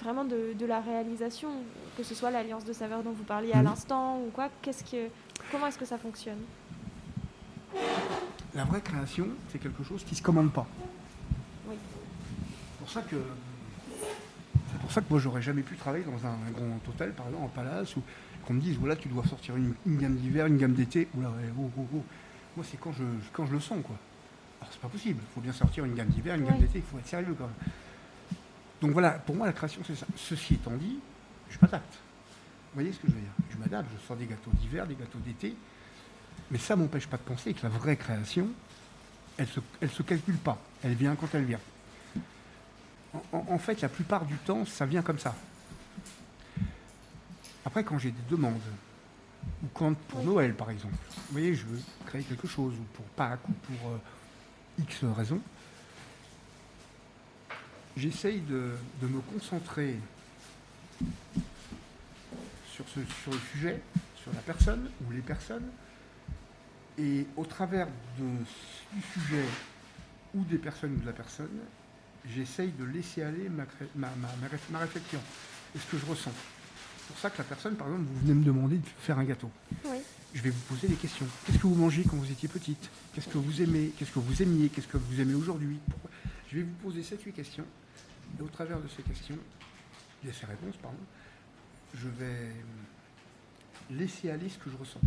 vraiment 0.00 0.24
de, 0.24 0.54
de, 0.58 0.66
la 0.66 0.80
réalisation, 0.80 1.50
que 1.96 2.02
ce 2.02 2.14
soit 2.14 2.30
l'alliance 2.30 2.64
de 2.64 2.72
saveurs 2.72 3.02
dont 3.02 3.12
vous 3.12 3.24
parliez 3.24 3.52
à 3.52 3.62
mmh. 3.62 3.64
l'instant 3.64 4.18
ou 4.18 4.30
quoi 4.30 4.48
Qu'est-ce 4.60 4.82
que 4.82 5.08
comment 5.52 5.68
est-ce 5.68 5.78
que 5.78 5.84
ça 5.84 5.98
fonctionne? 5.98 6.40
La 8.54 8.64
vraie 8.64 8.80
création, 8.80 9.28
c'est 9.50 9.58
quelque 9.58 9.84
chose 9.84 10.02
qui 10.04 10.14
se 10.14 10.22
commande 10.22 10.50
pas. 10.50 10.66
Oui. 11.68 11.76
C'est 12.72 12.78
pour 12.78 12.90
ça 12.90 13.02
que 13.02 13.16
c'est 14.72 14.80
pour 14.80 14.92
ça 14.92 15.00
que 15.00 15.06
moi 15.10 15.18
j'aurais 15.18 15.42
jamais 15.42 15.62
pu 15.62 15.76
travailler 15.76 16.04
dans 16.04 16.26
un, 16.26 16.36
grand 16.52 16.78
hôtel, 16.88 17.12
par 17.12 17.26
exemple, 17.26 17.44
en 17.44 17.48
palace, 17.48 17.96
ou 17.96 18.02
qu'on 18.46 18.54
me 18.54 18.60
dise 18.60 18.76
voilà 18.78 18.96
tu 18.96 19.08
dois 19.08 19.24
sortir 19.24 19.56
une, 19.56 19.74
gamme 19.86 20.16
d'hiver, 20.16 20.46
une 20.46 20.56
gamme 20.56 20.74
d'été. 20.74 21.08
Oula, 21.16 21.30
oh, 21.58 21.70
oh, 21.78 21.86
oh. 21.94 22.04
Moi 22.56 22.64
c'est 22.68 22.78
quand 22.78 22.92
je 22.92 23.04
quand 23.32 23.46
je 23.46 23.52
le 23.52 23.60
sens 23.60 23.78
quoi. 23.84 23.96
Alors 24.60 24.72
c'est 24.72 24.80
pas 24.80 24.88
possible. 24.88 25.20
Il 25.22 25.34
faut 25.34 25.40
bien 25.40 25.52
sortir 25.52 25.84
une 25.84 25.94
gamme 25.94 26.08
d'hiver, 26.08 26.36
une 26.36 26.46
gamme 26.46 26.58
d'été. 26.58 26.78
Il 26.78 26.82
faut 26.82 26.98
être 26.98 27.06
sérieux 27.06 27.34
quand 27.36 27.44
même. 27.44 27.72
Donc 28.80 28.90
voilà, 28.92 29.10
pour 29.12 29.34
moi 29.34 29.46
la 29.46 29.52
création 29.52 29.82
c'est 29.86 29.96
ça. 29.96 30.06
Ceci 30.16 30.54
étant 30.54 30.76
dit, 30.76 30.98
je 31.50 31.58
m'adapte. 31.60 31.94
Vous 31.94 32.80
voyez 32.80 32.92
ce 32.92 32.98
que 32.98 33.08
je 33.08 33.12
veux 33.12 33.20
dire? 33.20 33.32
Je 33.50 33.56
m'adapte. 33.58 33.88
Je 33.94 34.06
sors 34.06 34.16
des 34.16 34.26
gâteaux 34.26 34.50
d'hiver, 34.54 34.86
des 34.86 34.94
gâteaux 34.94 35.18
d'été. 35.18 35.54
Mais 36.50 36.58
ça 36.58 36.76
m'empêche 36.76 37.06
pas 37.06 37.16
de 37.16 37.22
penser 37.22 37.54
que 37.54 37.62
la 37.62 37.68
vraie 37.68 37.96
création, 37.96 38.48
elle 39.36 39.48
se, 39.48 39.60
elle 39.80 39.90
se 39.90 40.02
calcule 40.02 40.36
pas. 40.36 40.58
Elle 40.82 40.94
vient 40.94 41.14
quand 41.16 41.28
elle 41.34 41.44
vient. 41.44 41.60
En, 43.32 43.58
fait, 43.58 43.80
la 43.80 43.88
plupart 43.88 44.26
du 44.26 44.36
temps, 44.36 44.64
ça 44.66 44.84
vient 44.84 45.02
comme 45.02 45.18
ça. 45.18 45.34
Après, 47.64 47.82
quand 47.82 47.98
j'ai 47.98 48.10
des 48.10 48.30
demandes, 48.30 48.60
ou 49.62 49.66
quand 49.72 49.96
pour 50.08 50.22
Noël 50.22 50.54
par 50.54 50.70
exemple, 50.70 50.94
vous 51.10 51.32
voyez, 51.32 51.54
je 51.54 51.64
veux 51.64 51.80
créer 52.04 52.22
quelque 52.22 52.46
chose, 52.46 52.74
ou 52.74 52.84
pour 52.94 53.04
Pâques, 53.06 53.48
ou 53.48 53.52
pour 53.52 53.90
euh, 53.90 53.98
X 54.80 55.04
raisons, 55.04 55.40
j'essaye 57.96 58.40
de, 58.40 58.72
me 59.02 59.20
concentrer 59.32 59.98
sur, 62.70 62.84
ce, 62.88 63.00
sur 63.22 63.32
le 63.32 63.38
sujet, 63.52 63.80
sur 64.22 64.32
la 64.32 64.40
personne 64.40 64.90
ou 65.06 65.12
les 65.12 65.22
personnes, 65.22 65.68
et 66.98 67.26
au 67.36 67.44
travers 67.44 67.86
de, 68.18 68.24
du 68.94 69.02
sujet 69.12 69.44
ou 70.34 70.42
des 70.44 70.58
personnes 70.58 70.94
ou 70.94 71.00
de 71.00 71.06
la 71.06 71.12
personne, 71.12 71.58
j'essaye 72.34 72.72
de 72.72 72.84
laisser 72.84 73.22
aller 73.22 73.48
ma, 73.48 73.64
ma, 73.94 74.10
ma, 74.70 74.78
réflexion 74.78 75.20
et 75.74 75.78
ce 75.78 75.86
que 75.90 75.98
je 75.98 76.06
ressens. 76.06 76.32
C'est 76.98 77.06
pour 77.08 77.18
ça 77.18 77.30
que 77.30 77.38
la 77.38 77.44
personne, 77.44 77.76
par 77.76 77.86
exemple, 77.86 78.06
vous 78.10 78.20
venez 78.20 78.34
me 78.34 78.44
demander 78.44 78.76
de 78.78 78.86
faire 78.98 79.18
un 79.18 79.24
gâteau. 79.24 79.50
Je 80.34 80.42
vais 80.42 80.50
vous 80.50 80.74
poser 80.74 80.88
des 80.88 80.96
questions. 80.96 81.26
Qu'est-ce 81.46 81.58
que 81.58 81.66
vous 81.66 81.74
mangez 81.74 82.02
quand 82.02 82.16
vous 82.16 82.30
étiez 82.30 82.48
petite? 82.48 82.90
Qu'est-ce 83.14 83.28
que 83.28 83.38
vous 83.38 83.62
aimez? 83.62 83.92
Qu'est-ce 83.96 84.10
que 84.10 84.18
vous 84.18 84.42
aimiez? 84.42 84.68
Qu'est-ce 84.68 84.88
que 84.88 84.96
vous 84.96 85.20
aimez 85.20 85.34
aujourd'hui? 85.34 85.78
Je 86.50 86.56
vais 86.56 86.62
vous 86.62 86.74
poser 86.82 87.02
7-8 87.02 87.32
questions. 87.32 87.64
Et 88.38 88.42
au 88.42 88.48
travers 88.48 88.80
de 88.80 88.88
ces 88.88 89.02
questions, 89.02 89.38
et 90.26 90.32
ces 90.32 90.46
réponses, 90.46 90.76
pardon, 90.82 90.98
je 91.94 92.08
vais 92.08 92.50
laisser 93.90 94.30
aller 94.30 94.48
ce 94.48 94.58
que 94.58 94.68
je 94.70 94.76
ressens. 94.76 95.00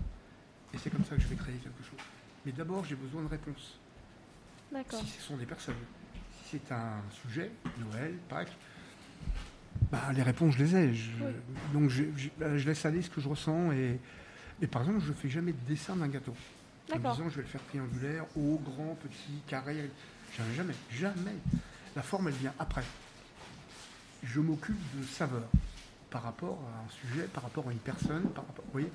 Et 0.73 0.77
c'est 0.77 0.89
comme 0.89 1.03
ça 1.03 1.15
que 1.15 1.21
je 1.21 1.27
vais 1.27 1.35
créer 1.35 1.55
quelque 1.55 1.83
chose. 1.83 1.99
Mais 2.45 2.51
d'abord, 2.51 2.85
j'ai 2.85 2.95
besoin 2.95 3.23
de 3.23 3.27
réponses. 3.27 3.79
D'accord. 4.71 5.01
Si 5.01 5.07
ce 5.07 5.21
sont 5.21 5.37
des 5.37 5.45
personnes 5.45 5.75
c'est 6.51 6.71
un 6.71 7.01
sujet, 7.11 7.51
Noël, 7.77 8.15
Pâques, 8.27 8.55
bah, 9.91 10.11
les 10.13 10.23
réponses, 10.23 10.55
je 10.55 10.63
les 10.63 10.75
ai. 10.75 10.93
Donc 11.73 11.91
bah, 12.39 12.57
je, 12.57 12.67
laisse 12.67 12.85
aller 12.85 13.01
ce 13.01 13.09
que 13.09 13.21
je 13.21 13.29
ressens. 13.29 13.71
Et, 13.71 13.99
et 14.61 14.67
par 14.67 14.81
exemple, 14.81 15.01
je 15.03 15.09
ne 15.09 15.13
fais 15.13 15.29
jamais 15.29 15.51
de 15.51 15.67
dessin 15.67 15.95
d'un 15.95 16.07
gâteau. 16.07 16.33
En 16.91 16.97
disant, 16.97 17.29
je 17.29 17.35
vais 17.35 17.41
le 17.43 17.47
faire 17.47 17.63
triangulaire, 17.67 18.25
haut, 18.35 18.59
grand, 18.63 18.95
petit, 18.95 19.41
carré. 19.47 19.91
Jamais, 20.35 20.55
jamais, 20.55 20.73
jamais. 20.91 21.35
La 21.95 22.01
forme, 22.01 22.29
elle 22.29 22.33
vient 22.35 22.53
après. 22.57 22.83
Je 24.23 24.39
m'occupe 24.39 24.79
de 24.97 25.05
saveur 25.05 25.47
par 26.09 26.23
rapport 26.23 26.57
à 26.73 26.85
un 26.85 26.89
sujet, 26.89 27.27
par 27.27 27.43
rapport 27.43 27.67
à 27.67 27.71
une 27.71 27.79
personne, 27.79 28.23
par 28.29 28.45
rapport, 28.45 28.65
vous 28.65 28.71
voyez 28.71 28.91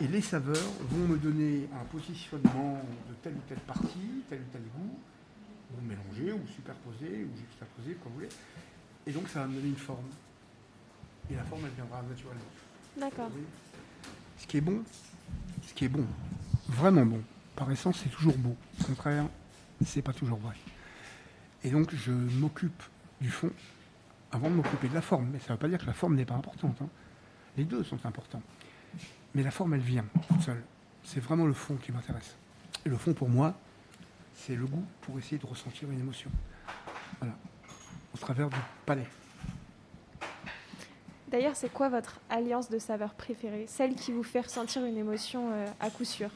Et 0.00 0.08
les 0.08 0.20
saveurs 0.20 0.70
vont 0.90 1.08
me 1.08 1.16
donner 1.16 1.68
un 1.74 1.84
positionnement 1.86 2.80
de 3.08 3.14
telle 3.22 3.34
ou 3.34 3.40
telle 3.48 3.60
partie, 3.60 4.22
tel 4.28 4.40
ou 4.40 4.52
tel 4.52 4.62
goût, 4.62 4.98
ou 5.72 5.84
mélanger, 5.84 6.32
ou 6.32 6.46
superposer, 6.46 7.24
ou 7.24 7.36
juxtaposer, 7.36 7.94
comme 8.02 8.12
vous 8.12 8.18
voulez. 8.18 8.28
Et 9.06 9.12
donc 9.12 9.28
ça 9.28 9.40
va 9.40 9.46
me 9.46 9.54
donner 9.54 9.68
une 9.68 9.76
forme. 9.76 10.06
Et 11.30 11.34
la 11.34 11.44
forme, 11.44 11.62
elle 11.64 11.72
viendra 11.72 12.02
naturellement. 12.02 12.40
D'accord. 12.96 13.30
Ce 14.38 14.46
qui 14.46 14.58
est 14.58 14.60
bon, 14.60 14.82
ce 15.66 15.74
qui 15.74 15.86
est 15.86 15.88
bon, 15.88 16.04
vraiment 16.68 17.06
bon, 17.06 17.22
par 17.56 17.70
essence, 17.70 18.00
c'est 18.02 18.10
toujours 18.10 18.36
beau. 18.36 18.56
Au 18.80 18.84
contraire, 18.84 19.24
c'est 19.84 20.02
pas 20.02 20.12
toujours 20.12 20.38
vrai. 20.38 20.56
Et 21.64 21.70
donc 21.70 21.94
je 21.94 22.10
m'occupe 22.10 22.82
du 23.20 23.30
fond 23.30 23.50
avant 24.32 24.50
de 24.50 24.54
m'occuper 24.54 24.88
de 24.88 24.94
la 24.94 25.02
forme. 25.02 25.28
Mais 25.32 25.38
ça 25.38 25.48
ne 25.48 25.52
veut 25.52 25.58
pas 25.58 25.68
dire 25.68 25.78
que 25.78 25.86
la 25.86 25.92
forme 25.92 26.16
n'est 26.16 26.24
pas 26.24 26.34
importante. 26.34 26.76
Hein. 26.82 26.88
Les 27.56 27.64
deux 27.64 27.84
sont 27.84 28.04
importants. 28.04 28.42
Mais 29.34 29.42
la 29.42 29.50
forme, 29.50 29.74
elle 29.74 29.80
vient 29.80 30.04
toute 30.28 30.40
seule. 30.42 30.62
C'est 31.04 31.20
vraiment 31.20 31.46
le 31.46 31.52
fond 31.52 31.76
qui 31.76 31.92
m'intéresse. 31.92 32.36
Et 32.84 32.88
le 32.88 32.96
fond, 32.96 33.12
pour 33.12 33.28
moi, 33.28 33.54
c'est 34.34 34.56
le 34.56 34.66
goût 34.66 34.84
pour 35.02 35.18
essayer 35.18 35.38
de 35.38 35.46
ressentir 35.46 35.90
une 35.90 36.00
émotion. 36.00 36.30
Voilà. 37.20 37.34
Au 38.14 38.18
travers 38.18 38.48
du 38.48 38.56
palais. 38.84 39.06
D'ailleurs, 41.28 41.56
c'est 41.56 41.72
quoi 41.72 41.88
votre 41.88 42.20
alliance 42.28 42.68
de 42.68 42.78
saveurs 42.78 43.14
préférée 43.14 43.64
Celle 43.66 43.94
qui 43.94 44.12
vous 44.12 44.22
fait 44.22 44.40
ressentir 44.40 44.84
une 44.84 44.98
émotion 44.98 45.50
euh, 45.52 45.66
à 45.80 45.88
coup 45.88 46.04
sûr? 46.04 46.28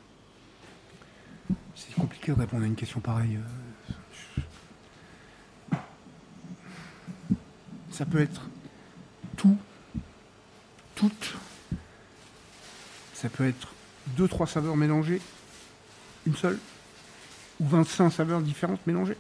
C'est 1.75 1.95
compliqué 1.95 2.33
de 2.33 2.39
répondre 2.39 2.63
à 2.63 2.67
une 2.67 2.75
question 2.75 3.01
pareille. 3.01 3.37
Euh. 3.37 3.67
Ça 7.97 8.05
peut 8.05 8.21
être 8.21 8.43
tout, 9.39 9.57
toutes. 10.95 11.35
Ça 13.15 13.31
peut 13.31 13.49
être 13.49 13.69
deux, 14.19 14.29
trois 14.29 14.47
saveurs 14.47 14.77
mélangées, 14.77 15.23
une 16.27 16.37
seule 16.37 16.59
ou 17.59 17.67
25 17.67 18.11
saveurs 18.11 18.43
différentes 18.43 18.87
mélangées. 18.87 19.17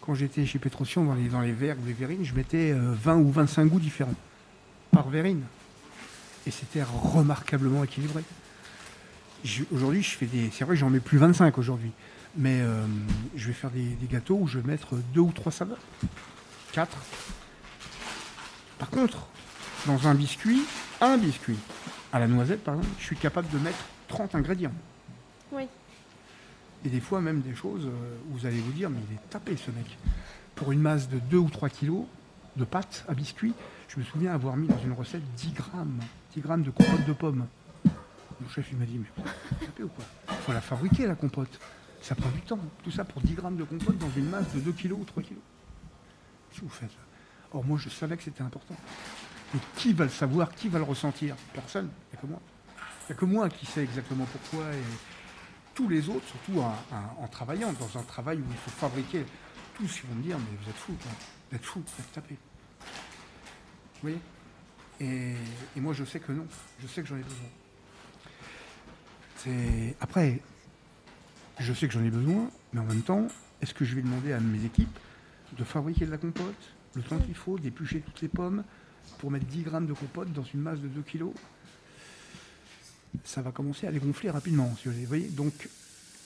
Quand 0.00 0.14
j'étais 0.14 0.46
chez 0.46 0.58
Petrocion, 0.58 1.04
dans 1.04 1.12
les, 1.12 1.28
dans 1.28 1.42
les 1.42 1.52
verres 1.52 1.76
ou 1.78 1.84
les 1.84 1.92
verrines, 1.92 2.24
je 2.24 2.32
mettais 2.32 2.72
20 2.72 3.12
euh, 3.12 3.16
ou 3.16 3.30
25 3.30 3.66
goûts 3.66 3.80
différents 3.80 4.14
par 4.92 5.10
verrine. 5.10 5.42
Et 6.46 6.50
c'était 6.50 6.84
remarquablement 6.84 7.84
équilibré. 7.84 8.22
Aujourd'hui, 9.70 10.02
je 10.02 10.16
fais 10.16 10.24
des. 10.24 10.48
C'est 10.52 10.64
vrai 10.64 10.74
que 10.74 10.80
j'en 10.80 10.88
mets 10.88 11.00
plus 11.00 11.18
25 11.18 11.58
aujourd'hui. 11.58 11.90
Mais 12.34 12.62
euh, 12.62 12.82
je 13.36 13.48
vais 13.48 13.52
faire 13.52 13.70
des, 13.70 13.94
gâteaux 14.10 14.38
où 14.40 14.48
je 14.48 14.58
vais 14.58 14.70
mettre 14.70 14.94
deux 15.12 15.20
ou 15.20 15.32
trois 15.32 15.52
saveurs. 15.52 15.76
Quatre. 16.72 16.96
Par 18.78 18.90
contre, 18.90 19.26
dans 19.86 20.08
un 20.08 20.14
biscuit, 20.14 20.62
un 21.00 21.16
biscuit, 21.16 21.58
à 22.12 22.18
la 22.18 22.26
noisette 22.26 22.62
par 22.62 22.74
exemple, 22.74 22.94
je 22.98 23.04
suis 23.04 23.16
capable 23.16 23.48
de 23.50 23.58
mettre 23.58 23.78
30 24.08 24.34
ingrédients. 24.34 24.72
Oui. 25.52 25.66
Et 26.84 26.88
des 26.88 27.00
fois, 27.00 27.20
même 27.20 27.40
des 27.40 27.54
choses 27.54 27.86
euh, 27.86 28.18
où 28.28 28.38
vous 28.38 28.46
allez 28.46 28.60
vous 28.60 28.72
dire, 28.72 28.90
mais 28.90 28.98
il 29.10 29.14
est 29.14 29.30
tapé 29.30 29.56
ce 29.56 29.70
mec. 29.70 29.98
Pour 30.54 30.72
une 30.72 30.80
masse 30.80 31.08
de 31.08 31.18
2 31.18 31.36
ou 31.36 31.48
3 31.48 31.68
kilos 31.68 32.04
de 32.56 32.64
pâte 32.64 33.04
à 33.08 33.14
biscuit, 33.14 33.54
je 33.88 33.98
me 33.98 34.04
souviens 34.04 34.32
avoir 34.32 34.56
mis 34.56 34.68
dans 34.68 34.78
une 34.78 34.92
recette 34.92 35.22
10 35.36 35.52
grammes, 35.52 36.00
10 36.34 36.40
grammes 36.40 36.62
de 36.62 36.70
compote 36.70 37.04
de 37.06 37.12
pommes. 37.12 37.46
Mon 38.40 38.48
chef, 38.50 38.68
il 38.70 38.78
m'a 38.78 38.84
dit, 38.84 38.98
mais 38.98 39.24
tapé 39.66 39.82
ou 39.82 39.88
quoi? 39.88 40.04
Il 40.28 40.36
faut 40.36 40.52
la 40.52 40.60
fabriquer, 40.60 41.06
la 41.06 41.14
compote. 41.14 41.58
Ça 42.02 42.14
prend 42.14 42.30
du 42.30 42.42
temps. 42.42 42.58
Tout 42.84 42.90
ça 42.90 43.04
pour 43.04 43.22
10 43.22 43.34
grammes 43.34 43.56
de 43.56 43.64
compote 43.64 43.98
dans 43.98 44.10
une 44.16 44.28
masse 44.28 44.52
de 44.54 44.60
2 44.60 44.72
kilos 44.72 44.98
ou 45.00 45.04
3 45.04 45.22
kilos. 45.22 45.42
Qu'est-ce 46.50 46.60
que 46.60 46.66
vous 46.66 46.70
faites 46.70 47.05
Or, 47.56 47.64
moi, 47.64 47.78
je 47.78 47.88
savais 47.88 48.18
que 48.18 48.22
c'était 48.22 48.42
important. 48.42 48.76
Mais 49.54 49.60
qui 49.76 49.94
va 49.94 50.04
le 50.04 50.10
savoir 50.10 50.54
Qui 50.54 50.68
va 50.68 50.78
le 50.78 50.84
ressentir? 50.84 51.34
Personne. 51.54 51.88
Il 51.88 52.12
n'y 52.12 52.18
a 52.18 52.20
que 52.20 52.26
moi. 52.26 52.38
Il 52.76 52.82
n'y 53.08 53.12
a 53.12 53.14
que 53.18 53.24
moi 53.24 53.48
qui 53.48 53.64
sais 53.64 53.82
exactement 53.82 54.26
pourquoi 54.26 54.74
et 54.74 54.82
tous 55.74 55.88
les 55.88 56.10
autres, 56.10 56.26
surtout 56.26 56.60
en, 56.60 57.28
travaillant 57.28 57.72
dans 57.74 57.98
un 57.98 58.02
travail 58.02 58.38
où 58.38 58.44
il 58.50 58.56
faut 58.56 58.70
fabriquer, 58.70 59.24
tous 59.74 60.00
ils 60.02 60.08
vont 60.08 60.16
me 60.16 60.22
dire 60.22 60.38
mais 60.38 60.56
vous 60.62 60.70
êtes 60.70 60.76
fous, 60.76 60.96
vous 61.50 61.56
êtes 61.56 61.64
fous, 61.64 61.80
vous 61.80 62.02
êtes 62.02 62.12
tapés. 62.12 62.38
Vous 63.94 64.00
voyez? 64.02 64.20
Et, 65.00 65.36
moi 65.80 65.92
je 65.92 66.04
sais 66.04 66.18
que 66.18 66.32
non, 66.32 66.46
je 66.80 66.86
sais 66.86 67.02
que 67.02 67.08
j'en 67.08 67.16
ai 67.16 67.22
besoin. 67.22 67.48
Après, 70.00 70.40
je 71.58 71.74
sais 71.74 71.86
que 71.86 71.92
j'en 71.92 72.02
ai 72.02 72.10
besoin, 72.10 72.50
mais 72.72 72.80
en 72.80 72.84
même 72.84 73.02
temps, 73.02 73.28
est-ce 73.60 73.74
que 73.74 73.84
je 73.84 73.94
vais 73.94 74.02
demander 74.02 74.32
à 74.32 74.40
mes 74.40 74.64
équipes 74.64 74.98
de 75.56 75.62
fabriquer 75.62 76.06
de 76.06 76.10
la 76.10 76.18
compote, 76.18 76.75
le 76.96 77.02
temps 77.02 77.18
qu'il 77.18 77.34
faut, 77.34 77.58
d'éplucher 77.58 78.00
toutes 78.00 78.22
les 78.22 78.28
pommes, 78.28 78.64
pour 79.18 79.30
mettre 79.30 79.46
10 79.46 79.62
grammes 79.62 79.86
de 79.86 79.92
compote 79.92 80.32
dans 80.32 80.42
une 80.42 80.60
masse 80.60 80.80
de 80.80 80.88
2 80.88 81.02
kg, 81.02 81.26
ça 83.24 83.42
va 83.42 83.52
commencer 83.52 83.86
à 83.86 83.90
les 83.90 83.98
gonfler 83.98 84.30
rapidement. 84.30 84.74
Si 84.76 84.88
vous 84.88 85.06
voyez 85.06 85.28
Donc, 85.28 85.68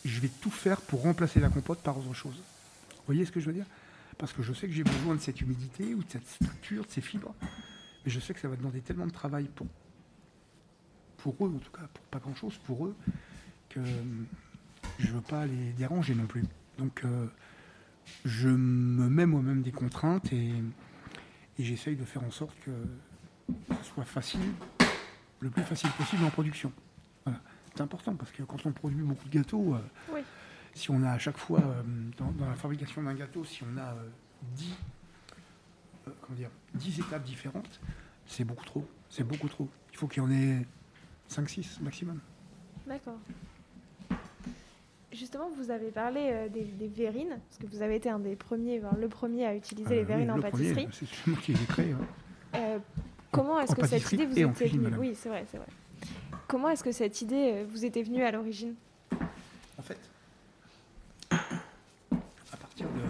je 0.04 0.20
vais 0.20 0.30
tout 0.40 0.50
faire 0.50 0.80
pour 0.80 1.02
remplacer 1.02 1.40
la 1.40 1.48
compote 1.48 1.80
par 1.80 1.98
autre 1.98 2.14
chose. 2.14 2.36
Vous 2.90 3.06
voyez 3.06 3.24
ce 3.24 3.32
que 3.32 3.40
je 3.40 3.46
veux 3.46 3.52
dire? 3.52 3.66
Parce 4.16 4.32
que 4.32 4.42
je 4.42 4.52
sais 4.52 4.66
que 4.66 4.72
j'ai 4.72 4.84
besoin 4.84 5.14
de 5.14 5.20
cette 5.20 5.40
humidité 5.40 5.94
ou 5.94 6.02
de 6.02 6.10
cette 6.10 6.28
structure, 6.28 6.84
de 6.84 6.90
ces 6.90 7.00
fibres. 7.00 7.34
Mais 8.04 8.10
je 8.10 8.20
sais 8.20 8.32
que 8.32 8.40
ça 8.40 8.48
va 8.48 8.56
demander 8.56 8.80
tellement 8.80 9.06
de 9.06 9.12
travail 9.12 9.48
pour, 9.54 9.66
pour 11.18 11.34
eux, 11.46 11.52
en 11.54 11.58
tout 11.58 11.72
cas, 11.72 11.88
pour 11.92 12.04
pas 12.06 12.18
grand-chose, 12.18 12.58
pour 12.64 12.86
eux, 12.86 12.94
que 13.68 13.80
je 14.98 15.08
ne 15.08 15.12
veux 15.12 15.20
pas 15.20 15.46
les 15.46 15.72
déranger 15.72 16.14
non 16.14 16.26
plus. 16.26 16.44
Donc, 16.78 17.02
euh, 17.04 17.26
je 18.24 18.48
me 18.48 19.08
mets 19.08 19.26
moi-même 19.26 19.62
des 19.62 19.72
contraintes 19.72 20.32
et, 20.32 20.52
j'essaye 21.58 21.94
de 21.94 22.04
faire 22.06 22.24
en 22.24 22.30
sorte 22.30 22.56
que 22.64 22.70
ce 23.68 23.92
soit 23.92 24.04
facile, 24.04 24.40
le 25.40 25.50
plus 25.50 25.62
facile 25.62 25.90
possible 25.90 26.24
en 26.24 26.30
production. 26.30 26.72
C'est 27.74 27.82
important 27.82 28.14
parce 28.14 28.30
que 28.32 28.42
quand 28.42 28.64
on 28.66 28.72
produit 28.72 29.02
beaucoup 29.02 29.28
de 29.28 29.32
gâteaux, 29.32 29.74
euh, 29.74 30.22
si 30.74 30.90
on 30.90 31.02
a 31.02 31.10
à 31.10 31.18
chaque 31.18 31.36
fois, 31.36 31.60
euh, 31.60 31.82
dans, 32.18 32.32
la 32.46 32.54
fabrication 32.54 33.02
d'un 33.02 33.14
gâteau, 33.14 33.44
si 33.44 33.62
on 33.62 33.78
a 33.78 33.94
10, 34.54 34.74
euh, 36.08 36.46
étapes 36.98 37.24
différentes, 37.24 37.80
c'est 38.26 38.44
beaucoup 38.44 38.64
trop. 38.64 38.88
C'est 39.08 39.24
beaucoup 39.24 39.48
trop. 39.48 39.68
Il 39.92 39.96
faut 39.96 40.08
qu'il 40.08 40.22
y 40.22 40.26
en 40.26 40.30
ait 40.30 40.66
5-6 41.28 41.82
maximum. 41.82 42.20
D'accord. 42.86 43.18
Justement, 45.20 45.50
vous 45.54 45.70
avez 45.70 45.90
parlé 45.90 46.48
des, 46.50 46.88
verrines, 46.88 47.28
parce 47.28 47.58
que 47.58 47.66
vous 47.66 47.82
avez 47.82 47.96
été 47.96 48.08
un 48.08 48.18
des 48.18 48.36
premiers, 48.36 48.80
le 48.98 49.08
premier 49.08 49.44
à 49.44 49.54
utiliser 49.54 49.96
les 49.96 50.04
verrines 50.04 50.30
en 50.30 50.40
pâtisserie. 50.40 50.88
C'est 50.90 51.26
moi 51.26 51.38
qui 51.42 51.52
les 51.52 51.62
ai 51.62 51.66
créées. 51.66 51.94
comment 53.30 53.60
est-ce 53.60 53.76
que 53.76 53.86
cette 53.86 54.10
idée 54.12 54.24
vous 54.24 54.38
était 54.38 54.68
venue 54.68 54.96
Oui, 54.98 55.12
c'est 55.14 55.28
vrai, 55.28 55.44
c'est 55.50 55.58
vrai. 55.58 55.66
Comment 56.50 56.68
est-ce 56.70 56.82
que 56.82 56.90
cette 56.90 57.22
idée 57.22 57.52
euh, 57.52 57.64
vous 57.70 57.84
était 57.84 58.02
venue 58.02 58.24
à 58.24 58.32
l'origine? 58.32 58.74
En 59.78 59.82
fait, 59.82 60.00
à 61.30 61.36
partir 62.56 62.88
de, 62.88 63.00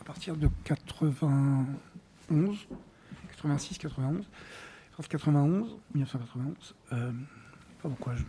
à 0.00 0.04
partir 0.04 0.36
de 0.36 0.48
91, 0.64 2.56
86, 3.28 3.78
91, 3.78 4.28
91, 5.08 5.78
1991, 5.94 6.74
euh, 6.92 7.12
pas 7.80 7.88
pourquoi 7.88 8.16
je, 8.16 8.24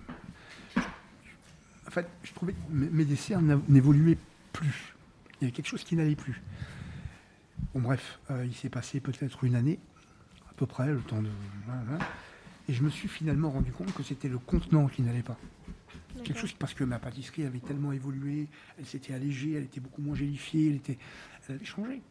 fait, 1.93 2.07
je 2.23 2.33
trouvais 2.33 2.53
que 2.53 2.57
mes 2.69 3.05
desserts 3.05 3.41
n'évoluaient 3.41 4.17
plus. 4.51 4.95
Il 5.39 5.43
y 5.43 5.45
avait 5.45 5.51
quelque 5.51 5.67
chose 5.67 5.83
qui 5.83 5.95
n'allait 5.95 6.15
plus. 6.15 6.41
Bon, 7.73 7.81
bref, 7.81 8.19
euh, 8.31 8.45
il 8.45 8.55
s'est 8.55 8.69
passé 8.69 8.99
peut-être 8.99 9.43
une 9.43 9.55
année, 9.55 9.79
à 10.49 10.53
peu 10.53 10.65
près, 10.65 10.87
le 10.87 11.01
temps 11.01 11.21
de. 11.21 11.29
Et 12.69 12.73
je 12.73 12.83
me 12.83 12.89
suis 12.89 13.07
finalement 13.07 13.51
rendu 13.51 13.71
compte 13.71 13.93
que 13.93 14.03
c'était 14.03 14.29
le 14.29 14.37
contenant 14.37 14.87
qui 14.87 15.01
n'allait 15.01 15.23
pas. 15.23 15.37
Quelque 16.23 16.39
chose 16.39 16.53
parce 16.53 16.73
que 16.73 16.83
ma 16.83 16.99
pâtisserie 16.99 17.43
avait 17.43 17.59
tellement 17.59 17.91
évolué, 17.91 18.47
elle 18.77 18.85
s'était 18.85 19.13
allégée, 19.13 19.53
elle 19.53 19.63
était 19.63 19.79
beaucoup 19.79 20.01
moins 20.01 20.15
gélifiée, 20.15 20.69
elle, 20.69 20.75
était, 20.75 20.97
elle 21.47 21.55
avait 21.55 21.65
changé. 21.65 22.01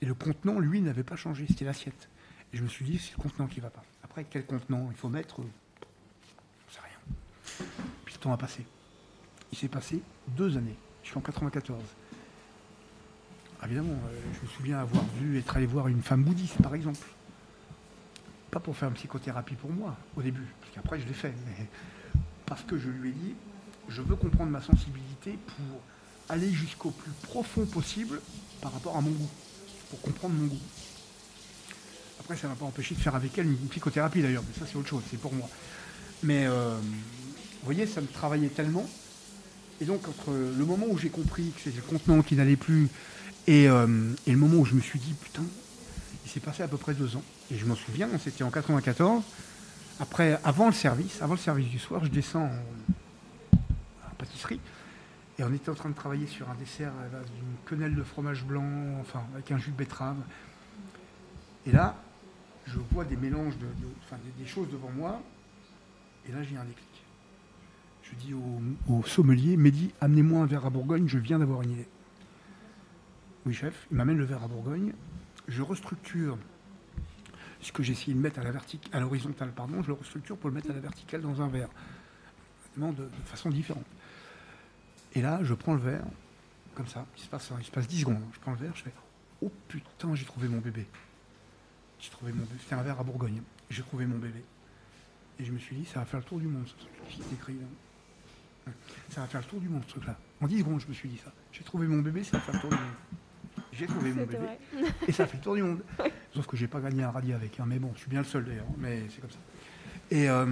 Et 0.00 0.06
le 0.06 0.14
contenant, 0.14 0.58
lui, 0.58 0.80
n'avait 0.80 1.02
pas 1.02 1.16
changé, 1.16 1.44
c'était 1.48 1.64
l'assiette. 1.64 2.08
Et 2.52 2.56
je 2.56 2.62
me 2.62 2.68
suis 2.68 2.84
dit, 2.84 2.98
c'est 2.98 3.16
le 3.16 3.22
contenant 3.22 3.48
qui 3.48 3.58
ne 3.58 3.64
va 3.64 3.70
pas. 3.70 3.84
Après, 4.02 4.24
quel 4.24 4.46
contenant 4.46 4.88
il 4.90 4.96
faut 4.96 5.08
mettre? 5.08 5.42
Je 5.42 5.42
ne 5.42 6.72
sais 6.72 6.80
rien. 6.80 7.66
Puis 8.04 8.14
le 8.14 8.20
temps 8.20 8.32
a 8.32 8.38
passé. 8.38 8.64
Il 9.52 9.58
s'est 9.58 9.68
passé 9.68 10.00
deux 10.28 10.56
années. 10.56 10.76
Je 11.02 11.08
suis 11.10 11.18
en 11.18 11.22
94. 11.22 11.78
Évidemment, 13.64 13.92
euh, 13.92 14.20
je 14.34 14.46
me 14.46 14.52
souviens 14.52 14.78
avoir 14.78 15.04
vu 15.18 15.38
être 15.38 15.56
allé 15.56 15.66
voir 15.66 15.88
une 15.88 16.02
femme 16.02 16.22
bouddhiste, 16.22 16.60
par 16.62 16.74
exemple 16.74 17.06
pas 18.50 18.60
pour 18.60 18.76
faire 18.76 18.88
une 18.88 18.94
psychothérapie 18.94 19.54
pour 19.54 19.70
moi 19.70 19.94
au 20.16 20.22
début, 20.22 20.46
parce 20.60 20.72
qu'après 20.74 21.00
je 21.00 21.06
l'ai 21.06 21.14
fait, 21.14 21.34
mais 21.46 21.66
parce 22.46 22.62
que 22.62 22.78
je 22.78 22.88
lui 22.88 23.10
ai 23.10 23.12
dit, 23.12 23.34
je 23.88 24.00
veux 24.02 24.16
comprendre 24.16 24.50
ma 24.50 24.62
sensibilité 24.62 25.38
pour 25.46 25.80
aller 26.28 26.50
jusqu'au 26.50 26.90
plus 26.90 27.10
profond 27.22 27.66
possible 27.66 28.20
par 28.60 28.72
rapport 28.72 28.96
à 28.96 29.00
mon 29.00 29.10
goût, 29.10 29.28
pour 29.90 30.00
comprendre 30.00 30.34
mon 30.34 30.46
goût. 30.46 30.60
Après, 32.20 32.36
ça 32.36 32.48
ne 32.48 32.52
m'a 32.52 32.58
pas 32.58 32.64
empêché 32.64 32.94
de 32.94 33.00
faire 33.00 33.14
avec 33.14 33.36
elle 33.38 33.46
une 33.46 33.68
psychothérapie 33.68 34.22
d'ailleurs, 34.22 34.42
mais 34.46 34.58
ça 34.58 34.66
c'est 34.66 34.76
autre 34.78 34.88
chose, 34.88 35.02
c'est 35.10 35.20
pour 35.20 35.34
moi. 35.34 35.48
Mais 36.22 36.46
euh, 36.46 36.78
vous 36.80 37.64
voyez, 37.64 37.86
ça 37.86 38.00
me 38.00 38.06
travaillait 38.06 38.48
tellement. 38.48 38.86
Et 39.80 39.84
donc, 39.84 40.08
entre 40.08 40.32
le 40.32 40.64
moment 40.64 40.86
où 40.88 40.98
j'ai 40.98 41.10
compris 41.10 41.50
que 41.50 41.60
c'était 41.62 41.76
le 41.76 41.82
contenant 41.82 42.22
qui 42.22 42.34
n'allait 42.34 42.56
plus 42.56 42.88
et, 43.46 43.68
euh, 43.68 43.86
et, 44.26 44.32
le 44.32 44.38
moment 44.38 44.58
où 44.58 44.64
je 44.64 44.74
me 44.74 44.80
suis 44.80 44.98
dit, 44.98 45.14
putain, 45.14 45.44
il 46.24 46.30
s'est 46.30 46.40
passé 46.40 46.62
à 46.62 46.68
peu 46.68 46.76
près 46.76 46.94
deux 46.94 47.14
ans. 47.16 47.22
Et 47.50 47.56
je 47.56 47.64
m'en 47.64 47.76
souviens, 47.76 48.08
c'était 48.18 48.42
en 48.42 48.50
94. 48.50 49.22
Après, 50.00 50.38
avant 50.44 50.66
le 50.66 50.72
service, 50.72 51.22
avant 51.22 51.34
le 51.34 51.40
service 51.40 51.68
du 51.68 51.78
soir, 51.78 52.04
je 52.04 52.10
descends 52.10 52.50
en, 52.50 54.14
pâtisserie. 54.18 54.60
Et 55.38 55.44
on 55.44 55.52
était 55.52 55.70
en 55.70 55.74
train 55.74 55.90
de 55.90 55.94
travailler 55.94 56.26
sur 56.26 56.48
un 56.50 56.54
dessert 56.54 56.92
avec 56.98 57.28
une 57.28 57.56
quenelle 57.66 57.94
de 57.94 58.02
fromage 58.02 58.44
blanc, 58.44 58.64
enfin, 59.00 59.22
avec 59.34 59.52
un 59.52 59.58
jus 59.58 59.70
de 59.70 59.76
betterave. 59.76 60.16
Et 61.66 61.72
là, 61.72 61.94
je 62.66 62.78
vois 62.90 63.04
des 63.04 63.16
mélanges, 63.16 63.56
de, 63.58 63.66
enfin, 64.04 64.16
des, 64.38 64.46
choses 64.46 64.68
devant 64.70 64.90
moi. 64.90 65.20
Et 66.28 66.32
là, 66.32 66.42
j'ai 66.42 66.56
un 66.56 66.64
déclic. 66.64 66.85
Je 68.10 68.26
dis 68.26 68.34
au, 68.34 68.60
au 68.92 69.02
sommelier, 69.04 69.56
Mehdi, 69.56 69.92
amenez-moi 70.00 70.42
un 70.42 70.46
verre 70.46 70.66
à 70.66 70.70
Bourgogne, 70.70 71.08
je 71.08 71.18
viens 71.18 71.38
d'avoir 71.38 71.62
une 71.62 71.72
idée. 71.72 71.88
Oui, 73.44 73.54
chef, 73.54 73.86
il 73.90 73.96
m'amène 73.96 74.18
le 74.18 74.24
verre 74.24 74.42
à 74.42 74.48
Bourgogne 74.48 74.92
je 75.48 75.62
restructure 75.62 76.38
ce 77.60 77.72
que 77.72 77.82
j'ai 77.82 77.92
essayé 77.92 78.14
de 78.14 78.18
mettre 78.18 78.38
à 78.38 78.42
la 78.42 78.50
verticale, 78.50 78.90
à 78.92 79.00
l'horizontale, 79.00 79.52
pardon, 79.52 79.82
je 79.82 79.88
le 79.88 79.94
restructure 79.94 80.36
pour 80.36 80.50
le 80.50 80.54
mettre 80.54 80.70
à 80.70 80.74
la 80.74 80.80
verticale 80.80 81.22
dans 81.22 81.40
un 81.42 81.48
verre, 81.48 81.68
de, 82.76 83.08
façon 83.24 83.50
différente. 83.50 83.86
Et 85.14 85.22
là, 85.22 85.40
je 85.42 85.54
prends 85.54 85.74
le 85.74 85.80
verre, 85.80 86.04
comme 86.74 86.86
ça, 86.86 87.06
il 87.16 87.22
se 87.22 87.28
passe, 87.28 87.50
il 87.58 87.64
se 87.64 87.70
passe 87.70 87.88
10 87.88 88.00
secondes, 88.00 88.22
je 88.32 88.38
prends 88.40 88.52
le 88.52 88.58
verre, 88.58 88.76
je 88.76 88.82
fais 88.82 88.92
Oh 89.42 89.50
putain, 89.68 90.14
j'ai 90.14 90.24
trouvé 90.24 90.48
mon 90.48 90.58
bébé. 90.58 90.86
J'ai 91.98 92.10
trouvé 92.10 92.32
mon 92.32 92.44
bébé. 92.44 92.58
C'était 92.60 92.74
un 92.74 92.82
verre 92.82 93.00
à 93.00 93.04
Bourgogne. 93.04 93.42
J'ai 93.68 93.82
trouvé 93.82 94.06
mon 94.06 94.16
bébé. 94.16 94.42
Et 95.38 95.44
je 95.44 95.52
me 95.52 95.58
suis 95.58 95.76
dit, 95.76 95.84
ça 95.84 96.00
va 96.00 96.06
faire 96.06 96.20
le 96.20 96.24
tour 96.24 96.38
du 96.38 96.46
monde. 96.46 96.66
Ça 99.10 99.20
va 99.20 99.26
faire 99.26 99.40
le 99.40 99.46
tour 99.46 99.60
du 99.60 99.68
monde, 99.68 99.82
ce 99.86 99.92
truc-là. 99.92 100.16
En 100.40 100.46
10 100.46 100.58
secondes, 100.58 100.80
je 100.80 100.88
me 100.88 100.92
suis 100.92 101.08
dit 101.08 101.18
ça. 101.18 101.32
J'ai 101.52 101.64
trouvé 101.64 101.86
mon 101.86 102.02
bébé, 102.02 102.24
ça 102.24 102.38
va 102.38 102.42
faire 102.42 102.54
le 102.54 102.60
tour 102.60 102.70
du 102.70 102.76
monde 102.76 102.94
j'ai 103.76 103.86
trouvé 103.86 104.12
mon 104.12 104.24
bébé. 104.24 104.46
Et 105.06 105.12
ça 105.12 105.26
fait 105.26 105.36
le 105.36 105.42
tour 105.42 105.54
du 105.54 105.62
monde. 105.62 105.82
Sauf 106.34 106.46
que 106.46 106.56
j'ai 106.56 106.66
pas 106.66 106.80
gagné 106.80 107.02
un 107.02 107.10
rallye 107.10 107.32
avec. 107.32 107.58
Hein. 107.60 107.64
Mais 107.66 107.78
bon, 107.78 107.92
je 107.94 108.00
suis 108.00 108.10
bien 108.10 108.20
le 108.20 108.24
seul 108.24 108.44
d'ailleurs. 108.44 108.66
Mais 108.78 109.02
c'est 109.10 109.20
comme 109.20 109.30
ça. 109.30 109.38
Et 110.10 110.28
euh, 110.28 110.46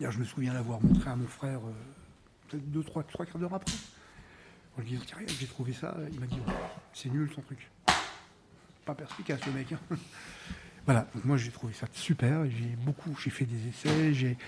je 0.00 0.18
me 0.18 0.24
souviens 0.24 0.52
l'avoir 0.52 0.82
montré 0.82 1.10
à 1.10 1.16
mon 1.16 1.26
frère 1.26 1.58
euh, 1.58 1.72
peut-être 2.48 2.70
deux, 2.70 2.82
trois, 2.82 3.02
trois 3.02 3.26
quarts 3.26 3.38
d'heure 3.38 3.54
après. 3.54 3.72
En 4.76 4.82
lui 4.82 4.90
disant, 4.90 5.02
j'ai 5.26 5.46
trouvé 5.46 5.72
ça. 5.72 5.96
Il 6.12 6.20
m'a 6.20 6.26
dit, 6.26 6.38
oh, 6.46 6.50
c'est 6.92 7.10
nul 7.10 7.28
ton 7.28 7.42
truc. 7.42 7.68
Pas 8.84 8.94
perspicace 8.94 9.44
le 9.46 9.52
mec. 9.52 9.72
Hein. 9.72 9.78
voilà, 10.84 11.06
donc 11.14 11.24
moi 11.24 11.36
j'ai 11.36 11.50
trouvé 11.50 11.72
ça 11.72 11.86
super. 11.92 12.44
J'ai 12.44 12.76
beaucoup, 12.84 13.16
j'ai 13.18 13.30
fait 13.30 13.44
des 13.44 13.68
essais, 13.68 14.14
j'ai 14.14 14.38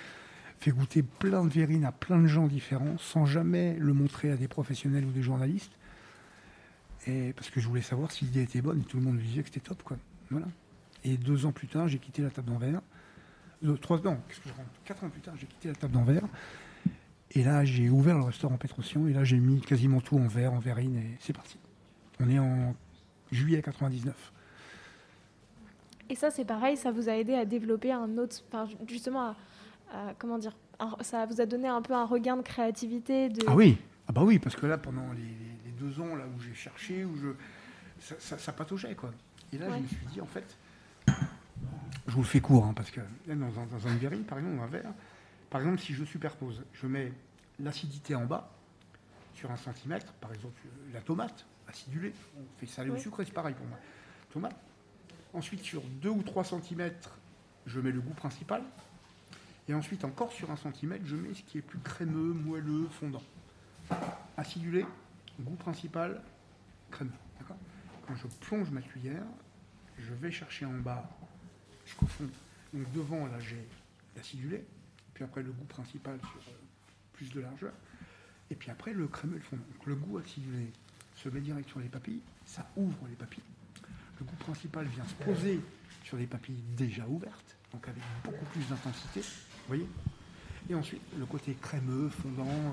fait 0.62 0.70
goûter 0.70 1.02
plein 1.02 1.44
de 1.44 1.50
verrines 1.50 1.84
à 1.84 1.90
plein 1.90 2.20
de 2.20 2.28
gens 2.28 2.46
différents 2.46 2.96
sans 2.96 3.26
jamais 3.26 3.74
le 3.78 3.92
montrer 3.92 4.30
à 4.30 4.36
des 4.36 4.46
professionnels 4.46 5.04
ou 5.04 5.10
des 5.10 5.22
journalistes. 5.22 5.72
Et 7.08 7.32
parce 7.32 7.50
que 7.50 7.60
je 7.60 7.66
voulais 7.66 7.82
savoir 7.82 8.12
si 8.12 8.26
l'idée 8.26 8.42
était 8.42 8.62
bonne 8.62 8.80
et 8.80 8.84
tout 8.84 8.96
le 8.96 9.02
monde 9.02 9.16
me 9.16 9.20
disait 9.20 9.42
que 9.42 9.48
c'était 9.48 9.68
top. 9.68 9.82
Quoi. 9.82 9.96
Voilà. 10.30 10.46
Et 11.02 11.16
deux 11.16 11.46
ans 11.46 11.52
plus 11.52 11.66
tard, 11.66 11.88
j'ai 11.88 11.98
quitté 11.98 12.22
la 12.22 12.30
table 12.30 12.48
d'envers. 12.48 12.80
Euh, 13.64 13.76
trois 13.76 13.98
ans, 14.06 14.20
qu'est-ce 14.28 14.40
que 14.40 14.48
je 14.48 14.54
rentre 14.54 14.70
Quatre 14.84 15.02
ans 15.02 15.08
plus 15.08 15.20
tard, 15.20 15.34
j'ai 15.36 15.46
quitté 15.46 15.68
la 15.68 15.74
table 15.74 15.94
d'envers. 15.94 16.22
Et 17.32 17.42
là, 17.42 17.64
j'ai 17.64 17.90
ouvert 17.90 18.16
le 18.16 18.24
restaurant 18.24 18.56
Petrosian. 18.56 19.08
Et 19.08 19.12
là, 19.12 19.24
j'ai 19.24 19.38
mis 19.38 19.60
quasiment 19.62 20.00
tout 20.00 20.16
en 20.16 20.28
verre, 20.28 20.52
en 20.52 20.60
verrine. 20.60 20.96
Et 20.96 21.16
c'est 21.18 21.32
parti. 21.32 21.58
On 22.20 22.30
est 22.30 22.38
en 22.38 22.76
juillet 23.32 23.62
99. 23.62 24.32
Et 26.08 26.14
ça, 26.14 26.30
c'est 26.30 26.44
pareil, 26.44 26.76
ça 26.76 26.92
vous 26.92 27.08
a 27.08 27.16
aidé 27.16 27.34
à 27.34 27.44
développer 27.44 27.90
un 27.90 28.16
autre. 28.18 28.36
justement, 28.86 29.30
à, 29.30 29.36
comment 30.18 30.38
dire 30.38 30.57
Ça 31.01 31.26
vous 31.26 31.40
a 31.40 31.47
donné 31.47 31.68
un 31.68 31.82
peu 31.82 31.95
un 31.95 32.05
regain 32.05 32.36
de 32.36 32.43
créativité. 32.43 33.28
De... 33.28 33.43
Ah 33.47 33.55
oui, 33.55 33.78
ah 34.09 34.12
bah 34.12 34.22
oui, 34.24 34.38
parce 34.38 34.57
que 34.57 34.66
là, 34.66 34.78
pendant 34.78 35.12
les 35.12 35.72
deux 35.72 36.01
ans 36.01 36.14
là 36.14 36.24
où 36.26 36.40
j'ai 36.40 36.55
cherché, 36.55 37.05
où 37.05 37.16
je, 37.16 37.28
ça, 38.18 38.38
ça, 38.38 38.53
pataugeait 38.53 38.95
quoi. 38.95 39.11
Et 39.53 39.59
là, 39.59 39.66
je 39.70 39.82
me 39.82 39.86
suis 39.86 40.07
dit 40.12 40.20
en 40.20 40.26
fait, 40.26 40.57
je 42.07 42.12
vous 42.12 42.22
le 42.22 42.26
fais 42.26 42.40
court, 42.40 42.64
hein, 42.64 42.72
parce 42.74 42.90
que 42.90 43.01
dans 43.26 43.34
un, 43.34 43.66
dans 43.66 43.86
un 43.86 43.97
verre, 43.97 44.12
par 44.28 44.38
exemple, 44.38 44.61
un 44.62 44.66
verre, 44.66 44.93
par 45.51 45.61
exemple, 45.61 45.80
si 45.80 45.93
je 45.93 46.05
superpose, 46.05 46.62
je 46.72 46.86
mets 46.86 47.12
l'acidité 47.59 48.14
en 48.14 48.24
bas 48.24 48.51
sur 49.34 49.51
un 49.51 49.57
centimètre, 49.57 50.12
par 50.14 50.32
exemple 50.32 50.61
la 50.93 51.01
tomate 51.01 51.47
acidulée, 51.68 52.12
on 52.36 52.59
fait 52.59 52.66
salé 52.66 52.90
au 52.90 52.97
sucre, 52.97 53.22
c'est 53.24 53.32
pareil 53.32 53.55
pour 53.55 53.66
moi. 53.66 53.78
Tomate. 54.32 54.57
Ensuite, 55.34 55.62
sur 55.62 55.82
2 55.82 56.09
ou 56.09 56.22
3 56.22 56.45
centimètres, 56.45 57.18
je 57.66 57.80
mets 57.80 57.93
le 57.93 58.01
goût 58.01 58.14
principal. 58.14 58.62
Et 59.72 59.74
ensuite, 59.74 60.04
encore 60.04 60.30
sur 60.32 60.50
un 60.50 60.56
centimètre, 60.56 61.06
je 61.06 61.16
mets 61.16 61.32
ce 61.32 61.42
qui 61.44 61.56
est 61.56 61.62
plus 61.62 61.78
crémeux, 61.78 62.34
moelleux, 62.34 62.88
fondant. 62.90 63.22
Acidulé, 64.36 64.84
Goût 65.40 65.54
principal, 65.54 66.20
crème. 66.90 67.10
Quand 68.06 68.14
je 68.14 68.26
plonge 68.46 68.70
ma 68.70 68.82
cuillère, 68.82 69.22
je 69.98 70.12
vais 70.12 70.30
chercher 70.30 70.66
en 70.66 70.74
bas 70.74 71.08
jusqu'au 71.86 72.06
fond. 72.06 72.28
Donc 72.74 72.92
devant, 72.92 73.26
là, 73.28 73.40
j'ai 73.40 73.66
l'acidulé, 74.14 74.62
puis 75.14 75.24
après 75.24 75.42
le 75.42 75.52
goût 75.52 75.64
principal 75.64 76.18
sur 76.18 76.52
euh, 76.52 76.56
plus 77.14 77.30
de 77.30 77.40
largeur, 77.40 77.72
et 78.50 78.54
puis 78.54 78.70
après 78.70 78.92
le 78.92 79.08
crémeux 79.08 79.36
et 79.36 79.38
le 79.38 79.44
fondant. 79.44 79.62
Donc 79.72 79.86
le 79.86 79.94
goût 79.94 80.18
acidulé 80.18 80.70
se 81.14 81.30
met 81.30 81.40
direct 81.40 81.70
sur 81.70 81.80
les 81.80 81.88
papilles, 81.88 82.20
ça 82.44 82.70
ouvre 82.76 83.08
les 83.08 83.16
papilles. 83.16 83.44
Le 84.20 84.26
goût 84.26 84.36
principal 84.36 84.84
vient 84.88 85.06
se 85.06 85.14
poser 85.14 85.60
sur 86.04 86.18
les 86.18 86.26
papilles 86.26 86.62
déjà 86.76 87.06
ouvertes, 87.08 87.56
donc 87.72 87.88
avec 87.88 88.02
beaucoup 88.22 88.44
plus 88.44 88.68
d'intensité, 88.68 89.22
vous 89.62 89.68
voyez 89.68 89.88
Et 90.70 90.74
ensuite, 90.74 91.02
le 91.18 91.26
côté 91.26 91.56
crémeux, 91.60 92.08
fondant, 92.08 92.46
euh, 92.48 92.70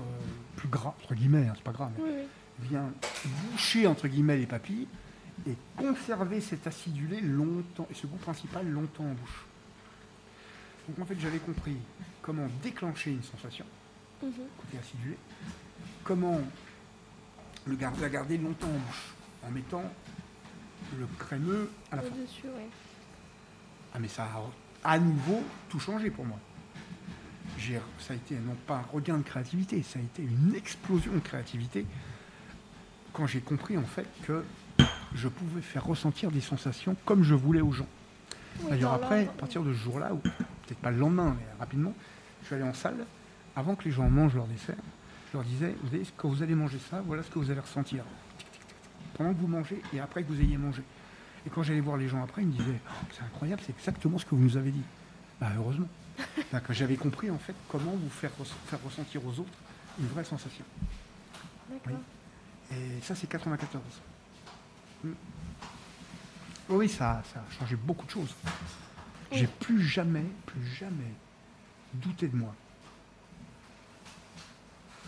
plus 0.56 0.68
gras, 0.68 0.94
entre 1.02 1.14
guillemets, 1.14 1.46
hein, 1.48 1.52
c'est 1.56 1.64
pas 1.64 1.72
grave, 1.72 1.90
mais 1.98 2.04
Oui, 2.04 2.10
oui. 2.16 2.68
vient 2.68 2.92
boucher 3.50 3.86
entre 3.86 4.06
guillemets 4.08 4.36
les 4.38 4.46
papilles 4.46 4.86
et 5.46 5.54
conserver 5.76 6.40
cet 6.40 6.66
acidulé 6.66 7.20
longtemps 7.20 7.86
et 7.90 7.94
ce 7.94 8.06
goût 8.06 8.16
principal 8.18 8.68
longtemps 8.68 9.04
en 9.04 9.14
bouche. 9.14 9.46
Donc 10.88 10.98
en 10.98 11.04
fait 11.06 11.18
j'avais 11.18 11.38
compris 11.38 11.76
comment 12.20 12.46
déclencher 12.62 13.12
une 13.12 13.22
sensation 13.22 13.64
Mhm. 14.22 14.32
côté 14.58 14.78
acidulé, 14.78 15.16
comment 16.04 16.38
le 17.66 17.74
gar- 17.76 17.92
la 18.00 18.08
garder 18.10 18.36
longtemps 18.36 18.68
en 18.68 18.72
bouche 18.78 19.14
en 19.46 19.50
mettant 19.50 19.84
le 20.98 21.06
crémeux 21.18 21.70
à 21.90 21.96
la 21.96 22.02
fin. 22.02 22.08
Ouais. 22.08 22.68
Ah 23.94 23.98
mais 23.98 24.08
ça 24.08 24.24
a 24.24 24.92
à 24.92 24.98
nouveau 24.98 25.42
tout 25.70 25.80
changé 25.80 26.10
pour 26.10 26.26
moi. 26.26 26.38
Ça 27.98 28.14
a 28.14 28.16
été 28.16 28.34
non 28.36 28.56
pas 28.66 28.76
un 28.76 28.92
regain 28.92 29.18
de 29.18 29.22
créativité, 29.22 29.82
ça 29.82 29.98
a 29.98 30.02
été 30.02 30.22
une 30.22 30.54
explosion 30.54 31.12
de 31.12 31.20
créativité 31.20 31.86
quand 33.12 33.26
j'ai 33.26 33.40
compris 33.40 33.76
en 33.76 33.84
fait 33.84 34.06
que 34.26 34.44
je 35.14 35.28
pouvais 35.28 35.60
faire 35.60 35.84
ressentir 35.84 36.30
des 36.30 36.40
sensations 36.40 36.96
comme 37.04 37.22
je 37.22 37.34
voulais 37.34 37.60
aux 37.60 37.72
gens. 37.72 37.86
Oui, 38.60 38.70
D'ailleurs 38.70 38.92
après, 38.92 39.22
à 39.26 39.32
partir 39.32 39.62
de 39.62 39.72
ce 39.72 39.78
jour-là, 39.78 40.12
ou 40.14 40.18
peut-être 40.18 40.78
pas 40.78 40.90
le 40.90 40.98
lendemain, 40.98 41.36
mais 41.38 41.46
rapidement, 41.58 41.94
je 42.42 42.46
suis 42.46 42.54
allé 42.54 42.64
en 42.64 42.74
salle, 42.74 42.96
avant 43.56 43.74
que 43.74 43.84
les 43.84 43.90
gens 43.90 44.08
mangent 44.08 44.34
leur 44.34 44.46
dessert, 44.46 44.76
je 45.30 45.36
leur 45.36 45.44
disais, 45.44 45.74
vous 45.82 45.90
savez, 45.90 46.04
quand 46.16 46.28
vous 46.28 46.42
allez 46.42 46.54
manger 46.54 46.78
ça, 46.90 47.02
voilà 47.06 47.22
ce 47.22 47.30
que 47.30 47.38
vous 47.38 47.50
allez 47.50 47.60
ressentir. 47.60 48.04
Pendant 49.14 49.32
que 49.32 49.38
vous 49.38 49.46
mangez 49.46 49.82
et 49.92 50.00
après 50.00 50.22
que 50.22 50.32
vous 50.32 50.40
ayez 50.40 50.56
mangé. 50.56 50.82
Et 51.46 51.50
quand 51.50 51.62
j'allais 51.62 51.80
voir 51.80 51.96
les 51.96 52.08
gens 52.08 52.22
après, 52.22 52.42
ils 52.42 52.48
me 52.48 52.52
disaient, 52.52 52.80
Oh, 52.88 53.06
c'est 53.12 53.22
incroyable, 53.22 53.62
c'est 53.64 53.76
exactement 53.76 54.18
ce 54.18 54.24
que 54.24 54.34
vous 54.34 54.42
nous 54.42 54.56
avez 54.56 54.70
dit. 54.70 54.82
Bah, 55.40 55.48
heureusement. 55.56 55.88
J'avais 56.70 56.96
compris 56.96 57.30
en 57.30 57.38
fait 57.38 57.54
comment 57.68 57.92
vous 57.92 58.10
faire, 58.10 58.30
faire 58.66 58.82
ressentir 58.84 59.24
aux 59.26 59.40
autres 59.40 59.50
une 59.98 60.06
vraie 60.06 60.24
sensation. 60.24 60.64
Et 62.72 63.00
ça, 63.02 63.14
c'est 63.14 63.26
94. 63.26 63.82
Mm. 65.04 65.10
Oui, 66.70 66.88
ça, 66.88 67.22
ça 67.32 67.40
a 67.40 67.52
changé 67.58 67.76
beaucoup 67.76 68.06
de 68.06 68.10
choses. 68.10 68.34
J'ai 69.32 69.46
plus 69.46 69.82
jamais, 69.82 70.24
plus 70.46 70.64
jamais 70.66 71.12
douté 71.94 72.28
de 72.28 72.36
moi. 72.36 72.54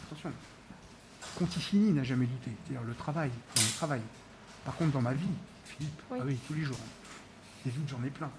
Attention, 0.07 0.33
Conticini 1.37 1.93
n'a 1.93 2.03
jamais 2.05 2.27
douté. 2.27 2.51
C'est-à-dire 2.65 2.87
le 2.87 2.95
travail, 2.95 3.31
dans 3.55 3.63
le 3.63 3.73
travail. 3.77 4.01
Par 4.65 4.75
contre, 4.77 4.93
dans 4.93 5.01
ma 5.03 5.15
vie, 5.15 5.27
Philippe, 5.65 6.03
Oui. 6.11 6.19
ah 6.21 6.25
oui, 6.27 6.39
tous 6.47 6.55
les 6.55 6.63
jours. 6.63 6.79
Des 7.65 7.71
doutes, 7.71 7.89
j'en 7.89 8.03
ai 8.05 8.11
plein. 8.11 8.31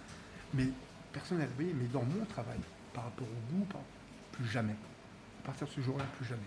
Mais 0.53 0.67
personnel, 1.13 1.47
vous 1.47 1.55
voyez, 1.55 1.73
mais 1.73 1.85
dans 1.85 2.03
mon 2.03 2.25
travail, 2.25 2.59
par 2.93 3.05
rapport 3.05 3.27
au 3.27 3.53
goût, 3.53 3.65
plus 4.33 4.47
jamais. 4.47 4.75
À 5.43 5.45
partir 5.45 5.67
de 5.67 5.71
ce 5.71 5.81
jour-là, 5.81 6.03
plus 6.17 6.25
jamais. 6.25 6.41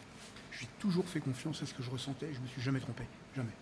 J'ai 0.59 0.67
toujours 0.79 1.07
fait 1.07 1.21
confiance 1.21 1.63
à 1.63 1.67
ce 1.67 1.75
que 1.75 1.83
je 1.83 1.91
ressentais, 1.91 2.29
je 2.35 2.41
me 2.41 2.47
suis 2.47 2.61
jamais 2.61 2.81
trompé. 2.81 3.05
Jamais. 3.35 3.53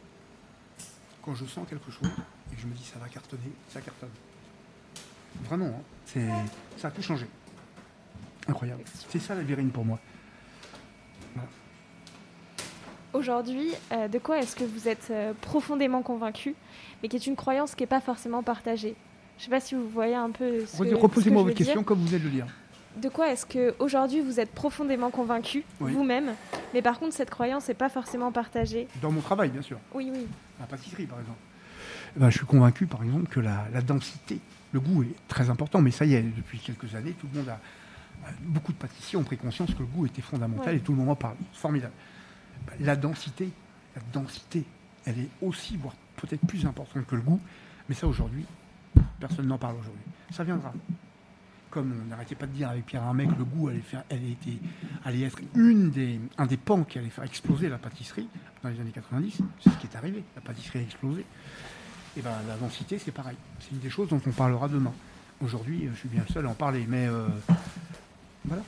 Quand 1.22 1.34
je 1.34 1.44
sens 1.44 1.68
quelque 1.68 1.90
chose 1.90 2.10
et 2.52 2.54
que 2.54 2.60
je 2.60 2.66
me 2.66 2.74
dis 2.74 2.84
ça 2.84 2.98
va 2.98 3.08
cartonner, 3.08 3.52
ça 3.68 3.80
cartonne. 3.80 4.10
Vraiment, 5.42 5.66
hein, 5.66 5.82
c'est, 6.06 6.28
ça 6.76 6.88
a 6.88 6.90
tout 6.90 7.02
changé. 7.02 7.26
Incroyable. 8.46 8.82
C'est 9.08 9.18
ça 9.18 9.34
la 9.34 9.42
virine 9.42 9.70
pour 9.70 9.84
moi. 9.84 9.98
Aujourd'hui, 13.14 13.70
euh, 13.92 14.08
de 14.08 14.18
quoi 14.18 14.38
est-ce 14.38 14.56
que 14.56 14.64
vous 14.64 14.88
êtes 14.88 15.06
euh, 15.10 15.32
profondément 15.40 16.02
convaincu, 16.02 16.56
mais 17.00 17.08
qui 17.08 17.14
est 17.14 17.26
une 17.28 17.36
croyance 17.36 17.76
qui 17.76 17.84
n'est 17.84 17.88
pas 17.88 18.00
forcément 18.00 18.42
partagée? 18.42 18.96
Je 19.38 19.42
ne 19.42 19.44
sais 19.44 19.50
pas 19.50 19.60
si 19.60 19.74
vous 19.74 19.88
voyez 19.88 20.14
un 20.14 20.30
peu 20.30 20.64
ce 20.66 20.76
Reposez-moi 20.94 21.42
votre 21.42 21.56
question 21.56 21.76
dire. 21.80 21.84
comme 21.84 21.98
vous 22.00 22.06
venez 22.06 22.18
de 22.20 22.24
le 22.24 22.30
dire. 22.30 22.46
De 23.02 23.08
quoi 23.08 23.30
est-ce 23.32 23.44
que 23.44 23.74
aujourd'hui 23.80 24.20
vous 24.20 24.38
êtes 24.38 24.52
profondément 24.52 25.10
convaincu 25.10 25.64
Oui. 25.80 25.92
vous-même, 25.92 26.34
mais 26.72 26.80
par 26.82 27.00
contre 27.00 27.14
cette 27.14 27.30
croyance 27.30 27.66
n'est 27.66 27.74
pas 27.74 27.88
forcément 27.88 28.30
partagée 28.30 28.86
Dans 29.02 29.10
mon 29.10 29.20
travail, 29.20 29.48
bien 29.50 29.62
sûr. 29.62 29.78
Oui, 29.92 30.10
oui. 30.14 30.26
La 30.60 30.66
pâtisserie, 30.66 31.06
par 31.06 31.18
exemple. 31.18 31.38
Eh 32.16 32.20
ben, 32.20 32.30
je 32.30 32.36
suis 32.36 32.46
convaincu, 32.46 32.86
par 32.86 33.02
exemple, 33.02 33.26
que 33.28 33.40
la, 33.40 33.64
la 33.72 33.82
densité, 33.82 34.38
le 34.70 34.78
goût 34.78 35.02
est 35.02 35.14
très 35.26 35.50
important. 35.50 35.80
Mais 35.82 35.90
ça 35.90 36.04
y 36.04 36.14
est, 36.14 36.22
depuis 36.22 36.60
quelques 36.60 36.94
années, 36.94 37.12
tout 37.20 37.26
le 37.32 37.40
monde 37.40 37.48
a. 37.48 37.58
Beaucoup 38.42 38.72
de 38.72 38.78
pâtissiers 38.78 39.18
ont 39.18 39.24
pris 39.24 39.36
conscience 39.36 39.74
que 39.74 39.80
le 39.80 39.86
goût 39.86 40.06
était 40.06 40.22
fondamental 40.22 40.68
Ouais. 40.74 40.76
et 40.76 40.80
tout 40.80 40.92
le 40.92 40.98
monde 40.98 41.10
en 41.10 41.16
parle. 41.16 41.34
Formidable. 41.52 41.92
Ben, 42.68 42.74
La 42.86 42.94
densité, 42.94 43.50
la 43.96 44.02
densité, 44.12 44.64
elle 45.04 45.18
est 45.18 45.28
aussi, 45.42 45.76
voire 45.76 45.94
peut-être 46.16 46.46
plus 46.46 46.64
importante 46.64 47.04
que 47.06 47.16
le 47.16 47.22
goût. 47.22 47.40
Mais 47.88 47.96
ça, 47.96 48.06
aujourd'hui, 48.06 48.44
personne 49.20 49.46
n'en 49.46 49.58
parle 49.58 49.76
aujourd'hui. 49.76 50.02
Ça 50.30 50.44
viendra. 50.44 50.72
Comme 51.70 51.92
on 52.04 52.08
n'arrêtait 52.08 52.34
pas 52.36 52.46
de 52.46 52.52
dire 52.52 52.68
avec 52.70 52.86
Pierre 52.86 53.02
Hermé 53.02 53.26
que 53.26 53.34
le 53.36 53.44
goût 53.44 53.68
allait, 53.68 53.80
faire, 53.80 54.04
allait, 54.10 54.30
été- 54.30 54.60
allait 55.04 55.22
être 55.22 55.38
une 55.56 55.90
des, 55.90 56.20
un 56.38 56.46
des 56.46 56.56
pans 56.56 56.84
qui 56.84 56.98
allait 56.98 57.10
faire 57.10 57.24
exploser 57.24 57.68
la 57.68 57.78
pâtisserie 57.78 58.28
dans 58.62 58.68
les 58.68 58.78
années 58.80 58.92
90. 58.92 59.38
C'est 59.60 59.70
ce 59.70 59.76
qui 59.78 59.86
est 59.88 59.96
arrivé. 59.96 60.22
La 60.36 60.40
pâtisserie 60.42 60.78
a 60.78 60.82
explosé. 60.82 61.24
Et 62.16 62.22
ben, 62.22 62.30
la 62.46 62.56
densité, 62.56 62.98
c'est 62.98 63.10
pareil. 63.10 63.36
C'est 63.60 63.72
une 63.72 63.80
des 63.80 63.90
choses 63.90 64.08
dont 64.08 64.20
on 64.24 64.30
parlera 64.30 64.68
demain. 64.68 64.92
Aujourd'hui, 65.40 65.86
euh, 65.86 65.90
je 65.94 65.98
suis 65.98 66.08
bien 66.08 66.22
le 66.26 66.32
seul 66.32 66.46
à 66.46 66.50
en 66.50 66.54
parler, 66.54 66.86
mais 66.88 67.08
euh, 67.08 67.26
voilà, 68.44 68.62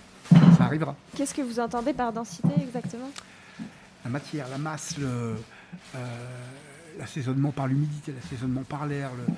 ça 0.59 0.65
arrivera. 0.65 0.97
Qu'est-ce 1.15 1.33
que 1.33 1.43
vous 1.43 1.61
entendez 1.61 1.93
par 1.93 2.13
densité 2.13 2.49
exactement? 2.61 3.09
La 4.05 4.11
matière, 4.11 4.49
la 4.49 4.59
masse, 4.59 4.99
le, 4.99 5.37
euh, 5.95 5.99
l'assaisonnement 6.99 7.53
par 7.53 7.69
l'humidité, 7.69 8.13
l'assaisonnement 8.13 8.65
par 8.65 8.87
l'air, 8.87 9.11
le, 9.15 9.33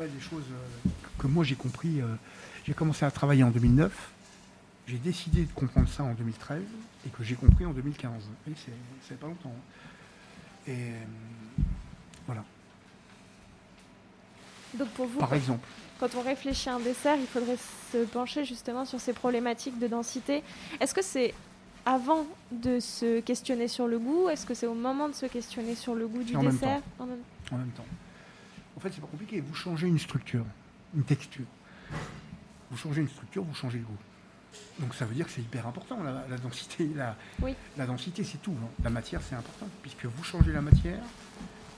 ouais, 0.00 0.08
des 0.08 0.20
choses 0.20 0.44
euh, 0.50 0.88
que 1.18 1.26
moi 1.26 1.44
j'ai 1.44 1.54
compris. 1.56 2.00
euh, 2.00 2.06
j'ai 2.66 2.74
commencé 2.74 3.04
à 3.04 3.10
travailler 3.10 3.42
en 3.44 3.50
2009. 3.50 3.92
J'ai 4.86 4.98
décidé 4.98 5.44
de 5.44 5.52
comprendre 5.52 5.88
ça 5.88 6.02
en 6.04 6.12
2013 6.14 6.62
et 7.06 7.10
que 7.10 7.22
j'ai 7.24 7.34
compris 7.34 7.64
en 7.66 7.72
2015. 7.72 8.10
Et 8.48 8.52
c'est, 9.08 9.18
pas 9.18 9.26
longtemps. 9.26 9.52
Et 10.66 10.72
euh, 10.72 10.92
voilà, 12.26 12.44
Donc 14.74 14.88
pour 14.90 15.06
vous, 15.06 15.18
par 15.18 15.32
exemple. 15.34 15.66
quand 16.00 16.14
on 16.16 16.22
réfléchit 16.22 16.68
à 16.68 16.74
un 16.76 16.80
dessert, 16.80 17.16
il 17.18 17.26
faudrait 17.26 17.56
se 17.92 18.04
pencher 18.04 18.44
justement 18.44 18.84
sur 18.84 19.00
ces 19.00 19.12
problématiques 19.12 19.78
de 19.78 19.86
densité. 19.86 20.42
Est-ce 20.80 20.94
que 20.94 21.02
c'est 21.02 21.32
avant 21.86 22.26
de 22.50 22.80
se 22.80 23.20
questionner 23.20 23.68
sur 23.68 23.86
le 23.86 23.98
goût? 23.98 24.28
Est-ce 24.30 24.46
que 24.46 24.54
c'est 24.54 24.66
au 24.66 24.74
moment 24.74 25.08
de 25.08 25.14
se 25.14 25.26
questionner 25.26 25.74
sur 25.74 25.94
le 25.94 26.06
goût 26.08 26.22
du 26.22 26.34
En 26.36 26.42
même 26.42 26.52
dessert? 26.52 26.80
En 26.98 27.06
même- 27.06 27.18
en 27.52 27.56
même 27.58 27.70
temps. 27.70 27.84
En 28.76 28.80
fait, 28.80 28.90
c'est 28.92 29.00
pas 29.00 29.06
compliqué. 29.06 29.40
Vous 29.40 29.54
changez 29.54 29.86
une 29.86 29.98
structure, 29.98 30.44
une 30.94 31.04
texture. 31.04 31.44
Vous 32.70 32.76
changez 32.76 33.02
une 33.02 33.08
structure, 33.08 33.44
vous 33.44 33.54
changez 33.54 33.78
le 33.78 33.84
goût. 33.84 33.96
Donc 34.80 34.94
ça 34.94 35.04
veut 35.04 35.14
dire 35.14 35.26
que 35.26 35.32
c'est 35.32 35.40
hyper 35.40 35.66
important, 35.66 36.02
la, 36.02 36.24
la 36.28 36.38
densité. 36.38 36.88
La, 36.94 37.16
Oui. 37.42 37.54
la 37.76 37.86
densité, 37.86 38.24
c'est 38.24 38.38
tout. 38.42 38.54
hein. 38.62 38.68
La 38.82 38.90
matière, 38.90 39.20
c'est 39.22 39.34
important. 39.34 39.66
Puisque 39.82 40.04
vous 40.06 40.24
changez 40.24 40.52
la 40.52 40.60
matière, 40.62 41.00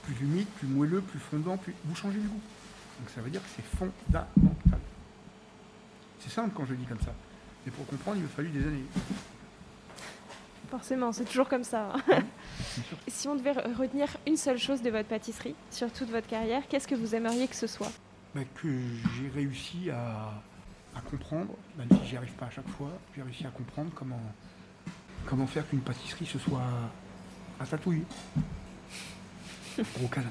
plus 0.03 0.15
humide, 0.21 0.47
plus 0.59 0.67
moelleux, 0.67 1.01
plus 1.01 1.19
fondant, 1.19 1.57
plus... 1.57 1.73
vous 1.85 1.95
changez 1.95 2.17
le 2.19 2.27
goût. 2.29 2.41
Donc 2.99 3.09
ça 3.13 3.21
veut 3.21 3.29
dire 3.29 3.41
que 3.41 3.49
c'est 3.55 3.65
fondamental. 3.77 4.79
C'est 6.19 6.29
simple 6.31 6.51
quand 6.55 6.65
je 6.65 6.73
dis 6.73 6.85
comme 6.85 6.99
ça. 7.01 7.13
Mais 7.65 7.71
pour 7.71 7.85
comprendre, 7.87 8.17
il 8.17 8.23
m'a 8.23 8.29
fallu 8.29 8.49
des 8.49 8.65
années. 8.65 8.83
Forcément, 10.69 11.11
c'est 11.13 11.23
toujours 11.25 11.47
comme 11.47 11.63
ça. 11.63 11.93
hein. 12.09 12.19
Sûr. 12.73 12.97
si 13.07 13.27
on 13.27 13.35
devait 13.35 13.53
re- 13.53 13.73
retenir 13.75 14.07
une 14.27 14.35
seule 14.37 14.57
chose 14.57 14.81
de 14.81 14.89
votre 14.89 15.07
pâtisserie 15.07 15.55
sur 15.71 15.91
toute 15.91 16.09
votre 16.09 16.27
carrière, 16.27 16.63
qu'est-ce 16.67 16.87
que 16.87 16.95
vous 16.95 17.15
aimeriez 17.15 17.47
que 17.47 17.55
ce 17.55 17.67
soit? 17.67 17.91
Bah, 18.35 18.41
que 18.55 18.67
j'ai 18.67 19.29
réussi 19.33 19.89
à, 19.89 20.33
à 20.95 21.01
comprendre, 21.09 21.53
même 21.77 21.87
si 22.01 22.09
j'y 22.09 22.17
arrive 22.17 22.33
pas 22.33 22.47
à 22.47 22.49
chaque 22.49 22.67
fois, 22.69 22.91
j'ai 23.15 23.21
réussi 23.23 23.45
à 23.45 23.49
comprendre 23.49 23.91
comment, 23.95 24.19
comment 25.25 25.47
faire 25.47 25.67
qu'une 25.69 25.79
pâtisserie 25.79 26.25
ce 26.25 26.37
soit 26.37 26.61
à 27.59 27.65
tatouille. 27.65 28.03
Gros 29.97 30.07
câlin. 30.07 30.27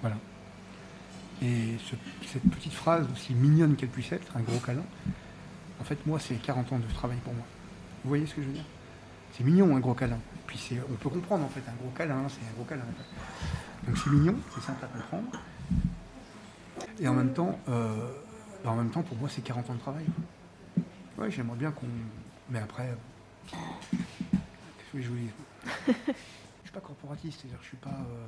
Voilà. 0.00 0.16
Et 1.42 1.76
ce- 1.84 2.26
cette 2.26 2.50
petite 2.50 2.72
phrase, 2.72 3.06
aussi 3.12 3.32
mignonne 3.34 3.76
qu'elle 3.76 3.88
puisse 3.90 4.10
être, 4.12 4.36
un 4.36 4.40
gros 4.40 4.58
câlin, 4.58 4.82
en 5.80 5.84
fait, 5.84 6.04
moi, 6.06 6.18
c'est 6.18 6.34
40 6.36 6.72
ans 6.72 6.78
de 6.78 6.92
travail 6.94 7.18
pour 7.18 7.32
moi. 7.34 7.44
Vous 8.02 8.08
voyez 8.08 8.26
ce 8.26 8.34
que 8.34 8.42
je 8.42 8.46
veux 8.48 8.52
dire? 8.54 8.64
C'est 9.36 9.42
mignon, 9.44 9.74
un 9.76 9.80
gros 9.80 9.94
câlin. 9.94 10.18
Puis 10.46 10.58
c'est, 10.58 10.80
on 10.88 10.94
peut 10.94 11.08
comprendre, 11.08 11.44
en 11.44 11.48
fait, 11.48 11.62
un 11.68 11.74
gros 11.74 11.90
câlin, 11.90 12.24
c'est 12.28 12.46
un 12.48 12.52
gros 12.54 12.64
câlin. 12.64 12.84
Donc 13.86 13.98
c'est 13.98 14.10
mignon, 14.10 14.36
c'est 14.54 14.60
simple 14.60 14.84
à 14.84 14.88
comprendre. 14.88 15.28
Et 17.00 17.08
en 17.08 17.14
même 17.14 17.32
temps, 17.32 17.58
euh, 17.68 18.12
bah, 18.62 18.70
en 18.70 18.76
même 18.76 18.90
temps, 18.90 19.02
pour 19.02 19.16
moi, 19.16 19.28
c'est 19.28 19.42
40 19.42 19.70
ans 19.70 19.74
de 19.74 19.80
travail. 19.80 20.06
Oui, 21.18 21.30
j'aimerais 21.30 21.56
bien 21.56 21.70
qu'on. 21.72 21.86
Mais 22.50 22.60
après, 22.60 22.88
euh, 22.88 22.94
qu'est-ce 23.50 24.92
que 24.92 25.02
je 25.02 25.08
Je 25.86 25.92
suis 26.62 26.72
pas 26.72 26.80
corporatiste, 26.80 27.40
c'est-à-dire 27.40 27.58
que 27.58 27.64
je 27.64 27.68
suis 27.68 27.76
pas. 27.76 27.90
euh, 27.90 28.26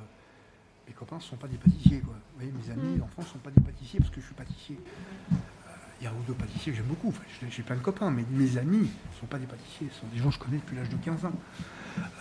mes 0.87 0.93
copains 0.93 1.17
ne 1.17 1.21
sont 1.21 1.35
pas 1.35 1.47
des 1.47 1.57
pâtissiers. 1.57 1.99
Quoi. 1.99 2.13
Vous 2.13 2.39
voyez, 2.39 2.51
mes 2.51 2.71
amis 2.71 2.97
d'enfance 2.97 3.25
ne 3.25 3.29
sont 3.31 3.37
pas 3.39 3.51
des 3.51 3.61
pâtissiers 3.61 3.99
parce 3.99 4.11
que 4.11 4.21
je 4.21 4.25
suis 4.25 4.35
pâtissier. 4.35 4.79
Il 5.99 6.03
y 6.03 6.07
a 6.07 6.11
ou 6.11 6.21
deux 6.27 6.33
pâtissiers 6.33 6.71
que 6.71 6.77
j'aime 6.77 6.85
beaucoup. 6.87 7.13
J'ai- 7.49 7.63
plein 7.63 7.75
de 7.75 7.81
copains, 7.81 8.11
mais 8.11 8.23
mes 8.29 8.57
amis 8.57 8.81
ne 8.81 9.19
sont 9.19 9.25
pas 9.25 9.39
des 9.39 9.47
pâtissiers. 9.47 9.87
Ce 9.91 10.01
sont 10.01 10.07
des 10.13 10.19
gens 10.19 10.29
que 10.29 10.35
je 10.35 10.39
connais 10.39 10.57
depuis 10.57 10.75
l'âge 10.75 10.89
de 10.89 10.95
15 10.97 11.25
ans. 11.25 11.31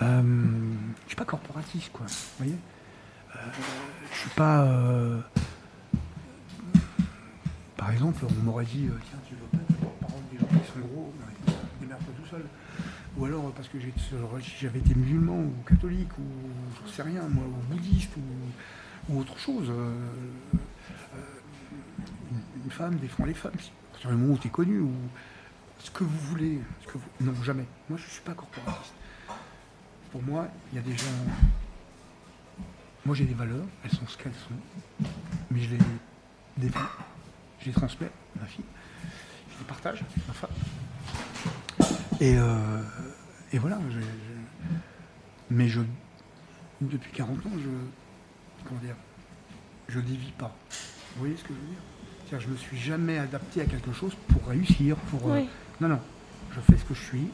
Euh, 0.02 0.22
je 0.22 0.26
ne 0.26 1.06
suis 1.08 1.16
pas 1.16 1.24
corporatiste, 1.26 1.90
quoi. 1.92 2.06
Vous 2.06 2.14
voyez 2.44 2.56
Euh, 3.34 3.38
Je 4.12 4.18
suis 4.18 4.30
pas. 4.30 4.62
euh, 4.64 5.20
Par 7.76 7.90
exemple, 7.90 8.24
on 8.28 8.42
m'aurait 8.42 8.64
dit 8.64 8.88
tiens, 9.10 9.18
tu 9.28 9.34
veux 9.34 9.40
pas 9.52 9.58
être 9.58 9.78
porte-parole 9.78 10.22
des 10.32 10.38
gens 10.38 10.46
qui 10.46 10.72
sont 10.72 10.86
gros 10.88 11.12
Démerde-toi 11.80 12.14
tout 12.22 12.28
seul. 12.30 12.44
Ou 13.18 13.24
alors 13.26 13.52
parce 13.52 13.68
que 13.68 13.78
j'avais 14.60 14.78
été 14.78 14.94
musulman 14.94 15.38
ou 15.38 15.52
catholique 15.68 16.08
ou 16.18 16.22
je 16.86 16.90
sais 16.92 17.02
rien, 17.02 17.22
moi, 17.28 17.44
ou 17.46 17.72
bouddhiste 17.74 18.12
ou, 19.10 19.18
autre 19.20 19.38
chose. 19.38 19.70
Une, 22.64 22.70
femme 22.70 22.96
défend 22.96 23.24
les 23.24 23.34
femmes. 23.34 23.52
À 23.54 23.90
partir 23.92 24.10
du 24.10 24.16
moment 24.16 24.34
où 24.34 24.38
tu 24.38 24.48
es 24.48 24.50
connu 24.50 24.80
ou 24.80 24.92
ce 25.78 25.90
que 25.90 26.04
vous 26.04 26.18
voulez. 26.28 26.60
Ce 26.82 26.86
que 26.92 26.98
vous- 26.98 27.10
Non, 27.20 27.34
jamais. 27.42 27.64
Moi, 27.88 27.98
je 27.98 28.04
ne 28.04 28.10
suis 28.10 28.22
pas 28.22 28.34
corporatiste. 28.34 28.94
Pour 30.12 30.22
moi, 30.22 30.48
il 30.72 30.76
y 30.76 30.78
a 30.78 30.82
des 30.82 30.96
gens. 30.96 31.04
Moi, 33.04 33.14
j'ai 33.14 33.24
des 33.24 33.34
valeurs, 33.34 33.64
elles 33.84 33.90
sont 33.92 34.06
ce 34.08 34.18
qu'elles 34.18 34.32
sont, 34.34 35.08
mais 35.50 35.60
je 35.60 35.70
les 35.70 35.78
défends, 36.56 36.80
je 37.60 37.66
les 37.66 37.72
transmets 37.72 38.10
à 38.36 38.40
ma 38.40 38.46
fille, 38.46 38.64
je 39.52 39.58
les 39.60 39.64
partage 39.64 40.02
avec 40.02 40.26
ma 40.26 40.34
femme. 40.34 40.50
Et, 42.20 42.36
euh, 42.36 42.82
et 43.52 43.58
voilà, 43.58 43.78
mais 45.50 45.68
je, 45.68 45.82
depuis 46.80 47.12
40 47.12 47.46
ans, 47.46 47.50
je, 47.54 48.66
comment 48.66 48.80
dire, 48.80 48.96
je 49.88 50.00
dévie 50.00 50.32
pas. 50.32 50.56
Vous 51.14 51.20
voyez 51.20 51.36
ce 51.36 51.44
que 51.44 51.54
je 51.54 51.60
veux 51.60 51.66
dire? 51.66 51.78
C'est-à-dire, 52.28 52.48
je 52.48 52.52
me 52.52 52.56
suis 52.56 52.76
jamais 52.76 53.18
adapté 53.18 53.60
à 53.60 53.64
quelque 53.64 53.92
chose 53.92 54.12
pour 54.28 54.46
réussir, 54.48 54.96
pour. 55.10 55.30
euh, 55.30 55.42
non, 55.80 55.88
non, 55.88 56.00
je 56.52 56.60
fais 56.60 56.76
ce 56.76 56.84
que 56.84 56.94
je 56.94 57.02
suis, 57.02 57.28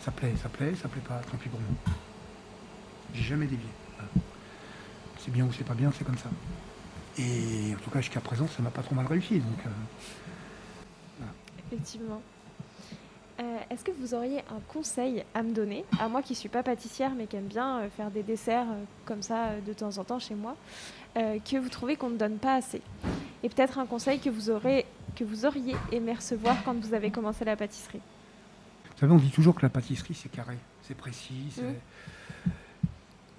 ça 0.00 0.10
plaît, 0.10 0.34
ça 0.40 0.48
plaît, 0.48 0.74
ça 0.80 0.88
plaît 0.88 1.02
pas, 1.06 1.20
tant 1.30 1.36
pis 1.36 1.48
pour 1.48 1.60
moi. 1.60 1.68
J'ai 3.14 3.24
jamais 3.24 3.46
dévié. 3.46 3.66
Voilà. 3.96 4.10
C'est 5.18 5.32
bien 5.32 5.44
ou 5.44 5.52
c'est 5.52 5.64
pas 5.64 5.74
bien, 5.74 5.90
c'est 5.96 6.04
comme 6.04 6.18
ça. 6.18 6.28
Et 7.18 7.74
en 7.74 7.78
tout 7.82 7.90
cas, 7.90 8.00
jusqu'à 8.00 8.20
présent, 8.20 8.46
ça 8.46 8.62
m'a 8.62 8.70
pas 8.70 8.82
trop 8.82 8.94
mal 8.94 9.06
réussi. 9.06 9.38
Donc, 9.40 9.58
euh, 9.66 11.24
Effectivement. 11.72 12.20
Euh, 13.40 13.58
Est-ce 13.70 13.84
que 13.84 13.90
vous 13.90 14.14
auriez 14.14 14.38
un 14.50 14.60
conseil 14.68 15.24
à 15.34 15.42
me 15.42 15.52
donner, 15.52 15.84
à 15.98 16.08
moi 16.08 16.22
qui 16.22 16.34
suis 16.34 16.48
pas 16.48 16.62
pâtissière 16.62 17.10
mais 17.16 17.26
qui 17.26 17.36
aime 17.36 17.46
bien 17.48 17.82
faire 17.96 18.10
des 18.10 18.22
desserts 18.22 18.66
comme 19.04 19.20
ça 19.22 19.60
de 19.66 19.72
temps 19.72 19.98
en 19.98 20.04
temps 20.04 20.18
chez 20.18 20.34
moi, 20.34 20.56
euh, 21.16 21.38
que 21.38 21.56
vous 21.56 21.68
trouvez 21.68 21.96
qu'on 21.96 22.10
ne 22.10 22.18
donne 22.18 22.38
pas 22.38 22.54
assez 22.54 22.82
Et 23.42 23.48
peut-être 23.48 23.78
un 23.78 23.86
conseil 23.86 24.20
que 24.20 24.28
vous, 24.28 24.50
aurez, 24.50 24.86
que 25.14 25.24
vous 25.24 25.46
auriez 25.46 25.76
aimé 25.92 26.12
recevoir 26.12 26.62
quand 26.64 26.74
vous 26.74 26.94
avez 26.94 27.10
commencé 27.10 27.44
la 27.44 27.56
pâtisserie 27.56 28.00
Vous 28.84 28.98
savez, 29.00 29.12
on 29.12 29.16
dit 29.16 29.30
toujours 29.30 29.54
que 29.54 29.62
la 29.62 29.70
pâtisserie, 29.70 30.14
c'est 30.14 30.30
carré, 30.30 30.58
c'est 30.82 30.96
précis. 30.96 31.60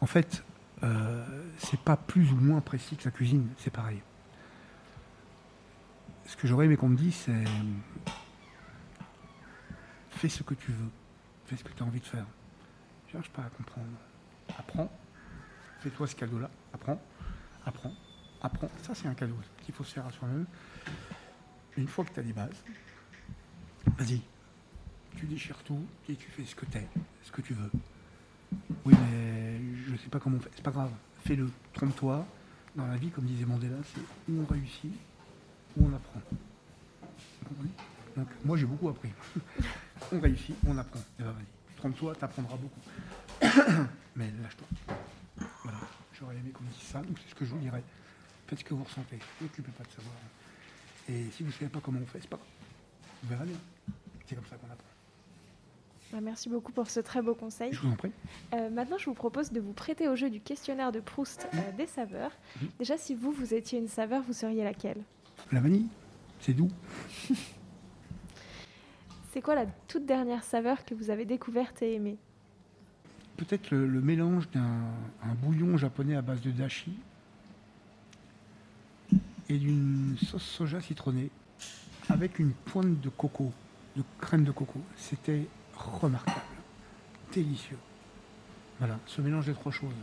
En 0.01 0.05
fait, 0.05 0.43
euh, 0.83 1.23
c'est 1.57 1.79
pas 1.79 1.97
plus 1.97 2.31
ou 2.31 2.35
moins 2.35 2.61
précis 2.61 2.95
que 2.95 3.05
la 3.05 3.11
cuisine, 3.11 3.47
c'est 3.57 3.71
pareil. 3.71 4.01
Ce 6.25 6.35
que 6.35 6.47
j'aurais 6.47 6.65
aimé 6.65 6.77
qu'on 6.77 6.89
me 6.89 6.97
dise, 6.97 7.15
c'est 7.15 7.43
fais 10.17 10.29
ce 10.29 10.43
que 10.43 10.55
tu 10.55 10.71
veux, 10.71 10.89
fais 11.45 11.55
ce 11.55 11.63
que 11.63 11.71
tu 11.71 11.83
as 11.83 11.85
envie 11.85 11.99
de 11.99 12.05
faire. 12.05 12.25
Je 13.07 13.13
cherche 13.13 13.29
pas 13.29 13.43
à 13.43 13.49
comprendre. 13.49 13.87
Apprends, 14.57 14.91
fais-toi 15.79 16.07
ce 16.07 16.15
cadeau-là, 16.15 16.49
apprends, 16.73 16.99
apprends, 17.67 17.93
apprends. 18.41 18.69
Ça, 18.83 18.95
c'est 18.95 19.07
un 19.07 19.13
cadeau 19.13 19.35
qu'il 19.63 19.73
faut 19.73 19.83
se 19.83 19.93
faire 19.93 20.05
à 20.05 20.11
soi-même. 20.11 20.45
Une 21.75 21.87
fois 21.87 22.05
que 22.05 22.13
tu 22.13 22.19
as 22.19 22.23
des 22.23 22.33
bases, 22.33 22.63
vas-y, 23.97 24.21
tu 25.15 25.25
déchires 25.25 25.61
tout 25.63 25.85
et 26.09 26.15
tu 26.15 26.29
fais 26.29 26.45
ce 26.45 26.55
que 26.55 26.65
tu 26.65 26.77
es, 26.77 26.87
ce 27.23 27.31
que 27.31 27.41
tu 27.41 27.53
veux. 27.53 27.71
Oui, 28.85 28.93
mais 28.99 29.59
je 29.87 29.95
sais 29.97 30.09
pas 30.09 30.19
comment 30.19 30.37
on 30.37 30.39
fait. 30.39 30.49
C'est 30.55 30.63
pas 30.63 30.71
grave, 30.71 30.91
fais-le, 31.25 31.49
trompe-toi. 31.73 32.25
Dans 32.75 32.85
la 32.85 32.95
vie, 32.95 33.09
comme 33.09 33.25
disait 33.25 33.45
Mandela, 33.45 33.77
c'est 33.83 34.01
où 34.31 34.41
on 34.41 34.45
réussit, 34.45 34.93
où 35.75 35.87
on 35.87 35.95
apprend. 35.95 36.21
Donc, 38.15 38.27
moi, 38.45 38.55
j'ai 38.55 38.65
beaucoup 38.65 38.89
appris. 38.89 39.09
on 40.11 40.19
réussit, 40.19 40.55
on 40.67 40.77
apprend. 40.77 40.99
Eh 41.19 41.23
ben, 41.23 41.31
vas-y, 41.31 41.75
trompe-toi, 41.77 42.15
t'apprendras 42.15 42.57
beaucoup. 42.57 42.81
mais 44.15 44.31
lâche-toi. 44.43 44.86
J'aurais 46.19 46.35
aimé 46.35 46.49
qu'on 46.51 46.63
me 46.63 46.69
dise 46.69 46.81
ça, 46.81 47.01
donc 47.01 47.17
c'est 47.23 47.29
ce 47.29 47.35
que 47.35 47.45
je 47.45 47.51
vous 47.51 47.59
dirais. 47.59 47.83
Faites 48.47 48.59
ce 48.59 48.63
que 48.63 48.73
vous 48.73 48.83
ressentez, 48.83 49.17
ne 49.17 49.21
vous 49.39 49.45
occupez 49.45 49.71
pas 49.71 49.83
de 49.83 49.89
savoir. 49.89 50.15
Et 51.09 51.25
si 51.31 51.43
vous 51.43 51.49
ne 51.49 51.53
savez 51.53 51.69
pas 51.69 51.79
comment 51.79 51.99
on 52.01 52.05
fait, 52.05 52.19
c'est 52.21 52.29
pas 52.29 52.37
grave. 52.37 52.47
Vous 53.23 53.29
verrez 53.29 53.45
bien. 53.45 53.57
C'est 54.25 54.35
comme 54.35 54.45
ça 54.45 54.55
qu'on 54.55 54.65
apprend. 54.67 54.87
Bah, 56.11 56.21
Merci 56.21 56.49
beaucoup 56.49 56.71
pour 56.71 56.89
ce 56.89 56.99
très 56.99 57.21
beau 57.21 57.35
conseil. 57.35 57.71
Je 57.71 57.81
vous 57.81 57.91
en 57.91 57.95
prie. 57.95 58.11
Euh, 58.53 58.69
maintenant, 58.69 58.97
je 58.97 59.05
vous 59.05 59.13
propose 59.13 59.51
de 59.51 59.59
vous 59.59 59.73
prêter 59.73 60.07
au 60.07 60.15
jeu 60.15 60.29
du 60.29 60.39
questionnaire 60.39 60.91
de 60.91 60.99
Proust 60.99 61.47
euh, 61.53 61.71
des 61.77 61.87
saveurs. 61.87 62.31
Mhm. 62.61 62.69
Déjà, 62.79 62.97
si 62.97 63.13
vous, 63.13 63.31
vous 63.31 63.53
étiez 63.53 63.79
une 63.79 63.87
saveur, 63.87 64.23
vous 64.23 64.33
seriez 64.33 64.63
laquelle? 64.63 65.01
La 65.51 65.59
vanille, 65.59 65.87
c'est 66.39 66.53
doux. 66.53 66.69
C'est 69.33 69.41
quoi 69.41 69.53
la 69.53 69.67
toute 69.87 70.05
dernière 70.07 70.43
saveur 70.43 70.83
que 70.83 70.95
vous 70.95 71.11
avez 71.11 71.25
découverte 71.25 71.83
et 71.83 71.93
aimée? 71.93 72.17
Peut-être 73.37 73.71
le, 73.71 74.01
mélange 74.01 74.49
d'un 74.49 74.81
un 75.23 75.33
bouillon 75.35 75.77
japonais 75.77 76.15
à 76.15 76.21
base 76.21 76.41
de 76.41 76.51
dashi 76.51 76.97
et 79.49 79.57
d'une 79.57 80.17
sauce 80.17 80.43
soja 80.43 80.81
citronnée 80.81 81.29
avec 82.09 82.39
une 82.39 82.51
pointe 82.51 82.99
de 82.99 83.09
coco, 83.09 83.51
de 83.95 84.03
crème 84.19 84.43
de 84.43 84.51
coco. 84.51 84.79
C'était 84.95 85.45
remarquable, 85.75 86.41
délicieux. 87.31 87.77
Voilà, 88.79 88.97
ce 89.05 89.21
mélange 89.21 89.45
des 89.45 89.53
trois 89.53 89.71
choses. 89.71 89.93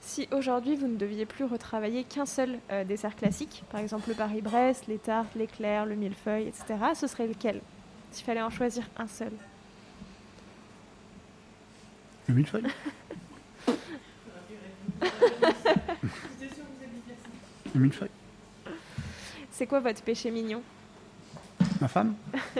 Si 0.00 0.28
aujourd'hui 0.32 0.76
vous 0.76 0.88
ne 0.88 0.96
deviez 0.96 1.26
plus 1.26 1.44
retravailler 1.44 2.04
qu'un 2.04 2.26
seul 2.26 2.58
euh, 2.70 2.84
dessert 2.84 3.14
classique, 3.14 3.62
par 3.70 3.80
exemple 3.80 4.08
le 4.08 4.14
Paris-Brest, 4.14 4.86
les 4.88 4.98
tartes, 4.98 5.34
l'éclair, 5.36 5.86
le 5.86 5.94
millefeuille, 5.94 6.48
etc., 6.48 6.64
ce 6.94 7.06
serait 7.06 7.26
lequel? 7.26 7.60
S'il 8.10 8.26
fallait 8.26 8.42
en 8.42 8.50
choisir 8.50 8.84
un 8.96 9.06
seul. 9.06 9.32
Le 12.28 12.34
millefeuille 12.34 12.64
Le 17.74 17.80
millefeuille 17.80 18.08
C'est 19.50 19.66
quoi 19.66 19.80
votre 19.80 20.02
péché 20.02 20.30
mignon? 20.30 20.62
Ma 21.80 21.88
femme 21.88 22.14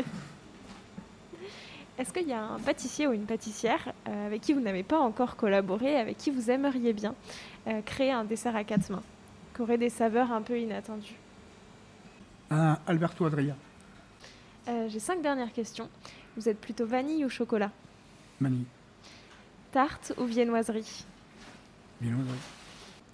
Est-ce 1.98 2.12
qu'il 2.12 2.26
y 2.26 2.32
a 2.32 2.42
un 2.42 2.58
pâtissier 2.58 3.06
ou 3.06 3.12
une 3.12 3.26
pâtissière 3.26 3.92
euh, 4.08 4.26
avec 4.26 4.40
qui 4.40 4.54
vous 4.54 4.60
n'avez 4.60 4.82
pas 4.82 4.98
encore 4.98 5.36
collaboré, 5.36 5.96
avec 5.96 6.16
qui 6.16 6.30
vous 6.30 6.50
aimeriez 6.50 6.92
bien 6.92 7.14
euh, 7.68 7.80
créer 7.82 8.10
un 8.10 8.24
dessert 8.24 8.56
à 8.56 8.64
quatre 8.64 8.90
mains, 8.90 9.02
qui 9.54 9.60
aurait 9.62 9.78
des 9.78 9.90
saveurs 9.90 10.32
un 10.32 10.42
peu 10.42 10.58
inattendues? 10.58 11.14
Ah, 12.50 12.80
Alberto 12.86 13.24
Adria. 13.26 13.54
Euh, 14.68 14.88
J'ai 14.88 14.98
cinq 14.98 15.22
dernières 15.22 15.52
questions. 15.52 15.88
Vous 16.36 16.48
êtes 16.48 16.60
plutôt 16.60 16.86
vanille 16.86 17.24
ou 17.24 17.28
chocolat? 17.28 17.70
Mani. 18.40 18.64
Tarte 19.72 20.12
ou 20.18 20.24
viennoiserie 20.24 21.04
loin, 22.02 22.18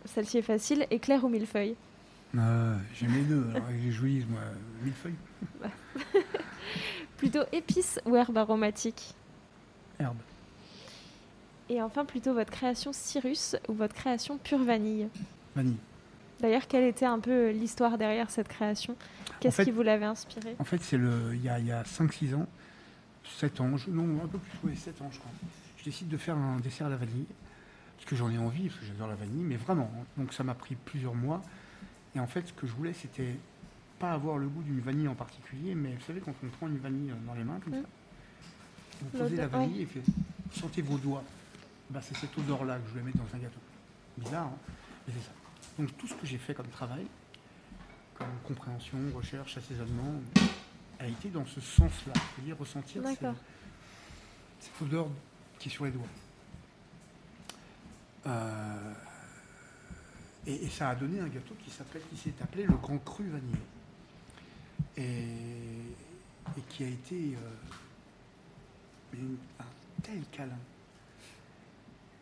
Celle-ci 0.07 0.39
est 0.39 0.43
facile. 0.43 0.87
Éclair 0.91 1.23
ou 1.25 1.29
millefeuille 1.29 1.75
Euh, 2.37 2.77
J'aime 2.95 3.15
les 3.15 3.23
deux. 3.23 3.47
Alors, 3.55 3.69
les 3.71 3.91
jolis, 3.93 4.25
moi, 4.29 4.41
millefeuille, 4.83 5.15
Plutôt 7.17 7.43
épices 7.53 8.01
ou 8.07 8.17
herbes 8.17 8.39
aromatiques 8.39 9.15
herbe. 9.99 10.17
Et 11.69 11.83
enfin, 11.83 12.05
plutôt 12.05 12.33
votre 12.33 12.51
création 12.53 12.93
Cyrus 12.93 13.57
ou 13.69 13.73
votre 13.75 13.95
création 13.95 14.39
pure 14.39 14.63
vanille 14.63 15.09
Vanille. 15.57 15.77
D'ailleurs, 16.41 16.67
quelle 16.69 16.85
était 16.85 17.05
un 17.05 17.19
peu 17.19 17.51
l'histoire 17.51 17.99
derrière 17.99 18.31
cette 18.31 18.47
création? 18.49 18.95
Qu'est-ce 19.41 19.57
fait- 19.57 19.65
qui 19.65 19.71
vous 19.73 19.83
l'avait 19.83 20.05
inspiré 20.07 20.55
En 20.61 20.65
fait, 20.65 20.81
c'est 20.81 20.97
le, 20.97 21.33
il 21.35 21.43
y 21.45 21.49
a, 21.49 21.55
a 21.81 21.83
5-6 21.83 22.35
ans, 22.37 22.47
7 23.39 23.61
ans, 23.61 23.77
je- 23.77 23.91
non, 23.91 24.23
un 24.25 24.29
peu 24.29 24.39
plus, 24.39 24.59
oui, 24.65 24.77
7 24.77 25.03
ans, 25.03 25.11
je 25.13 25.19
crois. 25.19 25.31
Décide 25.89 26.09
de 26.09 26.18
faire 26.18 26.36
un 26.36 26.61
dessert 26.61 26.89
à 26.89 26.91
la 26.91 26.97
vanille, 26.99 27.24
parce 27.97 28.07
que 28.11 28.14
j'en 28.14 28.28
ai 28.30 28.36
envie, 28.36 28.68
parce 28.68 28.78
que 28.80 28.84
j'adore 28.84 29.09
la 29.09 29.14
vanille, 29.14 29.43
mais 29.43 29.57
vraiment. 29.57 29.91
Donc 30.18 30.34
ça 30.34 30.45
m'a 30.45 30.53
pris 30.53 30.74
plusieurs 30.74 31.14
mois. 31.14 31.41
Et 32.14 32.20
en 32.20 32.26
fait, 32.26 32.47
ce 32.47 32.53
que 32.53 32.66
je 32.66 32.72
voulais, 32.74 32.93
c'était 32.93 33.34
pas 33.99 34.12
avoir 34.12 34.36
le 34.36 34.49
goût 34.49 34.62
d'une 34.62 34.80
vanille 34.80 35.09
en 35.09 35.14
particulier, 35.14 35.74
mais 35.74 35.95
vous 35.95 36.03
savez, 36.03 36.20
quand 36.20 36.34
on 36.45 36.49
prend 36.49 36.68
une 36.68 36.76
vanille 36.76 37.14
dans 37.26 37.32
les 37.32 37.43
mains, 37.43 37.59
comme 37.64 37.72
Mm. 37.72 37.82
ça, 37.82 37.89
vous 39.01 39.18
posez 39.18 39.36
la 39.36 39.47
vanille 39.49 39.80
et 39.80 39.86
fait, 39.86 40.03
sentez 40.53 40.82
vos 40.82 40.99
doigts. 40.99 41.24
Bah, 41.89 42.01
c'est 42.03 42.18
cette 42.18 42.36
odeur-là 42.36 42.76
que 42.80 42.84
je 42.89 42.91
voulais 42.91 43.05
mettre 43.05 43.16
dans 43.16 43.34
un 43.34 43.39
gâteau. 43.39 43.61
Bizarre, 44.18 44.45
hein 44.45 44.59
mais 45.07 45.14
c'est 45.16 45.24
ça. 45.24 45.32
Donc 45.78 45.97
tout 45.97 46.07
ce 46.07 46.12
que 46.12 46.26
j'ai 46.26 46.36
fait 46.36 46.53
comme 46.53 46.68
travail, 46.68 47.07
comme 48.14 48.28
compréhension, 48.45 48.99
recherche, 49.16 49.57
assaisonnement, 49.57 50.20
a 51.01 51.07
été 51.07 51.30
dans 51.30 51.47
ce 51.47 51.62
sens-là, 51.62 52.12
c'est-à-dire 52.12 52.59
ressentir 52.59 53.01
cette 54.61 54.82
odeur 54.82 55.09
qui 55.59 55.69
est 55.69 55.73
sur 55.73 55.85
les 55.85 55.91
doigts. 55.91 56.07
Euh, 58.27 58.93
Et, 60.47 60.69
ça 60.69 60.91
a 60.91 60.95
donné 60.95 61.21
un 61.21 61.29
gâteau 61.29 61.55
qui 61.63 61.71
s'est 61.71 62.35
appelé 62.41 62.65
le 62.65 62.77
Grand 62.77 62.99
Cru 62.99 63.29
Vanille. 63.29 63.57
Et, 64.97 66.65
qui 66.69 66.85
a 66.85 66.89
été 66.89 67.37
euh, 69.15 69.19
un 69.61 70.03
tel 70.03 70.23
câlin. 70.33 70.59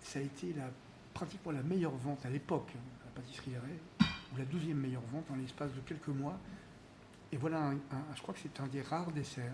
Ça 0.02 0.18
a 0.18 0.22
été 0.22 0.52
la, 0.52 0.70
pratiquement 1.14 1.52
la 1.52 1.62
meilleure 1.62 1.96
vente 1.96 2.24
à 2.26 2.30
l'époque, 2.30 2.70
hein, 2.74 2.80
la 3.04 3.10
pâtisserie 3.12 3.52
ou 4.32 4.36
la 4.36 4.44
douzième 4.44 4.78
meilleure 4.78 5.06
vente 5.12 5.30
en 5.30 5.36
l'espace 5.36 5.72
de 5.72 5.80
quelques 5.80 6.08
mois. 6.08 6.38
Et 7.32 7.36
voilà, 7.36 7.72
je 8.14 8.22
crois 8.22 8.34
que 8.34 8.40
c'est 8.40 8.60
un 8.60 8.66
des 8.66 8.82
rares 8.82 9.10
desserts 9.12 9.52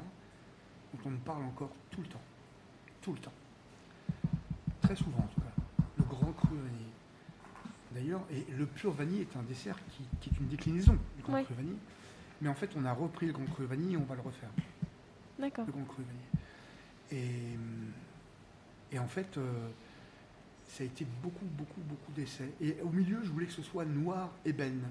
dont 0.95 1.11
on 1.11 1.17
parle 1.19 1.45
encore 1.45 1.73
tout 1.91 2.01
le 2.01 2.09
temps. 2.09 2.23
Tout 3.01 3.13
le 3.13 3.19
temps. 3.19 3.33
Très 4.95 5.05
souvent 5.05 5.21
en 5.21 5.27
tout 5.35 5.41
cas. 5.41 5.85
Le 5.97 6.05
grand 6.05 6.33
cru 6.33 6.55
vanille. 6.55 6.93
D'ailleurs, 7.93 8.21
et 8.31 8.45
le 8.53 8.67
pur 8.67 8.93
vanille 8.93 9.23
est 9.23 9.37
un 9.39 9.43
dessert 9.43 9.79
qui, 10.21 10.29
est 10.29 10.39
une 10.39 10.49
déclinaison 10.49 10.99
du 11.17 11.23
grand 11.23 11.43
cru 11.45 11.55
vanille. 11.55 11.79
Mais 12.43 12.51
en 12.51 12.55
fait, 12.55 12.69
on 12.77 12.85
a 12.85 12.93
repris 12.93 13.25
le 13.27 13.33
grand 13.33 13.47
cru 13.47 13.65
vanille 13.65 13.95
et 13.95 13.97
on 13.97 14.05
va 14.05 14.17
le 14.17 14.21
refaire. 14.21 14.51
D'accord. 15.39 15.65
Le 15.65 15.73
grand 15.73 15.85
cru 15.85 16.03
vanille. 16.03 17.25
Et, 18.93 18.95
et 18.95 18.99
en 18.99 19.09
fait, 19.09 19.39
euh, 19.39 19.71
ça 20.67 20.83
a 20.83 20.87
été 20.87 21.07
beaucoup, 21.23 21.47
beaucoup, 21.47 21.81
beaucoup 21.81 22.13
d'essais. 22.13 22.53
Et 22.61 22.77
au 22.83 22.91
milieu, 22.91 23.21
je 23.23 23.31
voulais 23.31 23.47
que 23.47 23.53
ce 23.53 23.63
soit 23.63 23.87
noir 23.87 24.29
ébène. 24.45 24.83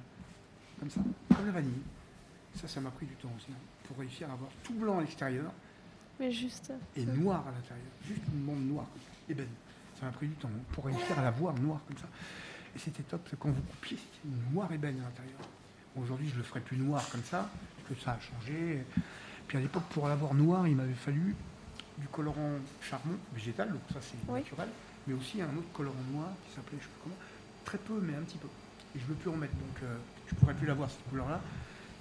Comme 0.80 0.90
ça, 0.90 1.02
comme 1.36 1.46
la 1.46 1.52
vanille. 1.52 1.84
Ça, 2.56 2.68
ça 2.68 2.82
m'a 2.82 2.90
pris 2.90 3.06
du 3.06 3.14
temps 3.18 3.32
aussi. 3.38 3.52
Hein, 3.52 3.62
pour 3.84 4.00
réussir 4.00 4.28
à 4.32 4.34
avoir 4.34 4.50
tout 4.64 4.74
blanc 4.74 4.98
à 4.98 5.02
l'extérieur. 5.02 5.52
Mais 6.20 6.32
juste. 6.32 6.74
Et 6.96 7.06
noir 7.06 7.48
à 7.48 7.52
l'intérieur. 7.52 7.86
Juste 8.04 8.24
une 8.34 8.46
bande 8.46 8.66
noire, 8.66 8.88
ébène. 9.30 9.46
Temps 10.02 10.48
hein, 10.48 10.50
pour 10.72 10.86
réussir 10.86 11.20
à 11.20 11.22
la 11.22 11.30
voir 11.30 11.54
noire 11.54 11.80
comme 11.88 11.98
ça. 11.98 12.08
Et 12.76 12.80
c'était 12.80 13.04
top, 13.04 13.30
quand 13.40 13.50
vous 13.50 13.62
coupiez, 13.62 13.98
c'était 13.98 14.52
noir 14.52 14.72
ébène 14.72 15.00
à 15.00 15.04
l'intérieur. 15.04 15.40
Aujourd'hui, 15.96 16.28
je 16.30 16.38
le 16.38 16.44
ferai 16.44 16.60
plus 16.60 16.78
noir 16.78 17.08
comme 17.12 17.24
ça, 17.24 17.50
parce 17.78 17.90
que 18.00 18.04
ça 18.04 18.14
a 18.14 18.20
changé. 18.20 18.84
Puis 19.48 19.58
à 19.58 19.62
l'époque, 19.62 19.84
pour 19.92 20.08
l'avoir 20.08 20.34
noir, 20.34 20.68
il 20.68 20.76
m'avait 20.76 20.94
fallu 20.94 21.36
du 22.00 22.08
colorant 22.08 22.56
charbon 22.82 23.16
végétal, 23.34 23.72
donc 23.72 23.82
ça 23.94 24.00
c'est 24.02 24.32
naturel, 24.32 24.70
mais 25.06 25.14
aussi 25.14 25.40
un 25.40 25.56
autre 25.56 25.72
colorant 25.72 26.04
noir 26.12 26.30
qui 26.48 26.56
s'appelait, 26.56 26.78
je 26.80 26.86
sais 26.86 26.90
pas 26.90 27.04
comment, 27.04 27.16
très 27.64 27.78
peu, 27.78 28.00
mais 28.02 28.16
un 28.16 28.22
petit 28.22 28.40
peu. 28.40 28.48
Et 28.96 29.00
je 29.00 29.04
ne 29.04 29.10
veux 29.10 29.16
plus 29.16 29.30
en 29.30 29.36
mettre, 29.36 29.54
donc 29.54 29.84
euh, 29.84 29.98
je 30.28 30.34
ne 30.34 30.40
pourrais 30.40 30.56
plus 30.56 30.66
l'avoir 30.66 30.90
cette 30.90 31.08
couleur-là. 31.10 31.40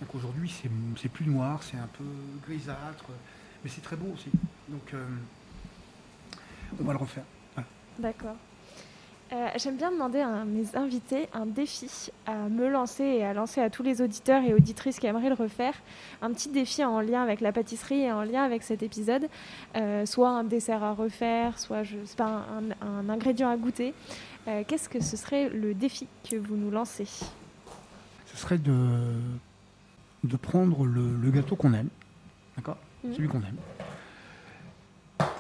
Donc 0.01 0.15
aujourd'hui, 0.15 0.51
c'est 0.97 1.09
plus 1.09 1.27
noir, 1.27 1.63
c'est 1.63 1.77
un 1.77 1.89
peu 1.99 2.05
grisâtre, 2.47 3.05
mais 3.63 3.69
c'est 3.69 3.83
très 3.83 3.97
beau 3.97 4.15
aussi. 4.15 4.31
Donc 4.69 4.95
euh, 4.95 5.05
on 6.81 6.85
va 6.85 6.93
le 6.95 6.99
refaire. 6.99 7.25
D'accord. 8.01 8.37
Euh, 9.33 9.49
j'aime 9.57 9.77
bien 9.77 9.93
demander 9.93 10.21
à 10.21 10.45
mes 10.45 10.75
invités 10.75 11.29
un 11.33 11.47
défi 11.47 12.11
à 12.27 12.49
me 12.49 12.69
lancer 12.69 13.05
et 13.05 13.25
à 13.25 13.33
lancer 13.33 13.61
à 13.61 13.71
tous 13.71 13.85
les 13.85 14.03
auditeurs 14.03 14.43
et 14.43 14.53
auditrices 14.55 14.99
qui 14.99 15.07
aimeraient 15.07 15.29
le 15.29 15.37
refaire. 15.37 15.75
Un 16.21 16.33
petit 16.33 16.49
défi 16.49 16.85
en 16.85 17.01
lien 17.01 17.23
avec 17.23 17.41
la 17.41 17.53
pâtisserie 17.53 18.01
et 18.01 18.13
en 18.13 18.23
lien 18.23 18.43
avec 18.43 18.65
cet 18.65 18.83
épisode. 18.83 19.29
Euh, 19.77 20.05
soit 20.05 20.31
un 20.31 20.43
dessert 20.43 20.83
à 20.83 20.95
refaire, 20.95 21.59
soit 21.61 21.85
je 21.85 22.05
sais 22.05 22.17
pas, 22.17 22.45
un, 22.81 23.09
ingrédient 23.09 23.51
à 23.51 23.57
goûter. 23.57 23.95
Euh, 24.49 24.65
qu'est-ce 24.67 24.89
que 24.89 25.01
ce 25.01 25.17
serait 25.17 25.49
le 25.49 25.75
défi 25.75 26.09
que 26.29 26.37
vous 26.37 26.57
nous 26.57 26.73
lancez? 26.73 27.05
Ce 27.05 28.37
serait 28.37 28.59
de, 28.59 28.75
de 30.25 30.37
prendre 30.37 30.85
le, 30.85 31.31
gâteau 31.31 31.55
qu'on 31.55 31.75
aime, 31.75 31.91
d'accord? 32.57 32.79
Mmh. 33.05 33.13
Celui 33.13 33.29
qu'on 33.29 33.43
aime. 33.43 33.57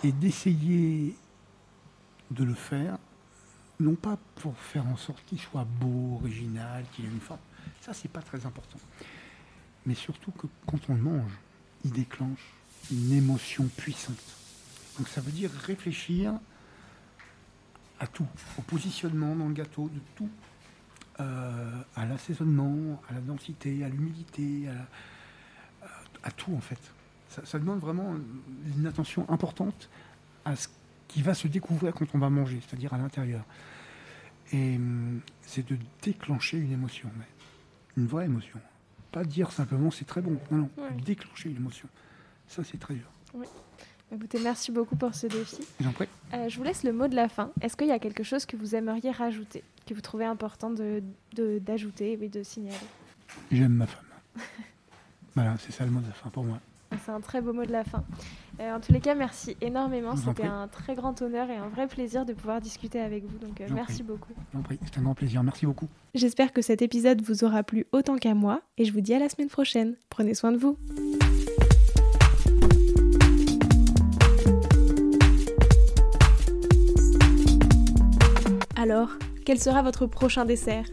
Et 0.04 0.12
d'essayer 0.12 1.16
de 2.30 2.44
le 2.44 2.54
faire 2.54 2.98
non 3.80 3.94
pas 3.94 4.18
pour 4.36 4.56
faire 4.56 4.86
en 4.86 4.96
sorte 4.96 5.24
qu'il 5.24 5.40
soit 5.40 5.64
beau, 5.64 6.18
original, 6.20 6.84
qu'il 6.92 7.06
ait 7.06 7.08
une 7.08 7.20
forme. 7.20 7.40
Ça, 7.80 7.94
c'est 7.94 8.10
pas 8.10 8.20
très 8.20 8.44
important. 8.44 8.78
Mais 9.86 9.94
surtout 9.94 10.30
que 10.32 10.46
quand 10.66 10.78
on 10.90 10.94
le 10.94 11.00
mange, 11.00 11.32
il 11.84 11.92
déclenche 11.92 12.54
une 12.90 13.12
émotion 13.12 13.66
puissante. 13.76 14.36
Donc 14.98 15.08
ça 15.08 15.20
veut 15.20 15.32
dire 15.32 15.50
réfléchir 15.50 16.34
à 17.98 18.06
tout, 18.06 18.26
au 18.58 18.62
positionnement 18.62 19.34
dans 19.34 19.48
le 19.48 19.54
gâteau, 19.54 19.88
de 19.88 20.00
tout, 20.14 20.28
euh, 21.20 21.82
à 21.96 22.06
l'assaisonnement, 22.06 23.00
à 23.08 23.14
la 23.14 23.20
densité, 23.20 23.84
à 23.84 23.88
l'humidité, 23.88 24.68
à, 26.22 26.30
tout 26.30 26.54
en 26.54 26.60
fait. 26.60 26.80
Ça, 27.44 27.58
demande 27.58 27.80
vraiment 27.80 28.14
une 28.76 28.86
attention 28.86 29.28
importante 29.30 29.88
à 30.44 30.56
ce 30.56 30.68
qui 31.10 31.22
va 31.22 31.34
se 31.34 31.48
découvrir 31.48 31.92
quand 31.92 32.06
on 32.14 32.18
va 32.18 32.30
manger, 32.30 32.60
c'est-à-dire 32.66 32.94
à, 32.94 32.98
l'intérieur. 32.98 33.44
Et 34.52 34.76
hum, 34.76 35.20
c'est 35.42 35.68
de 35.68 35.76
déclencher 36.02 36.56
une 36.56 36.72
émotion, 36.72 37.10
mais 37.18 37.26
une 37.96 38.06
vraie 38.06 38.26
émotion. 38.26 38.60
Pas 39.10 39.24
dire 39.24 39.50
simplement 39.50 39.90
c'est 39.90 40.04
très 40.04 40.20
bon, 40.22 40.38
non, 40.52 40.58
non, 40.58 40.70
déclencher 41.04 41.50
une 41.50 41.56
émotion. 41.56 41.88
Ça, 42.46 42.62
c'est 42.64 42.78
très 42.78 42.94
dur. 42.94 43.10
Oui. 43.34 43.46
Écoutez, 44.12 44.40
merci 44.40 44.72
beaucoup 44.72 44.96
pour 44.96 45.14
ce 45.14 45.26
défi. 45.26 45.62
J'en 45.80 45.92
prie. 45.92 46.08
Euh, 46.34 46.48
je 46.48 46.56
vous 46.56 46.64
laisse 46.64 46.82
le 46.82 46.92
mot 46.92 47.06
de 47.06 47.14
la 47.14 47.28
fin. 47.28 47.50
Est-ce 47.60 47.76
qu'il 47.76 47.86
y 47.88 47.92
a 47.92 47.98
quelque 47.98 48.24
chose 48.24 48.46
que 48.46 48.56
vous 48.56 48.74
aimeriez 48.74 49.10
rajouter, 49.10 49.62
que 49.86 49.94
vous 49.94 50.00
trouvez 50.00 50.24
important 50.24 50.70
d'ajouter, 50.70 51.04
de, 51.34 51.58
d'ajouter, 51.58 52.18
oui, 52.20 52.28
de 52.28 52.42
signaler? 52.42 52.76
J'aime 53.52 53.74
ma 53.74 53.86
femme. 53.86 54.04
voilà, 55.34 55.56
c'est 55.58 55.72
ça 55.72 55.84
le 55.84 55.90
mot 55.90 56.00
de 56.00 56.08
la 56.08 56.12
fin 56.12 56.30
pour 56.30 56.44
moi. 56.44 56.58
C'est 57.04 57.12
un 57.12 57.20
très 57.20 57.40
beau 57.40 57.52
mot 57.52 57.64
de 57.64 57.70
la 57.70 57.84
fin. 57.84 58.04
Euh, 58.60 58.76
en 58.76 58.80
tous 58.80 58.92
les 58.92 59.00
cas, 59.00 59.14
merci 59.14 59.56
énormément. 59.62 60.16
C'était 60.16 60.44
un 60.44 60.68
très 60.68 60.94
grand 60.94 61.22
honneur 61.22 61.48
et 61.48 61.56
un 61.56 61.68
vrai 61.68 61.86
plaisir 61.86 62.26
de 62.26 62.34
pouvoir 62.34 62.60
discuter 62.60 63.00
avec 63.00 63.24
vous. 63.24 63.38
Donc, 63.38 63.58
euh, 63.60 63.66
merci 63.72 64.02
beaucoup. 64.02 64.34
C'est 64.84 64.98
un 64.98 65.02
grand 65.02 65.14
plaisir. 65.14 65.42
Merci 65.42 65.64
beaucoup. 65.64 65.88
J'espère 66.14 66.52
que 66.52 66.60
cet 66.60 66.82
épisode 66.82 67.22
vous 67.22 67.42
aura 67.44 67.62
plu 67.62 67.86
autant 67.92 68.16
qu'à 68.16 68.34
moi 68.34 68.60
et 68.76 68.84
je 68.84 68.92
vous 68.92 69.00
dis 69.00 69.14
à 69.14 69.18
la 69.18 69.30
semaine 69.30 69.48
prochaine. 69.48 69.96
Prenez 70.10 70.34
soin 70.34 70.52
de 70.52 70.58
vous. 70.58 70.76
Alors, 78.76 79.08
quel 79.46 79.58
sera 79.58 79.82
votre 79.82 80.06
prochain 80.06 80.44
dessert? 80.44 80.84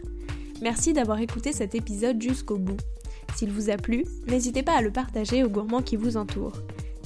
Merci 0.62 0.94
d'avoir 0.94 1.20
écouté 1.20 1.52
cet 1.52 1.74
épisode 1.74 2.20
jusqu'au 2.20 2.56
bout. 2.56 2.78
S'il 3.34 3.50
vous 3.50 3.68
a 3.68 3.76
plu, 3.76 4.04
n'hésitez 4.26 4.62
pas 4.62 4.76
à 4.76 4.80
le 4.80 4.90
partager 4.90 5.44
aux 5.44 5.48
gourmands 5.48 5.82
qui 5.82 5.96
vous 5.96 6.16
entourent. 6.16 6.56